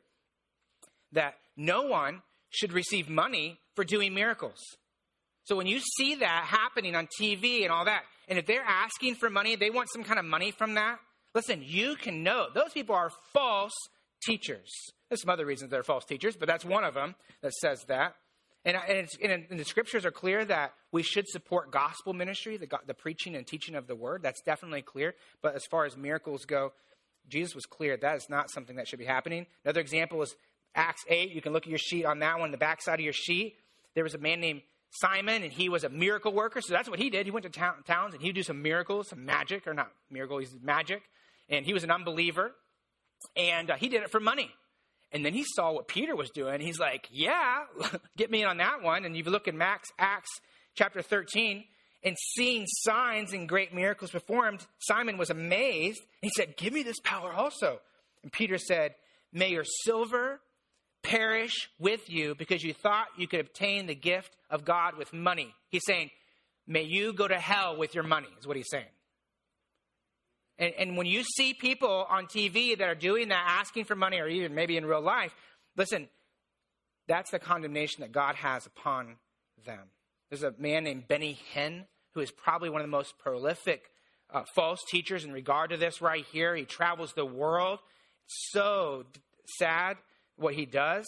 that 1.11 1.35
no 1.55 1.83
one 1.83 2.21
should 2.49 2.73
receive 2.73 3.09
money 3.09 3.59
for 3.75 3.83
doing 3.83 4.13
miracles. 4.13 4.59
So 5.45 5.55
when 5.55 5.67
you 5.67 5.79
see 5.97 6.15
that 6.15 6.45
happening 6.45 6.95
on 6.95 7.07
TV 7.19 7.63
and 7.63 7.71
all 7.71 7.85
that, 7.85 8.03
and 8.27 8.39
if 8.39 8.45
they're 8.45 8.63
asking 8.63 9.15
for 9.15 9.29
money, 9.29 9.55
they 9.55 9.69
want 9.69 9.89
some 9.91 10.03
kind 10.03 10.19
of 10.19 10.25
money 10.25 10.51
from 10.51 10.75
that, 10.75 10.99
listen, 11.35 11.61
you 11.65 11.95
can 11.95 12.23
know 12.23 12.47
those 12.53 12.71
people 12.73 12.95
are 12.95 13.11
false 13.33 13.73
teachers. 14.25 14.69
There's 15.09 15.21
some 15.21 15.29
other 15.29 15.45
reasons 15.45 15.71
they're 15.71 15.83
false 15.83 16.05
teachers, 16.05 16.35
but 16.37 16.47
that's 16.47 16.63
one 16.63 16.83
of 16.83 16.93
them 16.93 17.15
that 17.41 17.53
says 17.53 17.83
that. 17.87 18.15
And, 18.65 18.77
and, 18.77 19.45
and, 19.49 19.59
the 19.59 19.65
scriptures 19.65 20.05
are 20.05 20.11
clear 20.11 20.45
that 20.45 20.73
we 20.93 21.03
should 21.03 21.27
support 21.27 21.69
gospel 21.69 22.13
ministry, 22.13 22.55
the, 22.55 22.67
the 22.87 22.93
preaching 22.93 23.35
and 23.35 23.45
teaching 23.45 23.75
of 23.75 23.87
the 23.87 23.95
word. 23.95 24.23
That's 24.23 24.41
definitely 24.41 24.81
clear. 24.81 25.15
But 25.41 25.55
as 25.55 25.65
far 25.69 25.83
as 25.83 25.97
miracles 25.97 26.45
go, 26.45 26.71
Jesus 27.27 27.55
was 27.55 27.65
clear 27.65 27.97
that 27.97 28.15
is 28.15 28.27
not 28.29 28.49
something 28.49 28.77
that 28.77 28.87
should 28.87 28.99
be 28.99 29.05
happening. 29.05 29.47
Another 29.65 29.81
example 29.81 30.21
is 30.21 30.33
Acts 30.75 31.03
8. 31.09 31.31
You 31.31 31.41
can 31.41 31.51
look 31.51 31.63
at 31.63 31.69
your 31.69 31.79
sheet 31.79 32.05
on 32.05 32.19
that 32.19 32.39
one, 32.39 32.51
the 32.51 32.57
backside 32.57 32.99
of 32.99 33.03
your 33.03 33.13
sheet. 33.13 33.57
There 33.95 34.03
was 34.03 34.13
a 34.13 34.17
man 34.19 34.39
named 34.39 34.61
Simon, 34.91 35.43
and 35.43 35.51
he 35.51 35.69
was 35.69 35.83
a 35.83 35.89
miracle 35.89 36.33
worker. 36.33 36.61
So 36.61 36.73
that's 36.73 36.89
what 36.89 36.99
he 36.99 37.09
did. 37.09 37.25
He 37.25 37.31
went 37.31 37.43
to 37.43 37.49
town, 37.49 37.83
towns 37.85 38.13
and 38.13 38.21
he 38.21 38.29
would 38.29 38.35
do 38.35 38.43
some 38.43 38.61
miracles, 38.61 39.09
some 39.09 39.25
magic, 39.25 39.67
or 39.67 39.73
not 39.73 39.91
miracle, 40.09 40.37
he's 40.37 40.55
magic. 40.61 41.01
And 41.49 41.65
he 41.65 41.73
was 41.73 41.83
an 41.83 41.91
unbeliever. 41.91 42.53
And 43.35 43.71
uh, 43.71 43.75
he 43.75 43.89
did 43.89 44.03
it 44.03 44.11
for 44.11 44.19
money. 44.19 44.51
And 45.13 45.23
then 45.23 45.33
he 45.33 45.45
saw 45.45 45.71
what 45.71 45.87
Peter 45.87 46.15
was 46.15 46.31
doing. 46.31 46.59
He's 46.59 46.79
like, 46.79 47.07
yeah, 47.11 47.65
get 48.17 48.31
me 48.31 48.41
in 48.41 48.47
on 48.47 48.57
that 48.57 48.81
one. 48.81 49.05
And 49.05 49.15
you 49.15 49.23
look 49.23 49.47
in 49.47 49.57
Max, 49.57 49.89
Acts 49.99 50.31
chapter 50.75 51.03
13, 51.03 51.63
and 52.03 52.17
seeing 52.35 52.65
signs 52.67 53.31
and 53.31 53.47
great 53.47 53.73
miracles 53.73 54.11
performed, 54.11 54.65
Simon 54.79 55.17
was 55.17 55.29
amazed. 55.29 56.01
He 56.21 56.31
said, 56.35 56.57
Give 56.57 56.73
me 56.73 56.83
this 56.83 56.99
power 57.03 57.31
also. 57.31 57.79
And 58.23 58.31
Peter 58.31 58.57
said, 58.57 58.95
May 59.31 59.51
your 59.51 59.63
silver 59.83 60.41
perish 61.03 61.69
with 61.79 62.09
you 62.09 62.35
because 62.35 62.63
you 62.63 62.73
thought 62.73 63.07
you 63.17 63.27
could 63.27 63.39
obtain 63.39 63.85
the 63.85 63.95
gift 63.95 64.35
of 64.49 64.65
God 64.65 64.97
with 64.97 65.13
money. 65.13 65.53
He's 65.69 65.83
saying, 65.85 66.09
May 66.67 66.83
you 66.83 67.13
go 67.13 67.27
to 67.27 67.39
hell 67.39 67.77
with 67.77 67.93
your 67.93 68.03
money, 68.03 68.27
is 68.39 68.47
what 68.47 68.57
he's 68.57 68.69
saying. 68.69 68.85
And, 70.57 70.73
and 70.77 70.97
when 70.97 71.07
you 71.07 71.23
see 71.23 71.53
people 71.53 72.05
on 72.09 72.25
TV 72.25 72.77
that 72.77 72.87
are 72.87 72.95
doing 72.95 73.29
that, 73.29 73.45
asking 73.47 73.85
for 73.85 73.95
money, 73.95 74.19
or 74.19 74.27
even 74.27 74.53
maybe 74.53 74.77
in 74.77 74.85
real 74.85 75.01
life, 75.01 75.35
listen, 75.75 76.09
that's 77.07 77.31
the 77.31 77.39
condemnation 77.39 78.01
that 78.01 78.11
God 78.11 78.35
has 78.35 78.65
upon 78.65 79.15
them. 79.65 79.89
There's 80.29 80.43
a 80.43 80.53
man 80.57 80.83
named 80.83 81.07
Benny 81.07 81.39
Hinn 81.53 81.85
who 82.13 82.21
is 82.21 82.31
probably 82.31 82.69
one 82.69 82.81
of 82.81 82.87
the 82.87 82.91
most 82.91 83.17
prolific 83.17 83.89
uh, 84.31 84.43
false 84.55 84.83
teachers 84.89 85.25
in 85.25 85.31
regard 85.31 85.69
to 85.71 85.77
this 85.77 86.01
right 86.01 86.25
here. 86.31 86.55
He 86.55 86.65
travels 86.65 87.13
the 87.13 87.25
world. 87.25 87.79
It's 88.25 88.51
so 88.51 89.05
sad 89.57 89.97
what 90.35 90.53
he 90.55 90.65
does. 90.65 91.05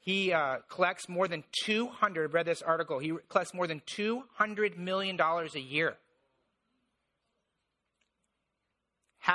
He 0.00 0.32
uh, 0.32 0.58
collects 0.68 1.08
more 1.08 1.28
than 1.28 1.44
200, 1.64 2.34
read 2.34 2.46
this 2.46 2.60
article, 2.60 2.98
he 2.98 3.14
collects 3.28 3.54
more 3.54 3.66
than 3.66 3.80
$200 3.98 4.76
million 4.76 5.18
a 5.18 5.58
year. 5.58 5.96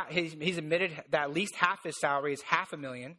He's, 0.10 0.58
admitted 0.58 0.92
that 1.12 1.22
at 1.22 1.34
least 1.34 1.56
half 1.56 1.84
his 1.84 2.00
salary 2.00 2.34
is 2.34 2.42
half 2.42 2.74
a 2.74 2.78
million. 2.78 3.18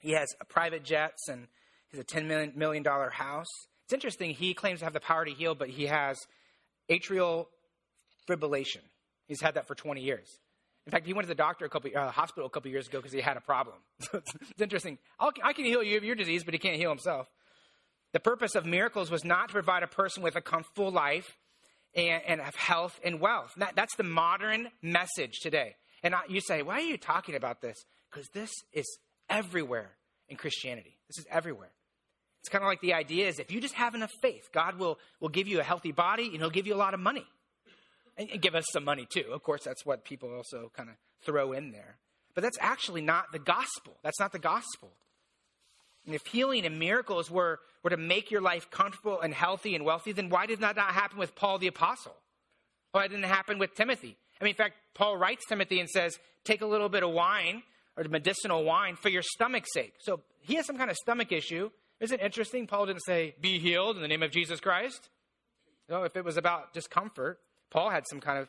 He 0.00 0.12
has 0.12 0.28
private 0.48 0.84
jets 0.84 1.28
and 1.28 1.48
he's 1.90 2.00
a 2.00 2.04
$10 2.04 2.56
million 2.56 2.84
house. 2.84 3.46
It's 3.84 3.92
interesting, 3.94 4.30
he 4.30 4.54
claims 4.54 4.80
to 4.80 4.84
have 4.84 4.92
the 4.92 5.00
power 5.00 5.24
to 5.24 5.30
heal, 5.30 5.54
but 5.54 5.70
he 5.70 5.86
has 5.86 6.18
atrial 6.90 7.46
fibrillation. 8.28 8.82
He's 9.26 9.40
had 9.40 9.54
that 9.54 9.66
for 9.66 9.74
20 9.74 10.02
years. 10.02 10.38
In 10.86 10.92
fact, 10.92 11.06
he 11.06 11.12
went 11.12 11.24
to 11.24 11.28
the 11.28 11.34
doctor 11.34 11.64
a 11.64 11.68
couple, 11.68 11.90
uh, 11.94 12.10
hospital 12.10 12.46
a 12.46 12.50
couple 12.50 12.70
years 12.70 12.86
ago 12.86 12.98
because 12.98 13.12
he 13.12 13.20
had 13.20 13.36
a 13.36 13.42
problem. 13.42 13.76
it's 14.14 14.60
interesting. 14.60 14.98
I'll, 15.18 15.32
I 15.42 15.52
can 15.52 15.64
heal 15.64 15.82
you 15.82 15.96
of 15.98 16.04
your 16.04 16.14
disease, 16.14 16.44
but 16.44 16.54
he 16.54 16.58
can't 16.58 16.76
heal 16.76 16.90
himself. 16.90 17.26
The 18.12 18.20
purpose 18.20 18.54
of 18.54 18.64
miracles 18.64 19.10
was 19.10 19.24
not 19.24 19.48
to 19.48 19.52
provide 19.52 19.82
a 19.82 19.86
person 19.86 20.22
with 20.22 20.34
a 20.34 20.40
comfortable 20.40 20.90
life 20.90 21.36
and, 21.94 22.22
and 22.26 22.40
have 22.40 22.54
health 22.56 22.98
and 23.04 23.20
wealth. 23.20 23.52
That, 23.58 23.76
that's 23.76 23.94
the 23.96 24.02
modern 24.02 24.68
message 24.80 25.40
today. 25.42 25.76
And 26.02 26.14
I, 26.14 26.20
you 26.28 26.40
say, 26.40 26.62
why 26.62 26.74
are 26.74 26.80
you 26.80 26.96
talking 26.96 27.34
about 27.34 27.60
this? 27.60 27.76
Because 28.10 28.28
this 28.28 28.50
is 28.72 28.86
everywhere 29.28 29.90
in 30.28 30.36
Christianity. 30.36 30.96
This 31.08 31.18
is 31.18 31.26
everywhere. 31.30 31.70
It's 32.40 32.48
kind 32.48 32.62
of 32.62 32.68
like 32.68 32.80
the 32.80 32.94
idea 32.94 33.28
is 33.28 33.38
if 33.38 33.50
you 33.50 33.60
just 33.60 33.74
have 33.74 33.94
enough 33.94 34.12
faith, 34.22 34.48
God 34.52 34.78
will, 34.78 34.98
will 35.20 35.28
give 35.28 35.48
you 35.48 35.60
a 35.60 35.64
healthy 35.64 35.92
body 35.92 36.26
and 36.26 36.36
he'll 36.36 36.50
give 36.50 36.66
you 36.66 36.74
a 36.74 36.76
lot 36.76 36.94
of 36.94 37.00
money 37.00 37.26
and 38.16 38.40
give 38.40 38.54
us 38.54 38.64
some 38.72 38.84
money 38.84 39.06
too. 39.10 39.24
Of 39.32 39.42
course, 39.42 39.62
that's 39.64 39.84
what 39.84 40.04
people 40.04 40.32
also 40.34 40.70
kind 40.76 40.88
of 40.88 40.96
throw 41.22 41.52
in 41.52 41.72
there. 41.72 41.96
But 42.34 42.42
that's 42.42 42.58
actually 42.60 43.02
not 43.02 43.32
the 43.32 43.38
gospel. 43.38 43.96
That's 44.02 44.20
not 44.20 44.32
the 44.32 44.38
gospel. 44.38 44.92
And 46.06 46.14
if 46.14 46.24
healing 46.26 46.64
and 46.64 46.78
miracles 46.78 47.30
were, 47.30 47.60
were 47.82 47.90
to 47.90 47.96
make 47.96 48.30
your 48.30 48.40
life 48.40 48.70
comfortable 48.70 49.20
and 49.20 49.34
healthy 49.34 49.74
and 49.74 49.84
wealthy, 49.84 50.12
then 50.12 50.30
why 50.30 50.46
did 50.46 50.60
that 50.60 50.76
not 50.76 50.92
happen 50.92 51.18
with 51.18 51.34
Paul 51.34 51.58
the 51.58 51.66
Apostle? 51.66 52.14
Why 52.92 53.08
didn't 53.08 53.24
it 53.24 53.28
happen 53.28 53.58
with 53.58 53.74
Timothy? 53.74 54.16
I 54.40 54.44
mean, 54.44 54.52
in 54.52 54.56
fact, 54.56 54.74
Paul 54.94 55.16
writes 55.16 55.44
Timothy 55.48 55.80
and 55.80 55.88
says, 55.88 56.18
take 56.44 56.62
a 56.62 56.66
little 56.66 56.88
bit 56.88 57.02
of 57.02 57.10
wine 57.10 57.62
or 57.96 58.04
medicinal 58.04 58.64
wine 58.64 58.96
for 58.96 59.08
your 59.08 59.22
stomach's 59.22 59.72
sake. 59.72 59.94
So 60.00 60.20
he 60.40 60.54
has 60.54 60.66
some 60.66 60.78
kind 60.78 60.90
of 60.90 60.96
stomach 60.96 61.32
issue. 61.32 61.70
Isn't 62.00 62.20
it 62.20 62.24
interesting? 62.24 62.66
Paul 62.66 62.86
didn't 62.86 63.04
say, 63.04 63.34
be 63.40 63.58
healed 63.58 63.96
in 63.96 64.02
the 64.02 64.08
name 64.08 64.22
of 64.22 64.30
Jesus 64.30 64.60
Christ. 64.60 65.08
No, 65.88 66.04
if 66.04 66.16
it 66.16 66.24
was 66.24 66.36
about 66.36 66.72
discomfort, 66.72 67.40
Paul 67.70 67.90
had 67.90 68.04
some 68.08 68.20
kind 68.20 68.38
of 68.38 68.48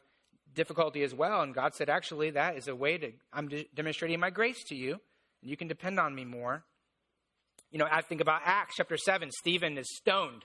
difficulty 0.53 1.03
as 1.03 1.13
well, 1.13 1.41
and 1.41 1.53
God 1.53 1.73
said, 1.73 1.89
actually, 1.89 2.31
that 2.31 2.57
is 2.57 2.67
a 2.67 2.75
way 2.75 2.97
to, 2.97 3.11
I'm 3.31 3.47
de- 3.47 3.69
demonstrating 3.73 4.19
my 4.19 4.29
grace 4.29 4.63
to 4.65 4.75
you, 4.75 4.93
and 5.41 5.49
you 5.49 5.55
can 5.55 5.67
depend 5.67 5.99
on 5.99 6.13
me 6.13 6.25
more. 6.25 6.63
You 7.71 7.79
know, 7.79 7.87
I 7.89 8.01
think 8.01 8.19
about 8.21 8.41
Acts 8.43 8.75
chapter 8.77 8.97
7, 8.97 9.29
Stephen 9.31 9.77
is 9.77 9.87
stoned, 9.95 10.43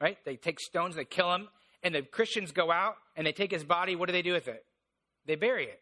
right? 0.00 0.18
They 0.24 0.36
take 0.36 0.60
stones, 0.60 0.96
they 0.96 1.04
kill 1.04 1.32
him, 1.34 1.48
and 1.82 1.94
the 1.94 2.02
Christians 2.02 2.52
go 2.52 2.70
out 2.70 2.96
and 3.16 3.26
they 3.26 3.32
take 3.32 3.50
his 3.50 3.64
body. 3.64 3.96
What 3.96 4.06
do 4.06 4.12
they 4.12 4.22
do 4.22 4.32
with 4.32 4.48
it? 4.48 4.64
They 5.26 5.34
bury 5.34 5.64
it. 5.64 5.80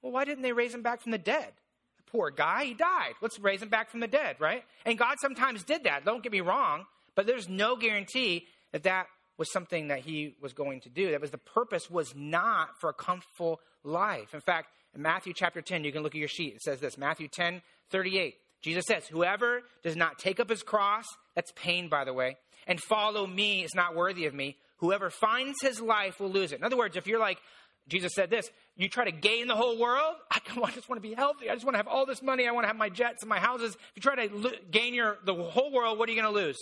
Well, 0.00 0.12
why 0.12 0.24
didn't 0.24 0.42
they 0.42 0.52
raise 0.52 0.74
him 0.74 0.82
back 0.82 1.00
from 1.00 1.12
the 1.12 1.18
dead? 1.18 1.52
The 1.96 2.10
poor 2.10 2.30
guy, 2.30 2.64
he 2.64 2.74
died. 2.74 3.14
Let's 3.20 3.38
raise 3.38 3.62
him 3.62 3.68
back 3.68 3.90
from 3.90 4.00
the 4.00 4.08
dead, 4.08 4.36
right? 4.40 4.64
And 4.84 4.98
God 4.98 5.16
sometimes 5.20 5.62
did 5.62 5.84
that. 5.84 6.04
Don't 6.04 6.22
get 6.22 6.32
me 6.32 6.40
wrong, 6.40 6.84
but 7.14 7.26
there's 7.26 7.48
no 7.48 7.76
guarantee 7.76 8.46
that 8.72 8.82
that 8.82 9.06
was 9.38 9.52
something 9.52 9.88
that 9.88 10.00
he 10.00 10.34
was 10.40 10.52
going 10.52 10.80
to 10.80 10.88
do. 10.88 11.10
That 11.12 11.20
was 11.20 11.30
the 11.30 11.38
purpose 11.38 11.90
was 11.90 12.14
not 12.14 12.70
for 12.80 12.90
a 12.90 12.94
comfortable 12.94 13.60
life. 13.84 14.34
In 14.34 14.40
fact, 14.40 14.68
in 14.94 15.02
Matthew 15.02 15.32
chapter 15.34 15.62
10, 15.62 15.84
you 15.84 15.92
can 15.92 16.02
look 16.02 16.14
at 16.14 16.18
your 16.18 16.28
sheet. 16.28 16.54
It 16.54 16.62
says 16.62 16.80
this 16.80 16.98
Matthew 16.98 17.28
10, 17.28 17.62
38. 17.90 18.34
Jesus 18.60 18.84
says, 18.86 19.06
Whoever 19.08 19.62
does 19.82 19.96
not 19.96 20.18
take 20.18 20.38
up 20.38 20.48
his 20.48 20.62
cross, 20.62 21.04
that's 21.34 21.52
pain, 21.56 21.88
by 21.88 22.04
the 22.04 22.12
way, 22.12 22.36
and 22.66 22.80
follow 22.80 23.26
me 23.26 23.64
is 23.64 23.74
not 23.74 23.96
worthy 23.96 24.26
of 24.26 24.34
me. 24.34 24.56
Whoever 24.82 25.10
finds 25.10 25.62
his 25.62 25.80
life 25.80 26.18
will 26.18 26.28
lose 26.28 26.50
it. 26.50 26.58
In 26.58 26.64
other 26.64 26.76
words, 26.76 26.96
if 26.96 27.06
you're 27.06 27.20
like, 27.20 27.38
Jesus 27.86 28.12
said 28.16 28.30
this, 28.30 28.50
you 28.76 28.88
try 28.88 29.04
to 29.04 29.12
gain 29.12 29.46
the 29.46 29.54
whole 29.54 29.78
world. 29.78 30.16
I 30.32 30.40
just 30.74 30.88
want 30.88 31.00
to 31.00 31.08
be 31.08 31.14
healthy. 31.14 31.48
I 31.48 31.54
just 31.54 31.64
want 31.64 31.74
to 31.74 31.78
have 31.78 31.86
all 31.86 32.04
this 32.04 32.20
money. 32.20 32.48
I 32.48 32.50
want 32.50 32.64
to 32.64 32.66
have 32.66 32.76
my 32.76 32.88
jets 32.88 33.22
and 33.22 33.28
my 33.28 33.38
houses. 33.38 33.76
If 33.76 33.90
you 33.94 34.02
try 34.02 34.26
to 34.26 34.58
gain 34.72 34.92
your, 34.92 35.18
the 35.24 35.34
whole 35.34 35.70
world, 35.70 36.00
what 36.00 36.08
are 36.08 36.12
you 36.12 36.20
going 36.20 36.34
to 36.34 36.40
lose? 36.40 36.58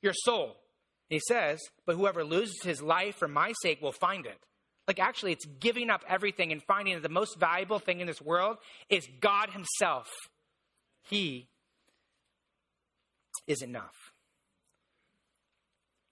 Your 0.00 0.14
soul. 0.14 0.56
He 1.10 1.20
says, 1.28 1.60
But 1.84 1.96
whoever 1.96 2.24
loses 2.24 2.62
his 2.62 2.80
life 2.80 3.16
for 3.16 3.28
my 3.28 3.52
sake 3.60 3.82
will 3.82 3.92
find 3.92 4.24
it. 4.24 4.38
Like, 4.88 4.98
actually, 4.98 5.32
it's 5.32 5.44
giving 5.44 5.90
up 5.90 6.02
everything 6.08 6.52
and 6.52 6.62
finding 6.62 6.94
that 6.94 7.02
the 7.02 7.10
most 7.10 7.38
valuable 7.38 7.78
thing 7.78 8.00
in 8.00 8.06
this 8.06 8.22
world 8.22 8.56
is 8.88 9.06
God 9.20 9.50
Himself. 9.50 10.08
He 11.02 11.48
is 13.46 13.60
enough. 13.60 13.99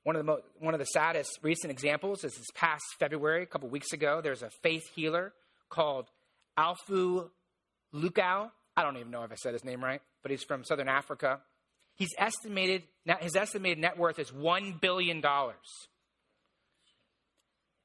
One 0.09 0.17
of, 0.17 0.25
the 0.25 0.33
mo- 0.33 0.41
one 0.59 0.73
of 0.73 0.81
the 0.81 0.87
saddest 0.87 1.39
recent 1.43 1.71
examples 1.71 2.25
is 2.25 2.33
this 2.33 2.47
past 2.55 2.83
February, 2.99 3.43
a 3.43 3.47
couple 3.47 3.69
weeks 3.69 3.93
ago, 3.93 4.23
there's 4.23 4.43
a 4.43 4.49
faith 4.63 4.89
healer 4.95 5.35
called 5.69 6.07
Alfu 6.59 7.29
Lukau. 7.93 8.51
I 8.75 8.83
don't 8.85 8.97
even 8.97 9.11
know 9.11 9.25
if 9.25 9.33
I 9.33 9.35
said 9.35 9.53
his 9.53 9.67
name 9.67 9.85
right, 9.85 10.01
but 10.23 10.31
he's 10.31 10.43
from 10.45 10.65
Southern 10.65 10.89
Africa. 10.89 11.41
He's 11.95 12.09
estimated, 12.17 12.85
his 13.21 13.37
estimated 13.37 13.81
net 13.81 13.99
worth 13.99 14.19
is 14.19 14.31
$1 14.31 14.81
billion. 14.81 15.23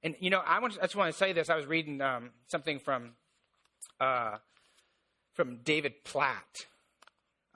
And, 0.01 0.15
you 0.21 0.30
know, 0.30 0.41
I, 0.47 0.61
want, 0.61 0.78
I 0.80 0.84
just 0.84 0.95
want 0.95 1.11
to 1.11 1.17
say 1.17 1.34
this. 1.34 1.49
I 1.49 1.57
was 1.57 1.65
reading 1.65 1.99
um, 1.99 2.30
something 2.47 2.80
from, 2.80 3.15
uh, 3.99 4.38
from 5.34 5.57
David 5.65 6.05
Platt. 6.05 6.67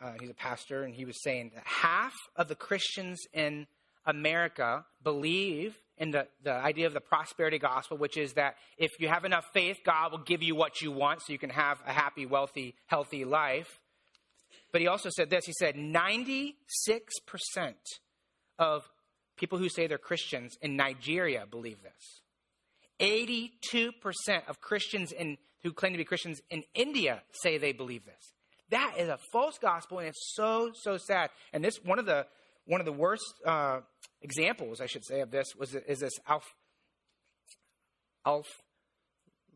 Uh, 0.03 0.15
he's 0.19 0.29
a 0.29 0.33
pastor, 0.33 0.83
and 0.83 0.93
he 0.93 1.05
was 1.05 1.23
saying 1.23 1.51
that 1.55 1.63
half 1.65 2.15
of 2.35 2.49
the 2.49 2.55
Christians 2.55 3.21
in 3.31 3.65
America 4.07 4.85
believe 5.03 5.77
in 5.97 6.11
the, 6.11 6.27
the 6.43 6.53
idea 6.53 6.87
of 6.87 6.93
the 6.93 7.01
prosperity 7.01 7.59
gospel, 7.59 7.97
which 7.97 8.17
is 8.17 8.33
that 8.33 8.55
if 8.77 8.99
you 8.99 9.07
have 9.07 9.25
enough 9.25 9.45
faith, 9.53 9.77
God 9.85 10.11
will 10.11 10.19
give 10.19 10.41
you 10.41 10.55
what 10.55 10.81
you 10.81 10.91
want 10.91 11.21
so 11.21 11.33
you 11.33 11.39
can 11.39 11.49
have 11.49 11.79
a 11.85 11.91
happy, 11.91 12.25
wealthy, 12.25 12.75
healthy 12.85 13.25
life. 13.25 13.79
But 14.71 14.81
he 14.81 14.87
also 14.87 15.09
said 15.09 15.29
this 15.29 15.45
he 15.45 15.53
said 15.53 15.75
96% 15.75 16.53
of 18.59 18.89
people 19.37 19.57
who 19.57 19.69
say 19.69 19.87
they're 19.87 19.97
Christians 19.97 20.57
in 20.61 20.75
Nigeria 20.75 21.45
believe 21.49 21.77
this. 21.83 22.21
82% 22.99 23.51
of 24.47 24.59
Christians 24.59 25.11
in, 25.11 25.37
who 25.63 25.71
claim 25.71 25.93
to 25.93 25.97
be 25.97 26.03
Christians 26.03 26.41
in 26.49 26.63
India 26.73 27.21
say 27.31 27.57
they 27.57 27.71
believe 27.73 28.05
this. 28.05 28.33
That 28.69 28.95
is 28.97 29.07
a 29.07 29.19
false 29.31 29.57
gospel, 29.57 29.99
and 29.99 30.07
it's 30.09 30.33
so 30.35 30.71
so 30.73 30.97
sad. 30.97 31.29
And 31.53 31.63
this 31.63 31.79
one 31.83 31.99
of 31.99 32.05
the 32.05 32.25
one 32.67 32.81
of 32.81 32.85
the 32.85 32.93
worst 32.93 33.23
uh, 33.45 33.79
examples, 34.21 34.81
I 34.81 34.85
should 34.85 35.05
say, 35.05 35.21
of 35.21 35.31
this 35.31 35.47
was 35.57 35.73
is 35.73 35.99
this 35.99 36.13
Alph 36.27 36.45
Alph 38.25 38.61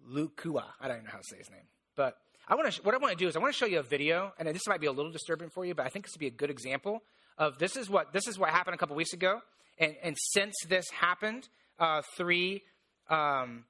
Lukau. 0.10 0.64
I 0.80 0.88
don't 0.88 0.98
even 0.98 1.06
know 1.06 1.12
how 1.12 1.18
to 1.20 1.24
say 1.30 1.38
his 1.38 1.50
name, 1.50 1.68
but 1.96 2.18
I 2.48 2.56
want 2.56 2.72
to. 2.72 2.82
What 2.82 2.96
I 2.96 2.98
want 2.98 3.12
to 3.12 3.18
do 3.18 3.28
is 3.28 3.36
I 3.36 3.40
want 3.40 3.54
to 3.54 3.58
show 3.58 3.66
you 3.66 3.80
a 3.80 3.84
video, 3.84 4.34
and 4.40 4.48
this 4.48 4.68
might 4.68 4.82
be 4.82 4.88
a 4.88 4.92
little 4.92 5.12
disturbing 5.12 5.50
for 5.50 5.66
you, 5.66 5.76
but 5.76 5.86
I 5.86 5.90
think 5.90 6.06
this 6.06 6.14
would 6.16 6.22
be 6.22 6.28
a 6.28 6.32
good 6.32 6.50
example 6.50 7.04
of 7.38 7.58
this 7.60 7.76
is 7.76 7.90
what 7.90 8.14
this 8.14 8.28
is 8.28 8.40
what 8.40 8.50
happened 8.50 8.76
a 8.76 8.78
couple 8.78 8.96
weeks 8.96 9.14
ago, 9.14 9.42
and 9.78 9.96
and 10.02 10.18
since 10.34 10.56
this 10.68 10.86
happened, 10.90 11.48
uh, 11.80 12.02
three 12.16 12.64
um, 13.10 13.66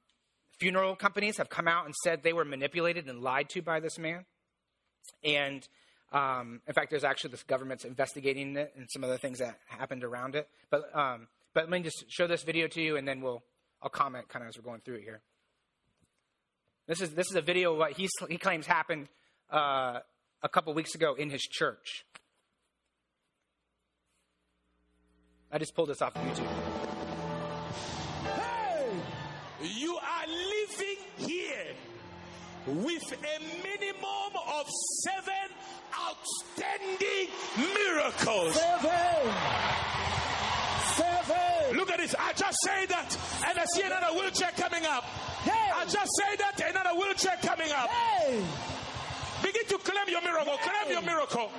funeral 0.59 0.95
companies 0.95 1.37
have 1.37 1.49
come 1.49 1.67
out 1.67 1.85
and 1.85 1.95
said 2.03 2.21
they 2.21 2.33
were 2.33 2.45
manipulated 2.45 3.07
and 3.07 3.21
lied 3.21 3.49
to 3.49 3.61
by 3.61 3.79
this 3.79 3.97
man. 3.97 4.25
And 5.23 5.67
um, 6.11 6.61
in 6.67 6.73
fact, 6.73 6.89
there's 6.89 7.03
actually 7.03 7.31
this 7.31 7.43
government's 7.43 7.85
investigating 7.85 8.55
it 8.57 8.73
and 8.75 8.87
some 8.91 9.03
of 9.03 9.09
the 9.09 9.17
things 9.17 9.39
that 9.39 9.57
happened 9.67 10.03
around 10.03 10.35
it. 10.35 10.47
But 10.69 10.95
um, 10.95 11.27
but 11.53 11.69
let 11.69 11.69
me 11.69 11.79
just 11.81 12.05
show 12.09 12.27
this 12.27 12.43
video 12.43 12.67
to 12.67 12.81
you, 12.81 12.97
and 12.97 13.07
then 13.07 13.21
we'll 13.21 13.43
I'll 13.81 13.89
comment 13.89 14.27
kind 14.27 14.43
of 14.43 14.49
as 14.49 14.57
we're 14.57 14.63
going 14.63 14.81
through 14.81 14.95
it 14.95 15.03
here. 15.03 15.21
This 16.87 17.01
is 17.01 17.11
this 17.11 17.29
is 17.29 17.35
a 17.35 17.41
video 17.41 17.71
of 17.73 17.77
what 17.77 17.93
he 17.93 18.09
he 18.29 18.37
claims 18.37 18.65
happened 18.65 19.07
uh, 19.49 19.99
a 20.43 20.49
couple 20.49 20.73
weeks 20.73 20.95
ago 20.95 21.13
in 21.13 21.29
his 21.29 21.41
church. 21.41 22.05
I 25.51 25.57
just 25.57 25.75
pulled 25.75 25.89
this 25.89 26.01
off 26.01 26.15
of 26.15 26.21
YouTube. 26.21 26.47
Hey, 28.23 28.87
you 29.75 29.95
are 29.95 30.27
living 30.27 30.97
here 31.17 31.75
with 32.67 33.11
a 33.11 33.39
minimum 33.63 34.33
of 34.59 34.67
seven 35.03 35.60
outstanding 36.11 37.27
miracles. 37.57 38.53
Seven. 38.53 39.31
Seven. 40.95 41.77
Look 41.77 41.91
at 41.91 41.97
this. 41.99 42.15
I 42.19 42.33
just 42.33 42.57
say 42.63 42.85
that, 42.87 43.17
and 43.47 43.57
I 43.59 43.65
see 43.65 43.83
another 43.83 44.13
wheelchair 44.17 44.51
coming 44.57 44.85
up. 44.85 45.03
Hey. 45.43 45.71
I 45.73 45.85
just 45.85 46.11
say 46.17 46.35
that, 46.37 46.61
another 46.69 46.99
wheelchair 46.99 47.37
coming 47.41 47.71
up. 47.71 47.89
Hey. 47.89 48.43
Begin 49.43 49.65
to 49.67 49.77
claim 49.77 50.09
your 50.09 50.21
miracle. 50.21 50.57
Claim 50.57 50.91
your 50.91 51.01
miracle. 51.01 51.51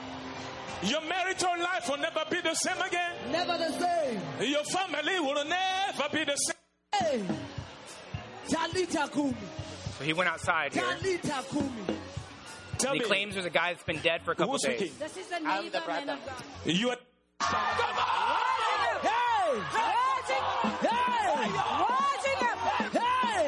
Your 0.84 1.00
marital 1.03 1.59
life 1.59 1.88
will 1.88 1.98
never 1.98 2.24
be 2.30 2.40
the 2.40 2.55
same 2.55 2.80
again. 2.80 3.12
Never 3.30 3.57
the 3.57 3.70
same. 3.78 4.20
Your 4.50 4.64
family 4.64 5.20
will 5.20 5.44
never 5.44 6.09
be 6.12 6.24
the 6.24 6.36
same. 6.36 6.57
Hey. 6.92 7.24
So 9.98 10.05
he 10.05 10.12
went 10.12 10.28
outside 10.28 10.74
here. 10.74 10.84
Talita 12.82 12.88
kumi. 12.88 12.88
Tell 12.88 12.92
he 12.94 12.98
me, 13.00 13.04
claims 13.06 13.34
there's 13.34 13.46
a 13.46 13.50
guy 13.50 13.72
that's 13.72 13.84
been 13.84 14.00
dead 14.00 14.22
for 14.22 14.32
a 14.32 14.34
couple 14.34 14.52
who's 14.54 14.62
days. 14.62 14.76
speaking? 14.78 14.96
This 14.98 15.16
is 15.16 15.26
the 15.28 15.36
I'm 15.36 15.64
neighbor 15.64 15.80
the 15.80 15.86
man 15.86 16.08
of 16.08 16.18
God. 16.26 16.44
You 16.64 16.90
are. 16.90 16.96
Come 17.40 17.56
on! 17.56 19.00
Hey. 19.02 19.60
Rising! 19.74 20.44
Hey. 20.80 21.50
Rising 21.82 22.40
up! 22.42 22.58
Hey. 22.92 23.46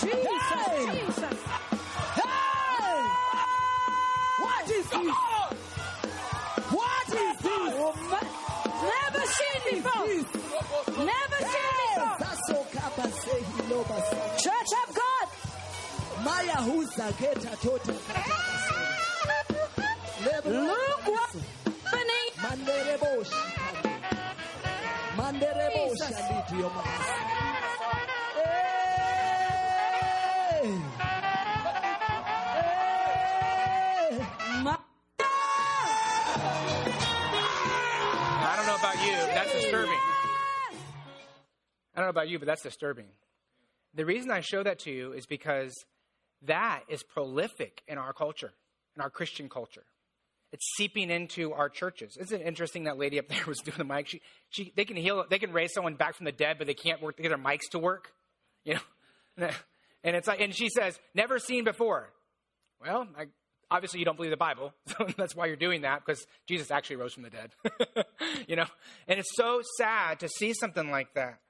Jesus! 0.00 0.42
Hey. 0.66 1.00
Jesus! 1.00 1.38
Hey. 2.14 3.00
What 4.44 4.70
is 4.70 4.86
this? 4.88 5.12
What 6.70 7.08
is 7.08 7.36
this? 7.38 7.96
Never 8.82 9.24
seen 9.26 9.60
before! 9.82 10.37
Maya 16.28 16.58
huza 16.66 17.08
geta 17.18 17.56
tota. 17.62 17.94
Look 20.44 21.06
what's 21.06 21.36
happening! 21.84 22.28
Manderebo 22.44 23.10
shikandi. 23.30 23.92
Manderebo 25.16 25.82
Jesus. 25.88 26.10
shaliti 26.10 26.56
yomabasa. 26.62 27.14
Hey. 28.36 28.68
Hey. 32.54 32.88
I 38.40 38.52
don't 38.56 38.66
know 38.66 38.76
about 38.76 38.98
you, 39.06 39.16
that's 39.34 39.52
disturbing. 39.52 40.02
I 41.94 41.96
don't 41.96 42.04
know 42.04 42.10
about 42.10 42.28
you, 42.28 42.38
but 42.38 42.46
that's 42.46 42.62
disturbing. 42.62 43.08
The 43.94 44.04
reason 44.04 44.30
I 44.30 44.40
show 44.40 44.62
that 44.62 44.80
to 44.80 44.90
you 44.90 45.12
is 45.12 45.24
because 45.24 45.72
that 46.42 46.82
is 46.88 47.02
prolific 47.02 47.82
in 47.88 47.98
our 47.98 48.12
culture, 48.12 48.52
in 48.96 49.02
our 49.02 49.10
Christian 49.10 49.48
culture. 49.48 49.84
It's 50.50 50.64
seeping 50.76 51.10
into 51.10 51.52
our 51.52 51.68
churches. 51.68 52.16
Isn't 52.18 52.40
it 52.40 52.46
interesting 52.46 52.84
that 52.84 52.98
lady 52.98 53.18
up 53.18 53.28
there 53.28 53.42
was 53.46 53.58
doing 53.58 53.78
the 53.78 53.84
mic? 53.84 54.08
She, 54.08 54.22
she, 54.48 54.72
they 54.76 54.84
can 54.84 54.96
heal, 54.96 55.24
they 55.28 55.38
can 55.38 55.52
raise 55.52 55.72
someone 55.72 55.94
back 55.94 56.14
from 56.14 56.24
the 56.24 56.32
dead, 56.32 56.56
but 56.58 56.66
they 56.66 56.74
can't 56.74 57.02
work 57.02 57.16
get 57.18 57.28
their 57.28 57.38
mics 57.38 57.68
to 57.72 57.78
work. 57.78 58.12
You 58.64 58.74
know, 58.74 59.50
and 60.04 60.16
it's 60.16 60.26
like, 60.26 60.40
and 60.40 60.54
she 60.54 60.68
says, 60.68 60.98
"Never 61.14 61.38
seen 61.38 61.64
before." 61.64 62.10
Well, 62.80 63.08
I, 63.16 63.26
obviously 63.70 63.98
you 63.98 64.04
don't 64.04 64.16
believe 64.16 64.30
the 64.30 64.36
Bible, 64.36 64.72
so 64.86 65.06
that's 65.16 65.34
why 65.34 65.46
you're 65.46 65.56
doing 65.56 65.82
that 65.82 66.04
because 66.04 66.24
Jesus 66.46 66.70
actually 66.70 66.96
rose 66.96 67.14
from 67.14 67.24
the 67.24 67.30
dead. 67.30 67.50
you 68.46 68.56
know, 68.56 68.66
and 69.06 69.18
it's 69.18 69.34
so 69.34 69.60
sad 69.76 70.20
to 70.20 70.28
see 70.28 70.54
something 70.54 70.90
like 70.90 71.14
that. 71.14 71.40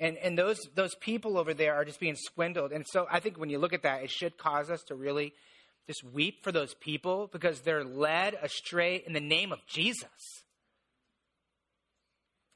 And 0.00 0.16
and 0.18 0.38
those 0.38 0.58
those 0.74 0.94
people 0.94 1.38
over 1.38 1.54
there 1.54 1.74
are 1.74 1.84
just 1.84 2.00
being 2.00 2.16
swindled. 2.16 2.72
And 2.72 2.86
so 2.86 3.06
I 3.10 3.20
think 3.20 3.38
when 3.38 3.50
you 3.50 3.58
look 3.58 3.72
at 3.72 3.82
that, 3.82 4.02
it 4.02 4.10
should 4.10 4.38
cause 4.38 4.70
us 4.70 4.82
to 4.84 4.94
really 4.94 5.34
just 5.86 6.04
weep 6.04 6.44
for 6.44 6.52
those 6.52 6.74
people 6.74 7.28
because 7.32 7.62
they're 7.62 7.84
led 7.84 8.34
astray 8.34 9.02
in 9.04 9.12
the 9.12 9.20
name 9.20 9.52
of 9.52 9.58
Jesus. 9.66 10.44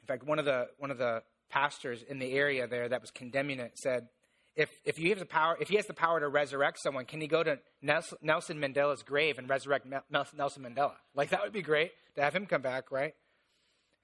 In 0.03 0.07
fact, 0.07 0.25
one 0.25 0.39
of 0.39 0.45
the 0.45 0.69
one 0.79 0.91
of 0.91 0.99
the 0.99 1.23
pastors 1.51 2.03
in 2.03 2.19
the 2.19 2.33
area 2.33 2.67
there 2.67 2.89
that 2.89 3.01
was 3.01 3.11
condemning 3.11 3.59
it 3.59 3.77
said, 3.79 4.09
if 4.55 4.71
if 4.85 4.97
he 4.97 5.09
has 5.09 5.19
the 5.19 5.27
power, 5.27 5.57
if 5.61 5.69
he 5.69 5.77
has 5.77 5.87
the 5.87 5.95
power 5.95 6.21
to 6.21 6.29
resurrect 6.29 6.79
someone, 6.81 7.07
can 7.07 7.21
he 7.21 7.27
go 7.27 7.43
to 7.43 7.59
Nelson, 7.81 8.59
Mandela's 8.61 9.03
grave 9.03 9.39
and 9.39 9.49
resurrect 9.49 9.87
Nelson 10.11 10.63
Mandela? 10.63 10.95
Like 11.15 11.31
that 11.31 11.43
would 11.43 11.53
be 11.53 11.63
great 11.63 11.93
to 12.17 12.23
have 12.23 12.35
him 12.35 12.47
come 12.47 12.63
back, 12.63 12.93
right? 12.93 13.15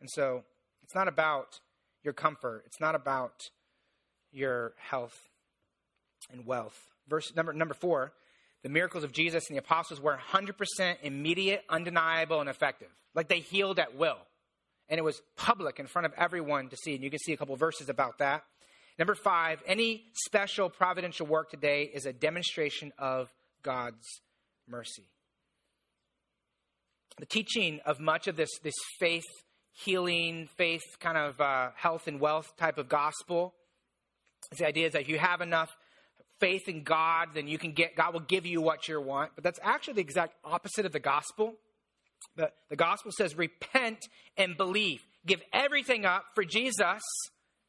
And 0.00 0.08
so 0.10 0.44
it's 0.82 0.94
not 0.94 1.08
about 1.08 1.60
your 2.02 2.12
comfort. 2.12 2.62
It's 2.66 2.80
not 2.80 2.94
about 2.94 3.50
your 4.32 4.72
health 4.76 5.18
and 6.30 6.46
wealth. 6.46 6.78
Verse 7.08 7.34
number 7.34 7.52
number 7.52 7.74
four, 7.74 8.12
the 8.62 8.68
miracles 8.68 9.04
of 9.04 9.12
Jesus 9.12 9.48
and 9.48 9.56
the 9.56 9.60
apostles 9.60 10.00
were 10.00 10.16
100% 10.16 10.96
immediate, 11.02 11.64
undeniable, 11.68 12.40
and 12.40 12.48
effective. 12.48 12.88
Like 13.14 13.28
they 13.28 13.40
healed 13.40 13.78
at 13.78 13.96
will. 13.96 14.18
And 14.88 14.98
it 14.98 15.02
was 15.02 15.20
public 15.36 15.78
in 15.78 15.86
front 15.86 16.06
of 16.06 16.12
everyone 16.16 16.68
to 16.70 16.76
see. 16.76 16.94
And 16.94 17.04
you 17.04 17.10
can 17.10 17.18
see 17.18 17.32
a 17.32 17.36
couple 17.36 17.54
verses 17.56 17.88
about 17.88 18.18
that. 18.18 18.42
Number 18.98 19.14
five, 19.14 19.62
any 19.66 20.04
special 20.12 20.70
providential 20.70 21.26
work 21.26 21.50
today 21.50 21.82
is 21.82 22.04
a 22.04 22.12
demonstration 22.12 22.92
of 22.98 23.32
God's 23.62 24.22
mercy. 24.66 25.04
The 27.18 27.26
teaching 27.26 27.80
of 27.84 28.00
much 28.00 28.28
of 28.28 28.36
this, 28.36 28.50
this 28.62 28.74
faith 28.98 29.26
healing, 29.84 30.48
faith 30.56 30.82
kind 31.00 31.16
of 31.16 31.40
uh, 31.40 31.70
health 31.76 32.06
and 32.06 32.20
wealth 32.20 32.56
type 32.56 32.78
of 32.78 32.88
gospel 32.88 33.54
is 34.52 34.58
the 34.58 34.66
idea 34.66 34.86
is 34.86 34.92
that 34.92 35.02
if 35.02 35.08
you 35.08 35.18
have 35.18 35.40
enough 35.40 35.76
faith 36.40 36.68
in 36.68 36.82
God, 36.82 37.28
then 37.34 37.48
you 37.48 37.58
can 37.58 37.72
get, 37.72 37.96
God 37.96 38.12
will 38.12 38.20
give 38.20 38.46
you 38.46 38.60
what 38.60 38.88
you 38.88 39.00
want. 39.00 39.32
But 39.34 39.44
that's 39.44 39.58
actually 39.62 39.94
the 39.94 40.00
exact 40.00 40.34
opposite 40.44 40.86
of 40.86 40.92
the 40.92 41.00
gospel. 41.00 41.54
The, 42.36 42.50
the 42.70 42.76
gospel 42.76 43.12
says, 43.12 43.36
repent 43.36 44.08
and 44.36 44.56
believe. 44.56 45.00
Give 45.26 45.42
everything 45.52 46.04
up 46.04 46.24
for 46.34 46.44
Jesus. 46.44 47.02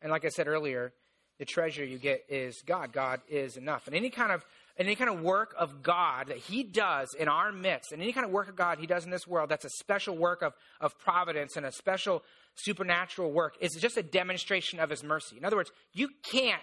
And 0.01 0.11
like 0.11 0.23
I 0.23 0.29
said 0.29 0.47
earlier, 0.47 0.93
the 1.39 1.45
treasure 1.45 1.83
you 1.83 1.97
get 1.97 2.25
is 2.29 2.61
God. 2.65 2.93
God 2.93 3.21
is 3.27 3.57
enough. 3.57 3.87
And 3.87 3.95
any 3.95 4.09
kind 4.09 4.31
of 4.31 4.45
any 4.87 4.95
kind 4.95 5.09
of 5.09 5.21
work 5.21 5.53
of 5.57 5.83
God 5.83 6.27
that 6.27 6.37
He 6.37 6.63
does 6.63 7.09
in 7.17 7.27
our 7.27 7.51
midst, 7.51 7.91
and 7.91 8.01
any 8.01 8.13
kind 8.13 8.25
of 8.25 8.31
work 8.31 8.49
of 8.49 8.55
God 8.55 8.79
He 8.79 8.87
does 8.87 9.05
in 9.05 9.11
this 9.11 9.27
world, 9.27 9.49
that's 9.49 9.65
a 9.65 9.69
special 9.69 10.17
work 10.17 10.41
of, 10.41 10.53
of 10.79 10.97
providence 10.99 11.57
and 11.57 11.65
a 11.65 11.71
special 11.71 12.23
supernatural 12.55 13.31
work, 13.31 13.55
is 13.59 13.71
just 13.79 13.97
a 13.97 14.03
demonstration 14.03 14.79
of 14.79 14.89
His 14.89 15.03
mercy. 15.03 15.37
In 15.37 15.45
other 15.45 15.57
words, 15.57 15.71
you 15.93 16.09
can't 16.31 16.61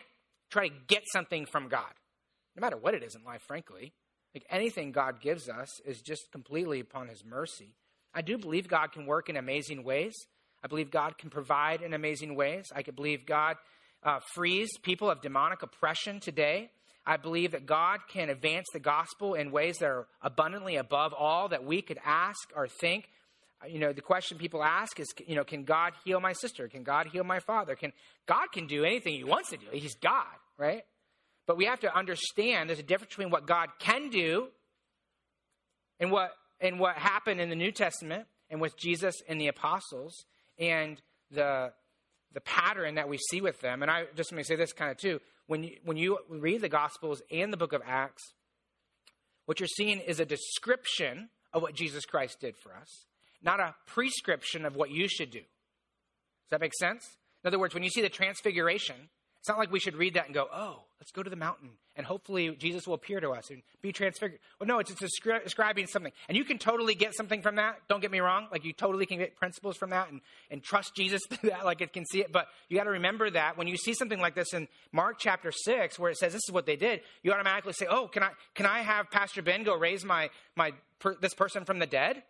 try 0.51 0.69
to 0.69 0.75
get 0.87 1.03
something 1.13 1.47
from 1.47 1.69
God, 1.69 1.93
no 2.57 2.61
matter 2.61 2.77
what 2.77 2.95
it 2.95 3.03
is 3.03 3.15
in 3.15 3.25
life, 3.25 3.43
frankly. 3.47 3.93
Like 4.35 4.47
anything 4.51 4.93
God 4.93 5.21
gives 5.21 5.49
us 5.49 5.81
is 5.87 6.01
just 6.01 6.31
completely 6.33 6.81
upon 6.81 7.09
His 7.09 7.25
mercy. 7.25 7.75
I 8.15 8.23
do 8.23 8.39
believe 8.39 8.69
God 8.69 8.93
can 8.93 9.07
work 9.07 9.29
in 9.29 9.37
amazing 9.37 9.85
ways, 9.85 10.15
I 10.67 10.69
believe 10.69 10.91
God 10.91 11.17
can 11.17 11.31
provide 11.31 11.83
in 11.83 11.95
amazing 11.95 12.35
ways. 12.35 12.73
I 12.75 12.83
could 12.83 12.97
believe 12.97 13.25
God 13.25 13.57
uh, 14.03 14.19
frees 14.35 14.69
people 14.83 15.09
of 15.09 15.21
demonic 15.21 15.63
oppression 15.63 16.19
today. 16.19 16.71
I 17.07 17.17
believe 17.17 17.53
that 17.53 17.67
God 17.67 18.01
can 18.09 18.31
advance 18.31 18.67
the 18.73 18.81
gospel 18.81 19.35
in 19.35 19.53
ways 19.53 19.79
that 19.79 19.87
are 19.87 20.07
abundantly 20.23 20.77
above 20.77 21.13
all 21.13 21.49
that 21.49 21.65
we 21.65 21.81
could 21.81 21.99
ask 22.05 22.51
or 22.55 22.67
think. 22.67 23.09
You 23.69 23.79
know, 23.79 23.93
the 23.93 24.03
question 24.03 24.39
people 24.39 24.63
ask 24.63 24.99
is, 24.99 25.07
you 25.27 25.37
know, 25.37 25.45
can 25.45 25.65
God 25.65 25.93
heal 26.05 26.21
my 26.21 26.33
sister? 26.33 26.69
Can 26.69 26.83
God 26.83 27.07
heal 27.07 27.25
my 27.25 27.39
father? 27.39 27.77
Can 27.77 27.93
God 28.27 28.47
can 28.53 28.67
do 28.67 28.85
anything 28.85 29.15
He 29.15 29.25
wants 29.25 29.51
to 29.51 29.57
do? 29.57 29.67
He's 29.73 29.95
God, 29.95 30.27
right? 30.59 30.83
But 31.47 31.57
we 31.57 31.67
have 31.67 31.81
to 31.81 31.97
understand 31.97 32.69
there's 32.69 32.81
a 32.81 32.83
difference 32.83 33.11
between 33.11 33.31
what 33.31 33.47
God 33.47 33.69
can 33.79 34.11
do 34.11 34.49
and 36.01 36.11
what 36.11 36.33
and 36.61 36.81
what 36.81 36.97
happened 36.97 37.41
in 37.41 37.51
the 37.51 37.57
New 37.57 37.71
Testament 37.71 38.27
and 38.51 38.61
with 38.61 38.77
Jesus 38.77 39.15
and 39.29 39.41
the 39.41 39.49
apostles 39.49 40.27
and 40.59 41.01
the 41.31 41.73
the 42.33 42.41
pattern 42.41 42.97
that 42.97 43.09
we 43.09 43.19
see 43.31 43.41
with 43.41 43.61
them. 43.61 43.83
And 43.83 43.91
I 43.91 44.05
just 44.17 44.33
let 44.33 44.37
me 44.37 44.43
say 44.43 44.57
this 44.57 44.73
kind 44.73 44.91
of 44.91 44.99
too. 44.99 45.21
When 45.47 45.63
you 45.63 45.77
when 45.85 45.97
you 45.97 46.19
read 46.29 46.61
the 46.61 46.69
Gospels 46.69 47.23
and 47.31 47.53
the 47.53 47.57
book 47.57 47.73
of 47.73 47.83
Acts, 47.87 48.23
what 49.45 49.61
you're 49.61 49.69
seeing 49.69 50.01
is 50.01 50.19
a 50.19 50.25
description 50.25 51.29
of 51.53 51.63
what 51.63 51.75
Jesus 51.75 52.05
Christ 52.05 52.39
did 52.41 52.57
for 52.57 52.75
us, 52.75 53.07
not 53.43 53.61
a 53.61 53.75
prescription 53.87 54.65
of 54.65 54.75
what 54.75 54.91
you 54.91 55.09
should 55.09 55.31
do. 55.31 55.39
Does 55.39 56.51
that 56.51 56.61
make 56.61 56.75
sense? 56.75 57.17
In 57.45 57.49
other 57.49 57.59
words, 57.59 57.75
when 57.75 57.85
you 57.85 57.91
see 57.91 58.03
the 58.03 58.09
transfiguration, 58.09 58.97
it's 59.39 59.49
not 59.49 59.59
like 59.59 59.71
we 59.71 59.81
should 59.81 59.97
read 59.97 60.15
that 60.15 60.27
and 60.27 60.35
go, 60.35 60.49
oh, 60.53 60.86
let's 61.01 61.13
go 61.13 61.23
to 61.23 61.31
the 61.31 61.37
mountain 61.37 61.71
and 61.95 62.07
hopefully 62.07 62.55
Jesus 62.59 62.87
will 62.87 62.95
appear 62.95 63.21
to 63.21 63.31
us 63.31 63.51
and 63.51 63.63
be 63.83 63.93
transfigured. 63.93 64.41
Well, 64.61 64.67
no, 64.67 64.79
it's 64.79 64.95
describing 64.95 65.87
something. 65.87 66.13
And 66.29 66.37
you 66.37 66.45
can 66.45 66.59
totally 66.59 66.95
get 66.95 67.15
something 67.15 67.43
from 67.43 67.57
that. 67.57 67.77
Don't 67.89 68.01
get 68.01 68.11
me 68.11 68.21
wrong. 68.21 68.49
Like 68.51 68.65
you 68.65 68.73
totally 68.73 69.07
can 69.07 69.19
get 69.19 69.37
principles 69.37 69.77
from 69.77 69.91
that 69.91 70.11
and, 70.11 70.21
and 70.51 70.63
trust 70.63 70.95
Jesus 70.95 71.23
through 71.29 71.51
that, 71.51 71.65
like 71.65 71.81
it 71.81 71.93
can 71.93 72.05
see 72.07 72.21
it. 72.21 72.33
But 72.33 72.49
you 72.69 72.77
got 72.77 72.85
to 72.85 72.91
remember 72.91 73.31
that 73.31 73.57
when 73.57 73.67
you 73.67 73.77
see 73.77 73.95
something 73.95 74.21
like 74.21 74.35
this 74.35 74.53
in 74.53 74.69
Mark 74.93 75.17
chapter 75.19 75.53
six, 75.53 75.99
where 75.99 76.11
it 76.11 76.19
says 76.19 76.33
this 76.33 76.43
is 76.47 76.53
what 76.53 76.67
they 76.67 76.77
did, 76.77 77.01
you 77.23 77.33
automatically 77.33 77.73
say, 77.73 77.87
oh, 77.89 78.09
can 78.09 78.23
I, 78.23 78.31
can 78.55 78.67
I 78.67 78.81
have 78.81 79.11
Pastor 79.11 79.43
Ben 79.43 79.65
go 79.65 79.77
raise 79.77 80.05
my, 80.05 80.31
my, 80.55 80.73
per, 80.99 81.17
this 81.21 81.35
person 81.35 81.65
from 81.65 81.79
the 81.79 81.87
dead? 81.87 82.23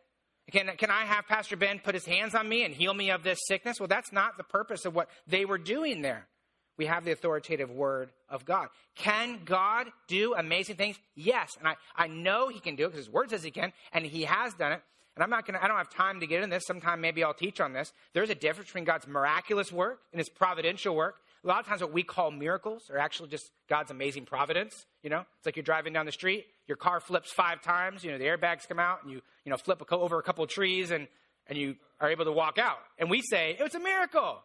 Can, 0.53 0.69
can 0.77 0.91
I 0.91 1.05
have 1.07 1.27
Pastor 1.27 1.57
Ben 1.57 1.81
put 1.81 1.95
his 1.95 2.07
hands 2.07 2.35
on 2.37 2.49
me 2.49 2.65
and 2.65 2.73
heal 2.73 2.95
me 2.95 3.11
of 3.11 3.25
this 3.25 3.39
sickness? 3.49 3.81
Well, 3.81 3.89
that's 3.89 4.13
not 4.13 4.37
the 4.37 4.45
purpose 4.45 4.85
of 4.85 4.95
what 4.95 5.09
they 5.27 5.45
were 5.45 5.59
doing 5.59 6.03
there. 6.03 6.29
We 6.77 6.87
have 6.87 7.05
the 7.05 7.13
authoritative 7.13 7.71
word 7.71 8.11
of 8.29 8.45
God. 8.45 8.69
Can 8.95 9.41
God 9.45 9.89
do 10.09 10.35
amazing 10.35 10.77
things? 10.77 10.99
Yes. 11.15 11.57
And 11.59 11.69
I, 11.69 11.77
I 11.95 12.07
know 12.07 12.49
he 12.49 12.61
can 12.61 12.77
do 12.77 12.85
it 12.85 12.89
because 12.89 13.07
his 13.07 13.13
word 13.13 13.31
says 13.31 13.43
he 13.43 13.51
can, 13.51 13.73
and 13.93 14.05
he 14.05 14.23
has 14.23 14.55
done 14.55 14.73
it. 14.73 14.83
And 15.15 15.23
I'm 15.23 15.31
not 15.31 15.47
going 15.47 15.59
to, 15.59 15.65
I 15.65 15.69
don't 15.69 15.79
have 15.79 15.89
time 15.89 16.21
to 16.21 16.27
get 16.27 16.43
in 16.43 16.51
this. 16.51 16.67
Sometime 16.67 17.01
maybe 17.01 17.25
I'll 17.25 17.33
teach 17.33 17.61
on 17.61 17.73
this. 17.73 17.93
There's 18.13 18.29
a 18.29 18.35
difference 18.35 18.69
between 18.69 18.85
God's 18.85 19.07
miraculous 19.07 19.73
work 19.73 20.01
and 20.13 20.19
his 20.19 20.29
providential 20.29 20.95
work. 20.95 21.17
A 21.43 21.47
lot 21.47 21.61
of 21.61 21.67
times 21.67 21.81
what 21.81 21.93
we 21.93 22.03
call 22.03 22.31
miracles 22.31 22.91
are 22.91 22.99
actually 22.99 23.31
just 23.31 23.51
God's 23.69 23.91
amazing 23.91 24.27
providence. 24.27 24.85
You 25.03 25.11
know, 25.11 25.25
it's 25.39 25.47
like 25.47 25.57
you're 25.57 25.63
driving 25.63 25.93
down 25.93 26.05
the 26.05 26.13
street, 26.13 26.45
your 26.67 26.77
car 26.77 27.01
flips 27.01 27.33
five 27.33 27.63
times, 27.63 28.05
you 28.05 28.11
know, 28.11 28.19
the 28.19 28.25
airbags 28.25 28.69
come 28.69 28.79
out 28.79 29.05
and 29.05 29.13
you, 29.13 29.23
you 29.45 29.51
know, 29.51 29.57
flip 29.57 29.81
a 29.81 29.85
co- 29.85 30.01
over 30.01 30.19
a 30.19 30.23
couple 30.23 30.47
trees 30.47 30.91
and, 30.91 31.07
and 31.47 31.57
you 31.57 31.77
are 32.01 32.11
able 32.11 32.25
to 32.25 32.33
walk 32.33 32.59
out. 32.59 32.79
And 32.99 33.09
we 33.09 33.23
say, 33.23 33.57
it's 33.59 33.75
a 33.75 33.81
miracle. 33.81 34.43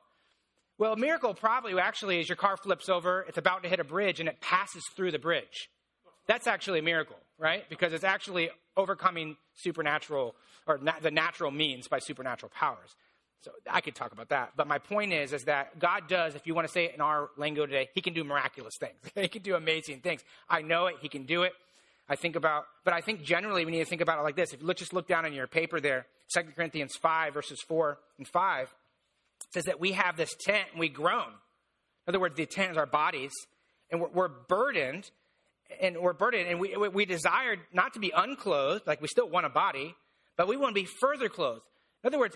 Well, 0.82 0.94
a 0.94 0.98
miracle 0.98 1.36
probably 1.36 1.80
actually 1.80 2.20
is 2.22 2.28
your 2.28 2.38
car 2.38 2.58
flips 2.58 2.90
over, 2.90 3.24
it's 3.28 3.38
about 3.38 3.62
to 3.62 3.70
hit 3.70 3.80
a 3.80 3.84
bridge, 3.84 4.20
and 4.20 4.28
it 4.28 4.42
passes 4.42 4.82
through 4.96 5.12
the 5.12 5.20
bridge. 5.20 5.70
That's 6.26 6.48
actually 6.48 6.80
a 6.80 6.82
miracle, 6.82 7.18
right? 7.38 7.70
Because 7.70 7.94
it's 7.94 8.04
actually 8.04 8.50
overcoming 8.76 9.38
supernatural 9.54 10.34
or 10.66 10.80
na- 10.80 11.00
the 11.00 11.12
natural 11.12 11.52
means 11.52 11.88
by 11.88 12.00
supernatural 12.00 12.52
powers. 12.56 12.96
So 13.42 13.52
I 13.70 13.82
could 13.82 13.94
talk 13.94 14.12
about 14.12 14.30
that. 14.30 14.54
But 14.56 14.66
my 14.66 14.80
point 14.80 15.14
is, 15.14 15.34
is 15.34 15.44
that 15.44 15.78
God 15.78 16.08
does, 16.08 16.34
if 16.34 16.48
you 16.48 16.56
want 16.56 16.68
to 16.68 16.74
say 16.74 16.86
it 16.86 16.96
in 16.96 17.02
our 17.02 17.30
lingo 17.38 17.68
today, 17.68 17.90
He 17.94 18.02
can 18.02 18.16
do 18.16 18.24
miraculous 18.24 18.74
things. 18.80 18.98
he 19.14 19.28
can 19.28 19.44
do 19.44 19.54
amazing 19.54 20.00
things. 20.00 20.24
I 20.50 20.64
know 20.64 20.88
it. 20.88 20.96
He 21.00 21.10
can 21.10 21.28
do 21.28 21.44
it. 21.44 21.54
I 22.10 22.16
think 22.16 22.36
about, 22.36 22.66
but 22.86 22.96
I 22.96 23.02
think 23.02 23.22
generally 23.22 23.66
we 23.66 23.72
need 23.72 23.84
to 23.84 23.86
think 23.86 24.02
about 24.02 24.18
it 24.18 24.24
like 24.24 24.36
this. 24.36 24.52
If 24.52 24.62
you 24.62 24.66
look, 24.66 24.78
just 24.78 24.94
look 24.94 25.08
down 25.08 25.28
in 25.28 25.34
your 25.34 25.46
paper 25.46 25.80
there, 25.80 26.08
2 26.34 26.42
Corinthians 26.56 26.96
5, 27.00 27.36
verses 27.36 27.62
4 27.68 28.00
and 28.18 28.28
5 28.28 28.74
says 29.54 29.66
that 29.66 29.80
we 29.80 29.94
have 29.94 30.18
this 30.18 30.34
tent 30.40 30.68
and 30.72 30.80
we 30.80 30.90
groan. 30.90 31.28
In 31.28 32.12
other 32.12 32.20
words, 32.20 32.36
the 32.36 32.46
tent 32.46 32.72
is 32.72 32.78
our 32.78 32.86
bodies, 32.86 33.32
and 33.90 34.02
we're, 34.02 34.10
we're 34.10 34.28
burdened, 34.48 35.10
and 35.80 35.98
we're 35.98 36.14
burdened, 36.14 36.48
and 36.48 36.60
we, 36.60 36.76
we, 36.76 37.06
desire 37.06 37.58
not 37.72 37.94
to 37.94 38.00
be 38.00 38.12
unclothed, 38.16 38.88
like 38.88 39.02
we 39.02 39.08
still 39.08 39.30
want 39.30 39.46
a 39.46 39.50
body, 39.50 39.96
but 40.38 40.48
we 40.48 40.58
want 40.58 40.76
to 40.76 40.82
be 40.82 40.88
further 41.00 41.30
clothed. 41.30 41.62
In 42.04 42.08
other 42.08 42.20
words, 42.20 42.36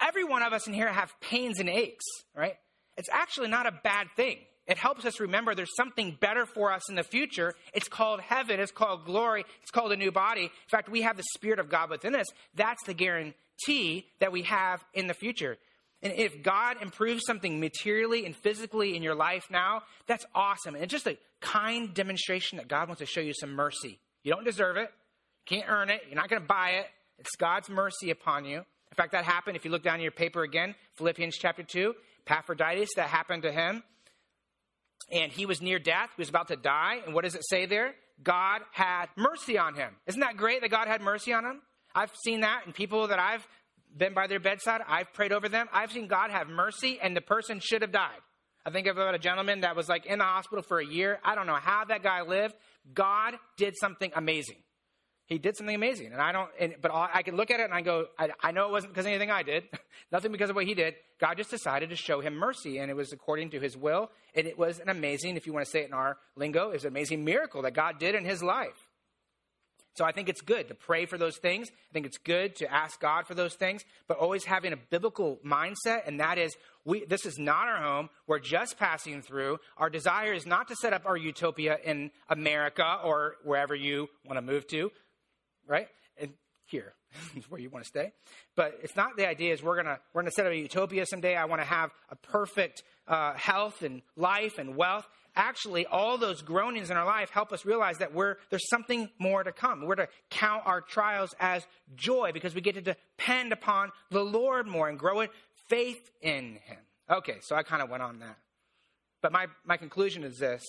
every 0.00 0.24
one 0.24 0.42
of 0.42 0.52
us 0.52 0.66
in 0.66 0.74
here 0.74 0.92
have 0.92 1.12
pains 1.20 1.58
and 1.58 1.68
aches, 1.68 2.04
right? 2.34 2.56
It's 2.96 3.08
actually 3.10 3.48
not 3.48 3.66
a 3.66 3.72
bad 3.82 4.08
thing. 4.16 4.38
It 4.66 4.78
helps 4.78 5.04
us 5.04 5.20
remember 5.20 5.54
there's 5.54 5.76
something 5.76 6.16
better 6.20 6.44
for 6.44 6.72
us 6.72 6.88
in 6.88 6.96
the 6.96 7.04
future. 7.04 7.54
It's 7.72 7.88
called 7.88 8.20
heaven. 8.20 8.58
It's 8.58 8.72
called 8.72 9.04
glory. 9.04 9.44
It's 9.62 9.70
called 9.70 9.92
a 9.92 9.96
new 9.96 10.10
body. 10.10 10.42
In 10.42 10.68
fact, 10.68 10.88
we 10.88 11.02
have 11.02 11.16
the 11.16 11.24
Spirit 11.34 11.60
of 11.60 11.68
God 11.68 11.88
within 11.88 12.16
us. 12.16 12.26
That's 12.54 12.82
the 12.84 12.94
guarantee 12.94 14.06
that 14.18 14.32
we 14.32 14.42
have 14.42 14.84
in 14.92 15.06
the 15.06 15.14
future. 15.14 15.56
And 16.02 16.12
if 16.12 16.42
God 16.42 16.82
improves 16.82 17.24
something 17.26 17.58
materially 17.58 18.26
and 18.26 18.36
physically 18.36 18.96
in 18.96 19.02
your 19.02 19.14
life 19.14 19.46
now, 19.50 19.82
that's 20.06 20.26
awesome. 20.34 20.74
And 20.74 20.84
it's 20.84 20.92
just 20.92 21.06
a 21.06 21.18
kind 21.40 21.94
demonstration 21.94 22.58
that 22.58 22.68
God 22.68 22.88
wants 22.88 23.00
to 23.00 23.06
show 23.06 23.20
you 23.20 23.32
some 23.34 23.52
mercy. 23.52 23.98
You 24.22 24.32
don't 24.32 24.44
deserve 24.44 24.76
it. 24.76 24.90
You 25.48 25.58
can't 25.58 25.70
earn 25.70 25.90
it. 25.90 26.02
You're 26.06 26.16
not 26.16 26.28
going 26.28 26.42
to 26.42 26.48
buy 26.48 26.70
it. 26.80 26.86
It's 27.18 27.34
God's 27.36 27.70
mercy 27.70 28.10
upon 28.10 28.44
you. 28.44 28.58
In 28.58 28.94
fact, 28.96 29.12
that 29.12 29.24
happened, 29.24 29.56
if 29.56 29.64
you 29.64 29.70
look 29.70 29.82
down 29.82 29.96
in 29.96 30.02
your 30.02 30.10
paper 30.10 30.42
again, 30.42 30.74
Philippians 30.96 31.36
chapter 31.36 31.62
2, 31.62 31.94
Epaphroditus, 32.26 32.90
that 32.96 33.08
happened 33.08 33.42
to 33.42 33.52
him. 33.52 33.82
And 35.10 35.30
he 35.32 35.46
was 35.46 35.62
near 35.62 35.78
death. 35.78 36.10
He 36.16 36.20
was 36.20 36.28
about 36.28 36.48
to 36.48 36.56
die. 36.56 37.00
And 37.04 37.14
what 37.14 37.24
does 37.24 37.34
it 37.34 37.46
say 37.48 37.66
there? 37.66 37.94
God 38.22 38.62
had 38.72 39.06
mercy 39.16 39.58
on 39.58 39.74
him. 39.74 39.94
Isn't 40.06 40.20
that 40.20 40.36
great 40.36 40.62
that 40.62 40.70
God 40.70 40.88
had 40.88 41.00
mercy 41.00 41.32
on 41.32 41.44
him? 41.44 41.62
I've 41.94 42.12
seen 42.24 42.40
that 42.40 42.62
in 42.66 42.72
people 42.72 43.08
that 43.08 43.18
I've 43.18 43.46
been 43.96 44.14
by 44.14 44.26
their 44.26 44.40
bedside. 44.40 44.80
I've 44.86 45.12
prayed 45.12 45.32
over 45.32 45.48
them. 45.48 45.68
I've 45.72 45.92
seen 45.92 46.06
God 46.06 46.30
have 46.30 46.48
mercy, 46.48 46.98
and 47.02 47.16
the 47.16 47.20
person 47.20 47.60
should 47.60 47.82
have 47.82 47.92
died. 47.92 48.20
I 48.64 48.70
think 48.70 48.86
about 48.86 49.14
a 49.14 49.18
gentleman 49.18 49.60
that 49.60 49.76
was 49.76 49.88
like 49.88 50.06
in 50.06 50.18
the 50.18 50.24
hospital 50.24 50.62
for 50.62 50.80
a 50.80 50.86
year. 50.86 51.20
I 51.24 51.34
don't 51.34 51.46
know 51.46 51.54
how 51.54 51.84
that 51.84 52.02
guy 52.02 52.22
lived. 52.22 52.54
God 52.92 53.34
did 53.56 53.74
something 53.78 54.10
amazing. 54.14 54.56
He 55.26 55.38
did 55.38 55.56
something 55.56 55.74
amazing, 55.74 56.12
and 56.12 56.20
I 56.20 56.30
don't. 56.30 56.50
And, 56.58 56.74
but 56.80 56.92
all, 56.92 57.08
I 57.12 57.22
can 57.22 57.36
look 57.36 57.50
at 57.50 57.58
it 57.58 57.64
and 57.64 57.74
I 57.74 57.80
go, 57.80 58.06
I, 58.16 58.30
I 58.40 58.52
know 58.52 58.66
it 58.66 58.72
wasn't 58.72 58.92
because 58.92 59.06
anything 59.06 59.30
I 59.30 59.42
did, 59.42 59.64
nothing 60.12 60.30
because 60.30 60.50
of 60.50 60.56
what 60.56 60.66
he 60.66 60.74
did. 60.74 60.94
God 61.20 61.36
just 61.36 61.50
decided 61.50 61.90
to 61.90 61.96
show 61.96 62.20
him 62.20 62.34
mercy, 62.34 62.78
and 62.78 62.90
it 62.90 62.94
was 62.94 63.12
according 63.12 63.50
to 63.50 63.60
His 63.60 63.76
will. 63.76 64.10
And 64.34 64.46
it 64.46 64.58
was 64.58 64.78
an 64.78 64.88
amazing, 64.88 65.36
if 65.36 65.46
you 65.46 65.52
want 65.52 65.64
to 65.64 65.70
say 65.70 65.80
it 65.80 65.88
in 65.88 65.94
our 65.94 66.18
lingo, 66.36 66.68
it 66.68 66.74
was 66.74 66.84
an 66.84 66.90
amazing 66.90 67.24
miracle 67.24 67.62
that 67.62 67.74
God 67.74 67.98
did 67.98 68.14
in 68.14 68.24
his 68.24 68.42
life. 68.42 68.85
So 69.96 70.04
I 70.04 70.12
think 70.12 70.28
it's 70.28 70.42
good 70.42 70.68
to 70.68 70.74
pray 70.74 71.06
for 71.06 71.16
those 71.16 71.38
things. 71.38 71.68
I 71.70 71.92
think 71.94 72.04
it's 72.04 72.18
good 72.18 72.54
to 72.56 72.70
ask 72.70 73.00
God 73.00 73.26
for 73.26 73.34
those 73.34 73.54
things, 73.54 73.82
but 74.06 74.18
always 74.18 74.44
having 74.44 74.74
a 74.74 74.76
biblical 74.76 75.38
mindset, 75.44 76.06
and 76.06 76.20
that 76.20 76.36
is, 76.36 76.54
we, 76.84 77.06
this 77.06 77.24
is 77.24 77.38
not 77.38 77.66
our 77.66 77.82
home. 77.82 78.10
We're 78.26 78.38
just 78.38 78.78
passing 78.78 79.22
through. 79.22 79.56
Our 79.78 79.88
desire 79.88 80.34
is 80.34 80.44
not 80.44 80.68
to 80.68 80.76
set 80.76 80.92
up 80.92 81.06
our 81.06 81.16
utopia 81.16 81.78
in 81.82 82.10
America 82.28 82.98
or 83.02 83.36
wherever 83.42 83.74
you 83.74 84.08
want 84.26 84.36
to 84.36 84.42
move 84.42 84.66
to, 84.68 84.92
right? 85.66 85.88
And 86.20 86.34
here 86.66 86.92
is 87.36 87.50
where 87.50 87.60
you 87.60 87.70
want 87.70 87.86
to 87.86 87.88
stay. 87.88 88.12
But 88.54 88.78
it's 88.82 88.96
not 88.96 89.16
the 89.16 89.26
idea 89.26 89.54
is 89.54 89.62
we're 89.62 89.76
gonna 89.76 89.98
we're 90.12 90.22
gonna 90.22 90.32
set 90.32 90.44
up 90.44 90.52
a 90.52 90.56
utopia 90.56 91.06
someday. 91.06 91.36
I 91.36 91.46
want 91.46 91.62
to 91.62 91.66
have 91.66 91.90
a 92.10 92.16
perfect 92.16 92.82
uh, 93.08 93.32
health 93.34 93.82
and 93.82 94.02
life 94.16 94.58
and 94.58 94.76
wealth 94.76 95.08
actually 95.36 95.86
all 95.86 96.18
those 96.18 96.42
groanings 96.42 96.90
in 96.90 96.96
our 96.96 97.04
life 97.04 97.30
help 97.30 97.52
us 97.52 97.64
realize 97.64 97.98
that 97.98 98.12
we're 98.12 98.36
there's 98.50 98.68
something 98.68 99.08
more 99.18 99.44
to 99.44 99.52
come. 99.52 99.84
We're 99.84 99.96
to 99.96 100.08
count 100.30 100.62
our 100.64 100.80
trials 100.80 101.34
as 101.38 101.66
joy 101.94 102.32
because 102.32 102.54
we 102.54 102.60
get 102.60 102.74
to 102.74 102.80
depend 102.80 103.52
upon 103.52 103.92
the 104.10 104.24
lord 104.24 104.66
more 104.66 104.88
and 104.88 104.98
grow 104.98 105.20
in 105.20 105.28
faith 105.68 106.10
in 106.22 106.58
him. 106.64 106.78
Okay 107.10 107.36
so 107.42 107.54
i 107.54 107.62
kind 107.62 107.82
of 107.82 107.90
went 107.90 108.02
on 108.02 108.18
that. 108.20 108.38
But 109.22 109.32
my, 109.32 109.46
my 109.64 109.76
conclusion 109.76 110.24
is 110.24 110.38
this 110.38 110.64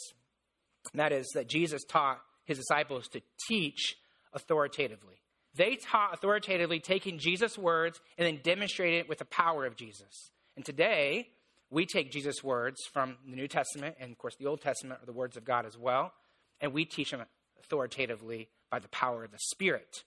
and 0.91 0.99
that 0.99 1.11
is 1.11 1.27
that 1.33 1.47
jesus 1.47 1.83
taught 1.83 2.19
his 2.43 2.57
disciples 2.57 3.07
to 3.09 3.21
teach 3.47 3.95
authoritatively. 4.33 5.15
They 5.55 5.75
taught 5.75 6.13
authoritatively 6.13 6.79
taking 6.79 7.17
jesus 7.17 7.57
words 7.57 7.99
and 8.17 8.27
then 8.27 8.41
demonstrating 8.43 8.99
it 8.99 9.09
with 9.09 9.19
the 9.19 9.25
power 9.25 9.65
of 9.65 9.75
jesus. 9.75 10.31
And 10.55 10.65
today 10.65 11.29
we 11.69 11.85
take 11.85 12.11
Jesus' 12.11 12.43
words 12.43 12.77
from 12.91 13.17
the 13.27 13.35
New 13.35 13.47
Testament 13.47 13.95
and, 13.99 14.11
of 14.11 14.17
course, 14.17 14.35
the 14.37 14.47
Old 14.47 14.61
Testament 14.61 15.01
are 15.01 15.05
the 15.05 15.13
words 15.13 15.35
of 15.37 15.45
God 15.45 15.65
as 15.65 15.77
well, 15.77 16.13
and 16.61 16.73
we 16.73 16.85
teach 16.85 17.11
them 17.11 17.23
authoritatively 17.59 18.49
by 18.69 18.79
the 18.79 18.87
power 18.89 19.23
of 19.23 19.31
the 19.31 19.39
Spirit 19.39 20.03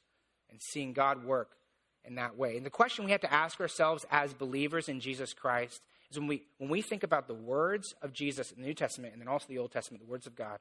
and 0.51 0.61
seeing 0.73 0.93
God 0.93 1.25
work 1.25 1.51
in 2.05 2.15
that 2.17 2.37
way. 2.37 2.57
And 2.57 2.65
the 2.65 2.71
question 2.71 3.05
we 3.05 3.11
have 3.11 3.21
to 3.21 3.33
ask 3.33 3.61
ourselves 3.61 4.07
as 4.11 4.33
believers 4.33 4.89
in 4.89 5.01
Jesus 5.01 5.35
Christ 5.35 5.81
is 6.11 6.19
when 6.19 6.29
we, 6.29 6.43
when 6.59 6.71
we 6.71 6.83
think 6.83 7.03
about 7.03 7.29
the 7.29 7.35
words 7.35 7.95
of 8.03 8.13
Jesus 8.13 8.51
in 8.51 8.63
the 8.63 8.67
New 8.67 8.75
Testament 8.75 9.13
and 9.13 9.21
then 9.21 9.29
also 9.29 9.47
the 9.49 9.59
Old 9.59 9.73
Testament, 9.73 10.03
the 10.03 10.11
words 10.11 10.27
of 10.27 10.35
God, 10.35 10.59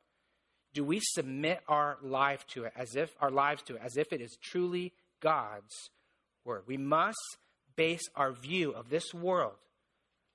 do 0.74 0.84
we 0.84 1.00
submit 1.02 1.62
our 1.68 1.98
life 2.04 2.46
to 2.48 2.66
it 2.66 2.74
as 2.76 2.96
if 2.96 3.16
our 3.20 3.32
lives 3.32 3.64
to 3.64 3.76
it 3.76 3.82
as 3.84 3.98
if 3.98 4.14
it 4.14 4.22
is 4.22 4.38
truly 4.42 4.94
God's 5.20 5.90
word? 6.46 6.64
We 6.68 6.78
must 6.78 7.18
base 7.76 8.08
our 8.16 8.32
view 8.32 8.72
of 8.72 8.90
this 8.90 9.14
world 9.14 9.56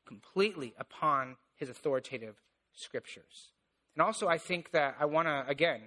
completely 0.07 0.75
upon 0.79 1.37
his 1.57 1.69
authoritative 1.69 2.37
scriptures. 2.75 3.53
And 3.95 4.03
also, 4.03 4.27
I 4.27 4.39
think 4.39 4.73
that 4.73 4.97
I 4.99 5.05
want 5.05 5.29
to, 5.29 5.45
again, 5.47 5.83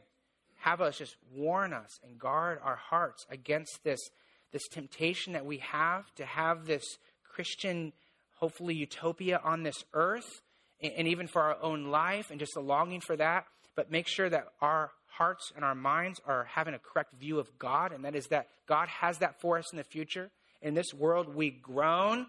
have 0.59 0.81
us 0.81 0.97
just 0.97 1.15
warn 1.35 1.73
us 1.73 1.99
and 2.03 2.17
guard 2.17 2.59
our 2.63 2.75
hearts 2.75 3.25
against 3.29 3.83
this, 3.83 3.99
this 4.51 4.67
temptation 4.69 5.33
that 5.33 5.45
we 5.45 5.57
have 5.57 6.13
to 6.15 6.25
have 6.25 6.65
this 6.65 6.83
Christian, 7.23 7.93
hopefully, 8.35 8.75
utopia 8.75 9.39
on 9.43 9.63
this 9.63 9.83
earth, 9.93 10.41
and, 10.81 10.93
and 10.93 11.07
even 11.07 11.27
for 11.27 11.41
our 11.41 11.57
own 11.61 11.85
life, 11.85 12.31
and 12.31 12.39
just 12.39 12.53
the 12.55 12.61
longing 12.61 13.01
for 13.01 13.15
that. 13.15 13.45
But 13.75 13.91
make 13.91 14.07
sure 14.07 14.29
that 14.29 14.47
our 14.61 14.91
hearts 15.05 15.51
and 15.55 15.63
our 15.63 15.75
minds 15.75 16.19
are 16.25 16.45
having 16.45 16.73
a 16.73 16.79
correct 16.79 17.13
view 17.19 17.39
of 17.39 17.59
God, 17.59 17.91
and 17.91 18.05
that 18.05 18.15
is 18.15 18.27
that 18.27 18.47
God 18.67 18.87
has 18.87 19.19
that 19.19 19.39
for 19.41 19.57
us 19.57 19.71
in 19.71 19.77
the 19.77 19.83
future. 19.83 20.31
In 20.61 20.73
this 20.73 20.93
world, 20.93 21.35
we 21.35 21.51
groan 21.51 22.27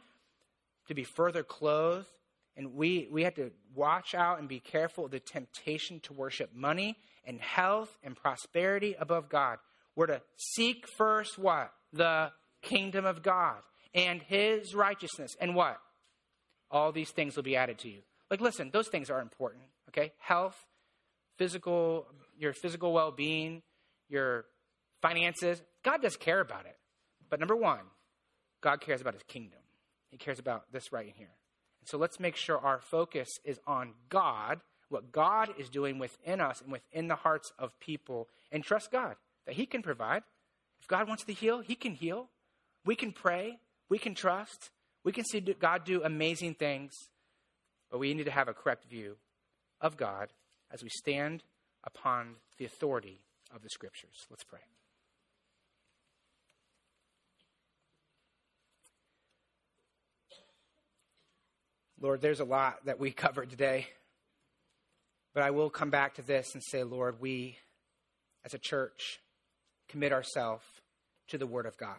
to 0.89 0.95
be 0.95 1.05
further 1.05 1.43
clothed, 1.43 2.09
and 2.57 2.75
we, 2.75 3.09
we 3.11 3.23
have 3.23 3.35
to 3.35 3.53
watch 3.75 4.15
out 4.15 4.41
and 4.41 4.49
be 4.49 4.59
careful 4.59 5.05
of 5.05 5.11
the 5.11 5.21
temptation 5.21 6.01
to 6.01 6.13
worship 6.13 6.51
money 6.55 6.97
and 7.25 7.41
health 7.41 7.97
and 8.03 8.17
prosperity 8.17 8.97
above 8.99 9.29
God. 9.29 9.59
We're 9.95 10.07
to 10.07 10.23
seek 10.37 10.85
first 10.97 11.39
what? 11.39 11.73
The 11.93 12.31
kingdom 12.63 13.05
of 13.05 13.23
God 13.23 13.59
and 13.95 14.23
his 14.23 14.75
righteousness. 14.75 15.37
And 15.41 15.55
what? 15.55 15.79
All 16.71 16.93
these 16.93 17.11
things 17.11 17.37
will 17.37 17.43
be 17.43 17.57
added 17.57 17.79
to 17.81 17.89
you. 17.89 18.01
Like, 18.31 18.41
listen, 18.41 18.71
those 18.73 18.89
things 18.89 19.11
are 19.11 19.21
important, 19.21 19.65
okay? 19.89 20.13
Health, 20.19 20.57
physical, 21.39 22.07
your 22.39 22.53
physical 22.53 22.93
well 22.93 23.11
being, 23.11 23.63
your 24.09 24.45
finances. 25.01 25.63
God 25.83 26.03
does 26.03 26.17
care 26.17 26.41
about 26.41 26.67
it. 26.67 26.77
But 27.31 27.41
number 27.41 27.57
one, 27.57 27.81
God 28.61 28.81
cares 28.81 29.01
about 29.01 29.15
his 29.15 29.23
kingdom. 29.23 29.61
He 30.11 30.17
cares 30.17 30.39
about 30.39 30.73
this 30.73 30.93
right 30.93 31.13
here. 31.17 31.31
And 31.81 31.89
so 31.89 31.99
let's 31.99 32.21
make 32.21 32.37
sure 32.37 32.59
our 32.59 32.81
focus 32.81 33.29
is 33.45 33.61
on 33.67 33.93
God, 34.09 34.61
what 34.89 35.13
God 35.13 35.51
is 35.59 35.69
doing 35.69 35.99
within 35.99 36.41
us 36.41 36.61
and 36.61 36.73
within 36.73 37.09
the 37.09 37.17
hearts 37.17 37.53
of 37.59 37.79
people, 37.81 38.29
and 38.51 38.65
trust 38.65 38.91
God 38.91 39.17
that 39.47 39.55
He 39.55 39.67
can 39.67 39.83
provide. 39.83 40.23
If 40.81 40.89
God 40.89 41.09
wants 41.09 41.25
to 41.25 41.33
heal, 41.33 41.61
He 41.61 41.75
can 41.75 41.95
heal. 41.95 42.29
We 42.85 42.97
can 42.97 43.13
pray. 43.13 43.59
We 43.89 43.99
can 43.99 44.15
trust. 44.15 44.71
We 45.05 45.13
can 45.13 45.25
see 45.25 45.41
God 45.41 45.85
do 45.85 46.03
amazing 46.03 46.55
things. 46.55 46.93
But 47.91 47.99
we 47.99 48.13
need 48.15 48.25
to 48.25 48.31
have 48.31 48.49
a 48.49 48.55
correct 48.55 48.85
view 48.89 49.17
of 49.81 49.97
God 49.97 50.29
as 50.71 50.83
we 50.83 50.89
stand 50.91 51.43
upon 51.85 52.37
the 52.59 52.65
authority 52.65 53.21
of 53.55 53.63
the 53.63 53.71
Scriptures. 53.71 54.27
Let's 54.31 54.45
pray. 54.45 54.61
Lord, 62.01 62.21
there's 62.21 62.41
a 62.41 62.45
lot 62.45 62.85
that 62.85 63.01
we 63.01 63.11
covered 63.11 63.51
today. 63.51 63.87
But 65.35 65.43
I 65.43 65.51
will 65.51 65.71
come 65.71 65.91
back 65.91 66.15
to 66.15 66.23
this 66.23 66.55
and 66.55 66.63
say, 66.63 66.83
Lord, 66.85 67.21
we 67.21 67.59
as 68.45 68.55
a 68.55 68.59
church 68.59 69.21
commit 69.89 70.13
ourselves 70.13 70.65
to 71.29 71.39
the 71.39 71.47
Word 71.47 71.67
of 71.67 71.77
God. 71.77 71.97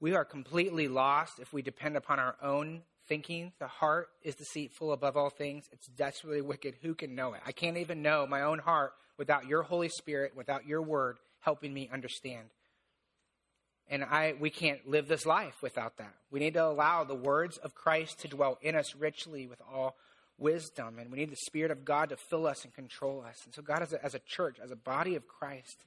We 0.00 0.14
are 0.14 0.24
completely 0.24 0.86
lost 0.86 1.40
if 1.40 1.52
we 1.52 1.62
depend 1.62 1.96
upon 1.96 2.18
our 2.18 2.36
own 2.42 2.82
thinking. 3.08 3.52
The 3.58 3.66
heart 3.66 4.08
is 4.22 4.34
deceitful 4.36 4.92
above 4.92 5.16
all 5.16 5.30
things. 5.30 5.64
It's 5.72 5.86
desperately 5.88 6.40
wicked. 6.40 6.74
Who 6.82 6.94
can 6.94 7.14
know 7.14 7.32
it? 7.32 7.40
I 7.46 7.52
can't 7.52 7.78
even 7.78 8.02
know 8.02 8.26
my 8.26 8.42
own 8.42 8.58
heart 8.58 8.92
without 9.16 9.46
your 9.46 9.62
Holy 9.62 9.88
Spirit, 9.88 10.36
without 10.36 10.66
your 10.66 10.82
Word 10.82 11.16
helping 11.40 11.72
me 11.72 11.88
understand. 11.92 12.48
And 13.90 14.04
I, 14.04 14.34
we 14.38 14.50
can't 14.50 14.86
live 14.86 15.08
this 15.08 15.24
life 15.24 15.54
without 15.62 15.96
that. 15.96 16.14
We 16.30 16.40
need 16.40 16.54
to 16.54 16.64
allow 16.64 17.04
the 17.04 17.14
words 17.14 17.56
of 17.56 17.74
Christ 17.74 18.20
to 18.20 18.28
dwell 18.28 18.58
in 18.60 18.74
us 18.74 18.94
richly 18.94 19.46
with 19.46 19.60
all 19.62 19.96
wisdom. 20.36 20.98
And 20.98 21.10
we 21.10 21.18
need 21.18 21.30
the 21.30 21.36
Spirit 21.36 21.70
of 21.70 21.84
God 21.84 22.10
to 22.10 22.16
fill 22.16 22.46
us 22.46 22.64
and 22.64 22.74
control 22.74 23.24
us. 23.26 23.40
And 23.44 23.54
so, 23.54 23.62
God, 23.62 23.82
as 23.82 23.92
a, 23.92 24.04
as 24.04 24.14
a 24.14 24.20
church, 24.20 24.58
as 24.62 24.70
a 24.70 24.76
body 24.76 25.14
of 25.14 25.26
Christ, 25.26 25.84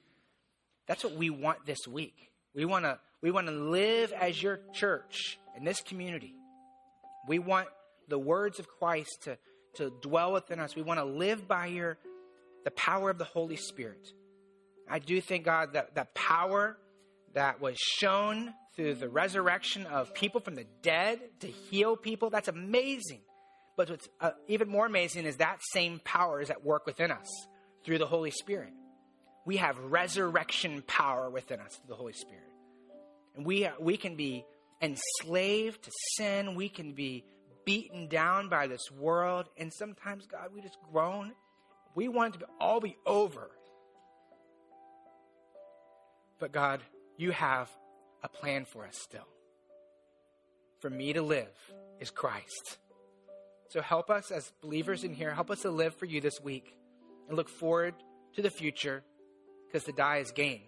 that's 0.86 1.04
what 1.04 1.14
we 1.14 1.30
want 1.30 1.64
this 1.64 1.86
week. 1.86 2.30
We 2.54 2.64
want 2.64 2.84
to 2.84 2.98
we 3.22 3.30
want 3.30 3.46
to 3.46 3.52
live 3.52 4.12
as 4.12 4.42
your 4.42 4.60
church 4.72 5.38
in 5.56 5.64
this 5.64 5.80
community. 5.80 6.34
We 7.28 7.38
want 7.38 7.68
the 8.08 8.18
words 8.18 8.58
of 8.58 8.66
Christ 8.68 9.22
to, 9.24 9.38
to 9.76 9.90
dwell 10.02 10.32
within 10.32 10.58
us. 10.58 10.74
We 10.74 10.82
want 10.82 10.98
to 10.98 11.04
live 11.04 11.46
by 11.46 11.66
your 11.66 11.98
the 12.64 12.72
power 12.72 13.10
of 13.10 13.18
the 13.18 13.24
Holy 13.24 13.56
Spirit. 13.56 14.12
I 14.90 14.98
do 14.98 15.20
thank 15.20 15.44
God 15.44 15.74
that 15.74 15.94
that 15.94 16.14
power 16.14 16.76
that 17.34 17.60
was 17.60 17.76
shown 17.78 18.52
through 18.74 18.94
the 18.94 19.08
resurrection 19.08 19.86
of 19.86 20.14
people 20.14 20.40
from 20.40 20.54
the 20.54 20.66
dead 20.82 21.20
to 21.40 21.46
heal 21.46 21.96
people. 21.96 22.30
That's 22.30 22.48
amazing. 22.48 23.20
But 23.76 23.90
what's 23.90 24.08
uh, 24.20 24.32
even 24.48 24.68
more 24.68 24.86
amazing 24.86 25.24
is 25.24 25.36
that 25.36 25.60
same 25.72 26.00
power 26.04 26.40
is 26.40 26.50
at 26.50 26.64
work 26.64 26.86
within 26.86 27.10
us 27.10 27.28
through 27.84 27.98
the 27.98 28.06
Holy 28.06 28.30
Spirit. 28.30 28.72
We 29.44 29.56
have 29.56 29.76
resurrection 29.78 30.82
power 30.86 31.28
within 31.30 31.60
us 31.60 31.76
through 31.76 31.88
the 31.88 31.96
Holy 31.96 32.12
Spirit. 32.12 32.48
And 33.34 33.46
we, 33.46 33.68
we 33.80 33.96
can 33.96 34.14
be 34.14 34.44
enslaved 34.80 35.82
to 35.84 35.90
sin. 36.16 36.54
We 36.54 36.68
can 36.68 36.92
be 36.92 37.24
beaten 37.64 38.08
down 38.08 38.48
by 38.48 38.66
this 38.66 38.90
world. 38.90 39.48
And 39.56 39.72
sometimes, 39.72 40.26
God, 40.26 40.50
we 40.54 40.60
just 40.60 40.76
groan. 40.92 41.32
We 41.94 42.08
want 42.08 42.36
it 42.36 42.38
to 42.38 42.46
all 42.60 42.80
be 42.80 42.96
over. 43.06 43.50
But 46.38 46.52
God, 46.52 46.80
you 47.16 47.30
have 47.30 47.70
a 48.22 48.28
plan 48.28 48.64
for 48.64 48.86
us 48.86 48.96
still. 48.96 49.28
For 50.80 50.90
me 50.90 51.12
to 51.12 51.22
live 51.22 51.54
is 52.00 52.10
Christ. 52.10 52.78
So 53.68 53.80
help 53.80 54.10
us 54.10 54.30
as 54.30 54.52
believers 54.60 55.04
in 55.04 55.14
here, 55.14 55.32
help 55.32 55.50
us 55.50 55.62
to 55.62 55.70
live 55.70 55.94
for 55.94 56.06
you 56.06 56.20
this 56.20 56.40
week 56.42 56.76
and 57.28 57.36
look 57.36 57.48
forward 57.48 57.94
to 58.34 58.42
the 58.42 58.50
future 58.50 59.02
because 59.66 59.84
to 59.84 59.92
die 59.92 60.18
is 60.18 60.32
gain, 60.32 60.60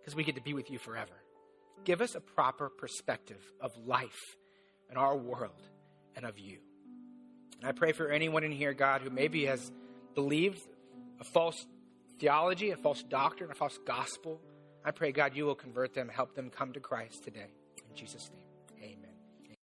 because 0.00 0.16
we 0.16 0.24
get 0.24 0.34
to 0.34 0.42
be 0.42 0.54
with 0.54 0.70
you 0.70 0.78
forever. 0.78 1.12
Give 1.84 2.00
us 2.00 2.14
a 2.14 2.20
proper 2.20 2.68
perspective 2.68 3.40
of 3.60 3.70
life 3.86 4.36
and 4.88 4.98
our 4.98 5.16
world 5.16 5.62
and 6.16 6.26
of 6.26 6.38
you. 6.38 6.58
And 7.60 7.68
I 7.68 7.72
pray 7.72 7.92
for 7.92 8.08
anyone 8.08 8.42
in 8.42 8.52
here, 8.52 8.72
God, 8.72 9.02
who 9.02 9.10
maybe 9.10 9.44
has 9.44 9.70
believed 10.14 10.60
a 11.20 11.24
false 11.24 11.66
theology, 12.18 12.70
a 12.70 12.76
false 12.76 13.02
doctrine, 13.02 13.50
a 13.50 13.54
false 13.54 13.78
gospel. 13.86 14.40
I 14.84 14.90
pray, 14.90 15.12
God, 15.12 15.36
you 15.36 15.44
will 15.44 15.54
convert 15.54 15.94
them, 15.94 16.08
help 16.08 16.34
them 16.34 16.50
come 16.50 16.72
to 16.72 16.80
Christ 16.80 17.24
today. 17.24 17.50
In 17.88 17.94
Jesus' 17.94 18.30
name. 18.32 18.39